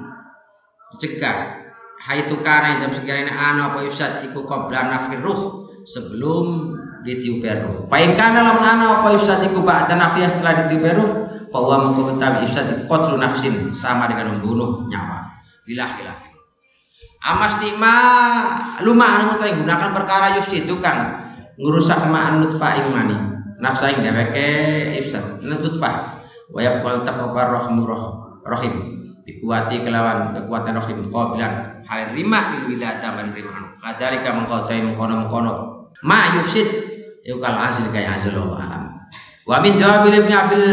cegah 1.02 1.66
haitu 2.06 2.38
kana 2.46 2.78
dalam 2.78 2.94
sekiranya 2.94 3.34
ana 3.34 3.74
apa 3.74 3.90
ifsad 3.90 4.30
iku 4.30 4.46
qabla 4.46 4.94
nafir 4.94 5.26
ruh 5.26 5.66
sebelum 5.90 6.78
ditiup 7.02 7.42
ruh 7.42 7.90
paing 7.90 8.14
kana 8.14 8.46
lamun 8.46 8.62
ana 8.62 9.02
apa 9.02 9.18
ifsad 9.18 9.42
iku 9.50 9.66
ba'da 9.66 9.98
nafiyah 9.98 10.30
setelah 10.30 10.54
ditiup 10.68 10.86
ruh 10.94 11.12
bahwa 11.54 11.76
mengko 11.86 12.18
utawi 12.18 12.50
ifsad 12.50 12.90
qatlu 12.90 13.22
nafsin 13.22 13.78
sama 13.78 14.10
dengan 14.10 14.34
membunuh 14.34 14.90
nyawa. 14.90 15.30
Bilah 15.64 15.96
bilah 15.96 16.18
amas 17.24 17.56
tima 17.64 17.96
luma 18.84 19.08
anu 19.08 19.40
yang 19.40 19.64
gunakan 19.64 19.96
perkara 19.96 20.36
yufsi 20.36 20.68
tukang 20.68 21.24
ngurusak 21.56 22.10
ma'an 22.12 22.44
nutfa 22.44 22.76
ing 22.82 22.88
mani. 22.92 23.18
Nafsa 23.64 23.96
ing 23.96 24.04
dheweke 24.04 24.50
ifsad 25.00 25.40
nutfa 25.40 26.20
wa 26.52 26.60
yaqul 26.60 27.08
taqabar 27.08 27.64
rahmu 27.64 27.88
rahim 28.44 28.74
dikuati 29.24 29.88
kelawan 29.88 30.36
kekuatan 30.36 30.76
rahim 30.76 31.08
qabilan. 31.08 31.54
Hal 31.84 32.16
rima 32.16 32.60
lil 32.60 32.76
wilada 32.76 33.12
man 33.16 33.32
rima 33.32 33.76
kadzalika 33.80 34.32
mengkotai 34.32 34.80
mengkono 34.84 35.14
mengkono 35.24 35.54
ma 36.04 36.40
yufsid 36.40 36.68
yukal 37.28 37.56
asli 37.56 37.88
kaya 37.92 38.20
hasil 38.20 38.36
alam 38.40 38.83
wa 39.44 39.58
min 39.60 39.76
jawab 39.80 40.08
ibn 40.08 40.32
Abil 40.32 40.66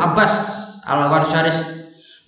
Abbas 0.00 0.32
al 0.84 1.08
warsyaris 1.08 1.74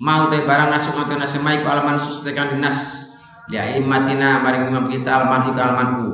mau 0.01 0.29
te 0.29 0.45
barang 0.45 0.69
nasu 0.73 0.93
atau 0.93 1.17
nasu 1.17 1.41
mai 1.41 1.61
ku 1.65 1.69
alaman 1.69 1.97
sus 2.01 2.21
tekan 2.25 2.57
dinas. 2.57 3.09
Li 3.47 3.57
imatina 3.79 4.43
maring 4.43 4.75
imam 4.75 4.87
kita 4.91 5.07
almanhi 5.07 5.55
almanku. 5.55 6.09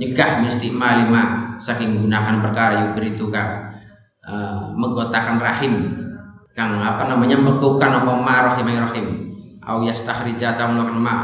Nyegah 0.00 0.42
mesti 0.42 0.72
malima 0.72 1.54
saking 1.62 2.02
gunakan 2.02 2.42
perkara 2.42 2.90
yuk 2.90 2.98
itu 3.04 3.30
kang. 3.30 3.78
Uh, 4.22 4.74
menggotakan 4.74 5.38
rahim. 5.38 5.74
Kang 6.52 6.82
apa 6.82 7.08
namanya 7.08 7.38
mekukan 7.40 8.02
apa 8.02 8.12
ma 8.18 8.36
rahim 8.52 8.66
rahim. 8.74 9.06
Au 9.62 9.86
yastakhrija 9.86 10.58
ta 10.58 10.68
melakukan 10.68 10.98
ma. 10.98 11.16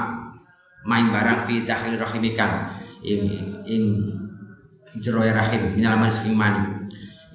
Main 0.87 1.11
barang 1.11 1.45
fi 1.45 1.67
dakhil 1.67 1.99
rahimikan 2.01 2.81
in 3.03 3.21
in 3.69 3.83
jeroy 5.03 5.29
rahim 5.35 5.77
menyelamat 5.77 6.15
saking 6.15 6.39
mani 6.39 6.78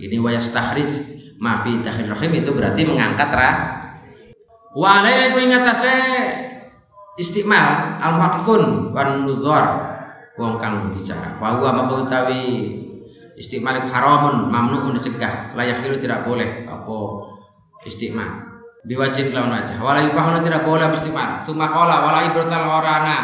ini 0.01 0.17
wa 0.17 0.33
yastakhrij 0.33 0.91
ma 1.37 1.61
fi 1.61 1.81
dakhil 1.81 2.09
rahim 2.13 2.31
itu 2.39 2.49
berarti 2.53 2.81
mengangkat 2.87 3.29
rah 3.33 3.57
wa 4.73 4.87
alaihi 5.01 5.33
ku 5.33 5.39
ingat 5.41 5.65
istimal 7.17 8.01
al 8.01 8.15
haqiqun 8.17 8.89
wan 8.93 9.29
nudhar 9.29 9.65
wong 10.37 10.57
kang 10.57 10.93
bicara. 10.93 11.37
Wa 11.37 11.57
huwa 11.57 11.85
maka 11.85 11.93
utawi 12.05 12.41
istimal 13.37 13.77
haramun 13.85 14.49
mamnuun 14.49 14.97
dicegah 14.97 15.53
layak 15.53 15.85
itu 15.85 16.01
tidak 16.01 16.25
boleh. 16.25 16.65
Apa? 16.65 16.97
Istimal 17.85 18.29
biwajin 18.87 19.29
kelawan 19.29 19.53
wajah. 19.53 19.77
Wala 19.79 19.99
yubahuna 20.09 20.39
tidak 20.41 20.65
boleh 20.65 20.87
istimal 20.97 21.45
summa 21.45 21.69
qala 21.69 21.95
wala 22.01 22.19
ibratal 22.31 22.65
orana 22.65 23.17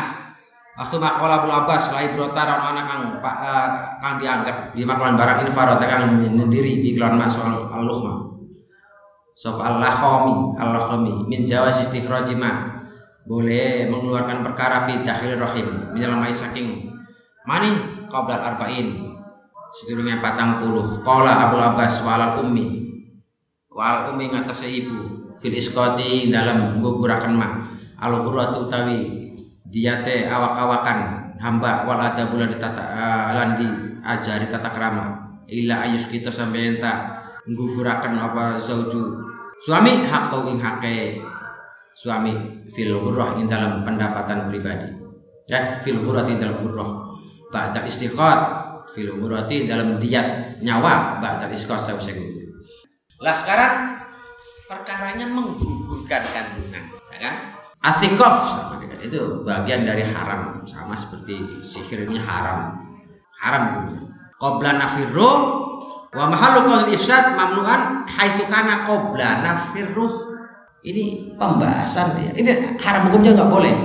Waktu 0.79 0.95
makola 0.95 1.43
bul 1.43 1.51
abbas 1.51 1.91
lai 1.91 2.15
brotar 2.15 2.47
anak 2.47 2.85
kang 2.87 3.03
uh, 3.19 3.67
kang 3.99 4.15
dianggap 4.23 4.71
di 4.71 4.87
makolan 4.87 5.19
barang 5.19 5.43
ini 5.43 5.51
farota 5.51 5.83
kang 5.83 6.23
sendiri 6.23 6.79
di 6.79 6.95
kelawan 6.95 7.19
masuk 7.19 7.43
al 7.43 7.83
luhma 7.83 8.31
Sop 9.35 9.59
Allah 9.59 9.91
khomi 9.99 10.55
Allah 10.55 10.87
khomi 10.87 11.27
min 11.27 11.43
jawa 11.43 11.83
istikhrajima 11.83 12.79
boleh 13.27 13.91
mengeluarkan 13.91 14.39
perkara 14.39 14.87
fi 14.87 15.03
dakhil 15.03 15.35
rahim 15.35 15.67
menyelamai 15.91 16.31
saking 16.31 16.95
mani 17.43 17.75
qabla 18.07 18.39
arba'in 18.39 19.19
sedurunge 19.75 20.15
patang 20.23 20.63
puluh. 20.63 21.03
Qala 21.03 21.51
Abu 21.51 21.59
Abbas 21.59 21.99
walal 22.07 22.47
ummi 22.47 22.87
wal 23.67 24.15
ummi 24.15 24.31
ngatas 24.31 24.63
ibu 24.63 25.27
fil 25.43 25.55
isqati 25.59 26.31
dalam 26.31 26.79
gugurakan 26.79 27.35
mak 27.35 27.51
al 27.99 28.23
qurratu 28.23 28.71
utawi 29.69 29.73
diate 29.73 30.25
awak-awakan 30.25 30.99
hamba 31.37 31.85
wal 31.85 32.01
ada 32.01 32.25
bulan 32.27 32.49
ditata 32.49 32.83
uh, 32.83 33.29
lan 33.37 33.49
diajari 33.61 34.49
tata 34.49 34.69
krama. 34.73 35.05
Illa 35.49 35.85
ayus 35.85 36.05
kita 36.09 36.29
sampai 36.29 36.77
enta 36.77 37.21
gugurakan 37.45 38.17
apa 38.17 38.61
zauju. 38.65 39.29
Suami 39.65 40.05
hak 40.05 40.23
kau 40.29 40.45
ing 40.49 40.61
hake 40.61 41.21
suami 41.93 42.63
fil 42.73 42.95
hurrah 42.95 43.37
ini 43.37 43.49
dalam 43.49 43.85
pendapatan 43.85 44.49
pribadi. 44.49 44.89
Ya 45.49 45.81
fil 45.81 46.01
hurrati 46.05 46.37
dalam 46.37 46.61
hurrah 46.61 47.17
ba'da 47.49 47.85
istiqat 47.89 48.39
fil 48.93 49.09
hurrati 49.17 49.65
dalam 49.65 49.97
diat 49.97 50.61
nyawa 50.61 51.17
ba'da 51.17 51.49
istiqat 51.49 51.89
saya 51.89 51.97
lah 53.19 53.35
sekarang 53.35 53.99
perkaranya 54.71 55.27
menggugurkan 55.27 56.23
kandungan 56.31 56.83
ya 57.11 57.19
kan? 57.19 57.35
Dengan 57.79 58.68
itu 59.03 59.43
bagian 59.47 59.87
dari 59.87 60.03
haram 60.03 60.63
sama 60.67 60.95
seperti 60.95 61.63
sihirnya 61.63 62.21
haram 62.23 62.79
haram 63.39 63.63
qabla 64.39 64.71
nafirru 64.75 65.31
wa 66.09 66.25
mahallu 66.27 66.67
qaul 66.67 66.87
ifsad 66.91 67.35
mamnuan 67.37 68.05
haitsu 68.09 68.45
kana 68.51 68.85
qabla 68.89 69.29
nafirru 69.45 70.29
ini 70.79 71.35
pembahasan 71.35 72.15
ya. 72.23 72.31
Ini 72.39 72.79
haram 72.79 73.11
hukumnya 73.11 73.35
nggak 73.35 73.51
boleh. 73.51 73.75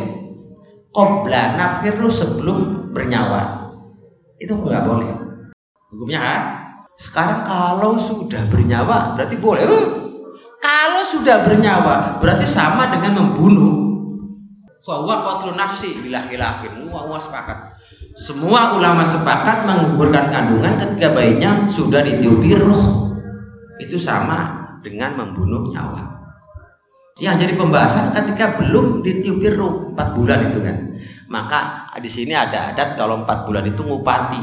Qobla 0.95 1.59
nafirru 1.59 2.07
sebelum 2.07 2.91
bernyawa. 2.95 3.75
Itu 4.39 4.55
nggak 4.55 4.85
boleh. 4.87 5.11
Hukumnya 5.91 6.21
kan? 6.23 6.41
Sekarang 6.95 7.43
kalau 7.51 7.99
sudah 7.99 8.47
bernyawa 8.47 9.19
berarti 9.19 9.37
boleh. 9.43 9.67
Kalau 10.63 11.03
sudah 11.11 11.43
bernyawa 11.43 12.23
berarti 12.23 12.47
sama 12.47 12.95
dengan 12.95 13.19
membunuh. 13.19 13.94
Bahwa 14.85 15.25
qatlu 15.25 15.57
nafsi 15.57 15.97
bila 15.99 16.29
khilafin. 16.29 16.85
Wah, 16.93 17.17
sepakat. 17.17 17.81
Semua 18.15 18.77
ulama 18.77 19.03
sepakat 19.03 19.65
menggugurkan 19.65 20.31
kandungan 20.31 20.79
ketika 20.79 21.17
bayinya 21.17 21.67
sudah 21.67 22.05
ditiupi 22.05 22.55
ruh. 22.55 23.11
Itu 23.81 23.99
sama 23.99 24.65
dengan 24.85 25.17
membunuh 25.19 25.73
nyawa 25.73 26.15
yang 27.23 27.39
jadi 27.39 27.55
pembahasan 27.55 28.11
ketika 28.11 28.59
belum 28.59 29.07
ditiupi 29.07 29.55
ruh 29.55 29.95
empat 29.95 30.19
bulan 30.19 30.51
itu 30.51 30.59
kan 30.67 30.77
maka 31.31 31.61
di 32.03 32.11
sini 32.11 32.35
ada 32.35 32.75
adat 32.75 32.99
kalau 32.99 33.23
empat 33.23 33.47
bulan 33.47 33.65
itu 33.71 33.87
ngupati 33.87 34.43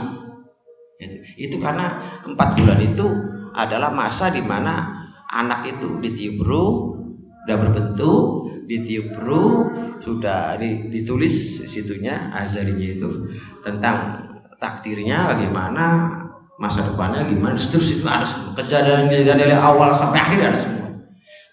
itu 1.35 1.59
karena 1.59 1.99
empat 2.23 2.55
bulan 2.55 2.79
itu 2.79 3.05
adalah 3.51 3.91
masa 3.91 4.31
di 4.31 4.39
mana 4.39 5.03
anak 5.27 5.67
itu 5.67 5.99
ditiup 5.99 6.47
ruh 6.47 6.95
sudah 7.43 7.57
berbentuk 7.59 8.50
ditiup 8.71 9.19
ruh 9.19 9.67
sudah 9.99 10.55
ditulis 10.63 11.67
situnya 11.67 12.31
azalinya 12.31 12.87
itu 12.87 13.35
tentang 13.67 14.27
takdirnya 14.63 15.27
bagaimana 15.27 16.15
masa 16.55 16.87
depannya 16.87 17.27
gimana 17.27 17.59
terus 17.59 17.99
itu 17.99 18.07
ada 18.07 18.23
semua 18.23 18.55
kejadian-kejadian 18.55 19.37
dari 19.43 19.55
awal 19.57 19.91
sampai 19.91 20.23
akhir 20.23 20.39
ada 20.47 20.59
semua 20.63 20.87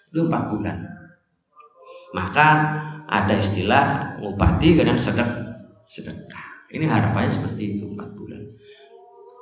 itu 0.07 0.19
empat 0.31 0.43
bulan 0.47 0.77
maka 2.15 2.47
ada 3.09 3.33
istilah 3.41 4.15
ngupati 4.21 4.77
dengan 4.77 4.97
sedek 5.01 5.49
sedekah. 5.89 6.69
Ini 6.69 6.85
harapannya 6.85 7.33
seperti 7.33 7.77
itu 7.77 7.89
empat 7.89 8.13
bulan. 8.13 8.41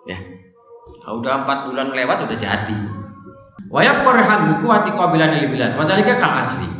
Ya, 0.08 0.20
kalau 1.04 1.20
udah 1.20 1.44
empat 1.44 1.60
bulan 1.72 1.92
lewat 1.92 2.18
udah 2.24 2.38
jadi. 2.40 2.80
Wayab 3.68 4.08
korham 4.08 4.64
kuwati 4.64 4.96
qabilan 4.96 5.44
libilat. 5.44 5.76
Wadalika 5.76 6.24
kang 6.24 6.40
asli. 6.40 6.77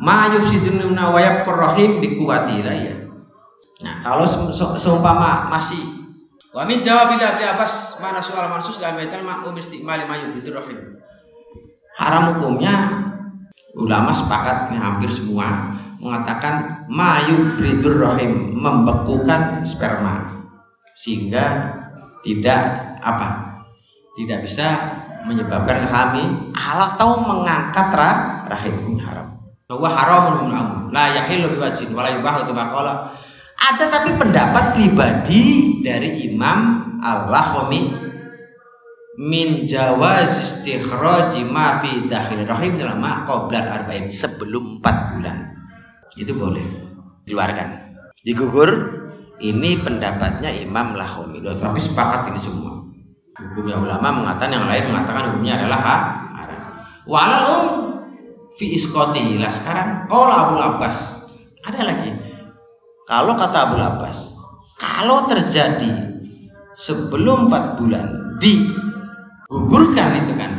Ma 0.00 0.32
yufsidununa 0.32 1.12
wayab 1.12 1.44
korrahim 1.44 2.00
bikuwati 2.00 2.64
ya. 2.64 2.96
Nah, 3.80 3.94
kalau 4.00 4.24
seumpama 4.80 5.52
masih 5.52 6.00
Wa 6.50 6.66
min 6.66 6.82
jawabil 6.82 7.22
Abi 7.22 7.46
Abbas 7.46 8.02
mana 8.02 8.18
soal 8.26 8.50
mansus 8.50 8.82
dalam 8.82 8.98
baitan 8.98 9.22
ma'um 9.22 9.54
istiqmal 9.54 10.02
ma 10.10 10.18
yubidur 10.18 10.58
rahim. 10.58 10.98
Haram 11.94 12.34
hukumnya 12.34 13.06
ulama 13.78 14.10
sepakat 14.10 14.74
hampir 14.74 15.14
semua 15.14 15.78
mengatakan 16.02 16.86
mayu 16.90 17.54
bridur 17.54 18.02
rahim 18.02 18.58
membekukan 18.58 19.62
sperma 19.62 20.42
sehingga 20.98 21.70
tidak 22.26 22.60
apa 22.98 23.62
tidak 24.18 24.42
bisa 24.42 24.66
menyebabkan 25.22 25.86
hamil 25.86 26.50
atau 26.56 27.20
mengangkat 27.20 27.88
rah, 27.94 28.18
rahim 28.50 28.89
bahwa 29.70 29.86
haram 29.86 30.24
la 30.90 31.14
yahilu 31.14 31.54
biwajin 31.54 31.94
wala 31.94 32.10
yubahu 32.18 32.50
ada 33.60 33.84
tapi 33.86 34.18
pendapat 34.18 34.74
pribadi 34.74 35.78
dari 35.86 36.26
Imam 36.26 36.90
Al-Lahami 36.98 37.92
min 39.20 39.68
jawaz 39.68 40.42
istikhraji 40.42 41.44
ma 41.46 41.84
fi 41.84 42.08
dakhil 42.08 42.48
rahim 42.48 42.80
dalam 42.80 43.04
qabla 43.04 43.60
arba'in 43.60 44.08
sebelum 44.08 44.80
4 44.80 45.12
bulan. 45.14 45.36
Itu 46.16 46.32
boleh 46.34 46.64
dikeluarkan. 47.28 47.68
Digugur 48.24 48.70
ini 49.44 49.76
pendapatnya 49.84 50.50
Imam 50.56 50.96
Lahumi. 50.96 51.44
Tapi 51.44 51.78
sepakat 51.84 52.32
ini 52.32 52.40
semua. 52.40 52.80
Hukumnya 53.36 53.76
ulama 53.76 54.24
mengatakan 54.24 54.56
yang 54.56 54.66
lain 54.68 54.84
mengatakan 54.88 55.22
hukumnya 55.32 55.60
adalah 55.60 55.80
haram. 55.84 56.62
Walal 57.04 57.44
um 57.44 57.89
fi 58.58 58.74
iskoti. 58.74 59.38
Lah 59.38 59.52
sekarang 59.52 59.88
qala 60.10 60.34
Abu 60.48 60.56
Abbas. 60.58 60.96
Ada 61.66 61.80
lagi. 61.84 62.10
Kalau 63.06 63.34
kata 63.34 63.58
Abu 63.68 63.76
Abbas, 63.78 64.18
kalau 64.78 65.26
terjadi 65.28 66.10
sebelum 66.78 67.50
4 67.50 67.78
bulan 67.82 68.06
di 68.40 68.70
gugurkan 69.50 70.24
itu 70.24 70.34
kan 70.38 70.52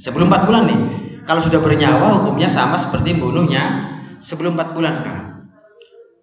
sebelum 0.00 0.32
empat 0.32 0.48
bulan 0.48 0.64
nih 0.66 0.80
kalau 1.28 1.44
sudah 1.44 1.60
bernyawa 1.60 2.24
hukumnya 2.24 2.48
sama 2.48 2.80
seperti 2.80 3.20
bunuhnya 3.20 3.92
sebelum 4.24 4.56
empat 4.56 4.72
bulan 4.72 4.96
sekarang 4.96 5.28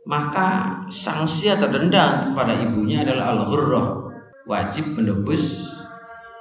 maka 0.10 0.48
sanksi 0.90 1.54
atau 1.54 1.70
denda 1.70 2.26
kepada 2.26 2.58
ibunya 2.58 3.06
adalah 3.06 3.38
al-hurrah 3.38 3.88
wajib 4.50 4.98
menebus 4.98 5.70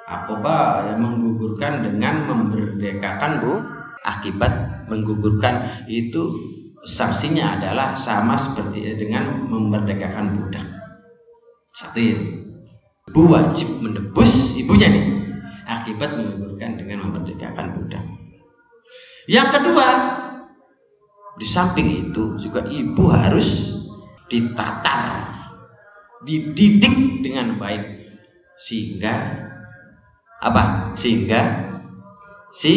apa 0.09 0.89
yang 0.91 1.03
menggugurkan 1.03 1.85
dengan 1.85 2.25
memerdekakan 2.25 3.33
bu 3.45 3.55
akibat 4.07 4.87
menggugurkan 4.87 5.85
itu 5.91 6.39
sanksinya 6.87 7.59
adalah 7.59 7.99
sama 7.99 8.39
seperti 8.39 8.95
dengan 8.95 9.51
memerdekakan 9.51 10.39
budak 10.39 10.67
satu 11.75 11.99
itu 11.99 12.47
ibu 13.11 13.23
wajib 13.27 13.69
menebus 13.83 14.55
ibunya 14.57 14.87
nih 14.89 15.17
akibat 15.67 16.15
menggugurkan 16.15 16.79
dengan 16.79 17.11
memerdekakan 17.11 17.67
budak. 17.79 18.05
Yang 19.27 19.49
kedua, 19.59 19.89
di 21.37 21.47
samping 21.47 22.07
itu 22.07 22.39
juga 22.39 22.63
ibu 22.71 23.11
harus 23.11 23.75
ditatar, 24.31 25.35
dididik 26.23 27.27
dengan 27.27 27.59
baik 27.59 27.83
sehingga 28.63 29.43
apa? 30.39 30.95
Sehingga 30.95 31.41
si 32.55 32.73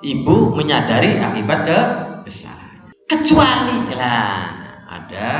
ibu 0.00 0.56
menyadari 0.56 1.20
akibat 1.20 1.60
ke 1.68 1.80
kesalahan. 2.28 2.92
Kecuali 3.04 3.92
lah 3.96 4.48
ada 4.88 5.30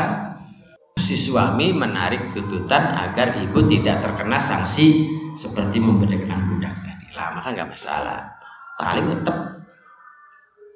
si 1.01 1.16
suami 1.16 1.73
menarik 1.73 2.37
tuntutan 2.37 2.82
agar 3.09 3.41
ibu 3.41 3.65
tidak 3.66 4.05
terkena 4.05 4.39
sanksi 4.39 5.09
seperti 5.35 5.81
memberikan 5.81 6.51
budak 6.51 6.77
tadi. 6.85 7.07
Lah 7.16 7.41
maka 7.41 7.49
nggak 7.57 7.70
masalah. 7.73 8.20
Paling 8.77 9.07
tetap 9.20 9.39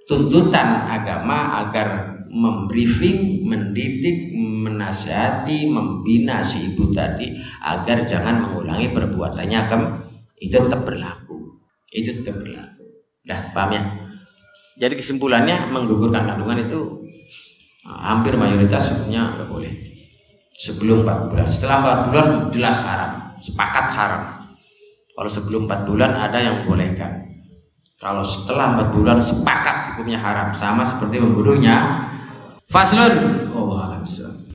tuntutan 0.09 0.69
agama 0.89 1.65
agar 1.65 1.89
membriefing, 2.35 3.47
mendidik, 3.47 4.35
menasihati, 4.35 5.70
membina 5.70 6.43
si 6.43 6.74
ibu 6.74 6.90
tadi 6.90 7.31
agar 7.62 8.02
jangan 8.09 8.48
mengulangi 8.48 8.90
perbuatannya 8.90 9.61
kem 9.70 9.82
itu 10.40 10.56
tetap 10.56 10.82
berlaku. 10.82 11.62
Itu 11.94 12.20
tetap 12.20 12.43
berlaku. 12.43 12.84
Dah 13.24 13.51
paham 13.56 13.70
ya? 13.72 13.82
Jadi 14.76 15.01
kesimpulannya 15.01 15.72
menggugurkan 15.72 16.28
kandungan 16.28 16.68
itu 16.68 17.09
nah, 17.88 18.14
hampir 18.14 18.36
mayoritas 18.36 18.90
sebenarnya 18.90 19.38
nggak 19.38 19.48
boleh. 19.48 19.72
Sebelum 20.55 21.02
4 21.02 21.34
bulan. 21.34 21.46
Setelah 21.51 22.06
4 22.06 22.09
bulan 22.12 22.26
jelas 22.55 22.78
haram, 22.78 23.12
sepakat 23.42 23.86
haram. 23.90 24.22
Kalau 25.14 25.30
sebelum 25.30 25.66
4 25.66 25.88
bulan 25.88 26.10
ada 26.14 26.38
yang 26.38 26.56
bolehkan. 26.68 27.26
Kalau 27.98 28.22
setelah 28.22 28.78
4 28.78 28.94
bulan 28.94 29.18
sepakat 29.18 29.94
hukumnya 29.94 30.18
haram 30.20 30.55
sama 30.55 30.84
seperti 30.86 31.18
membunuhnya 31.18 32.10
Faslun. 32.68 33.48
Oh, 33.55 33.76
alam 33.76 34.02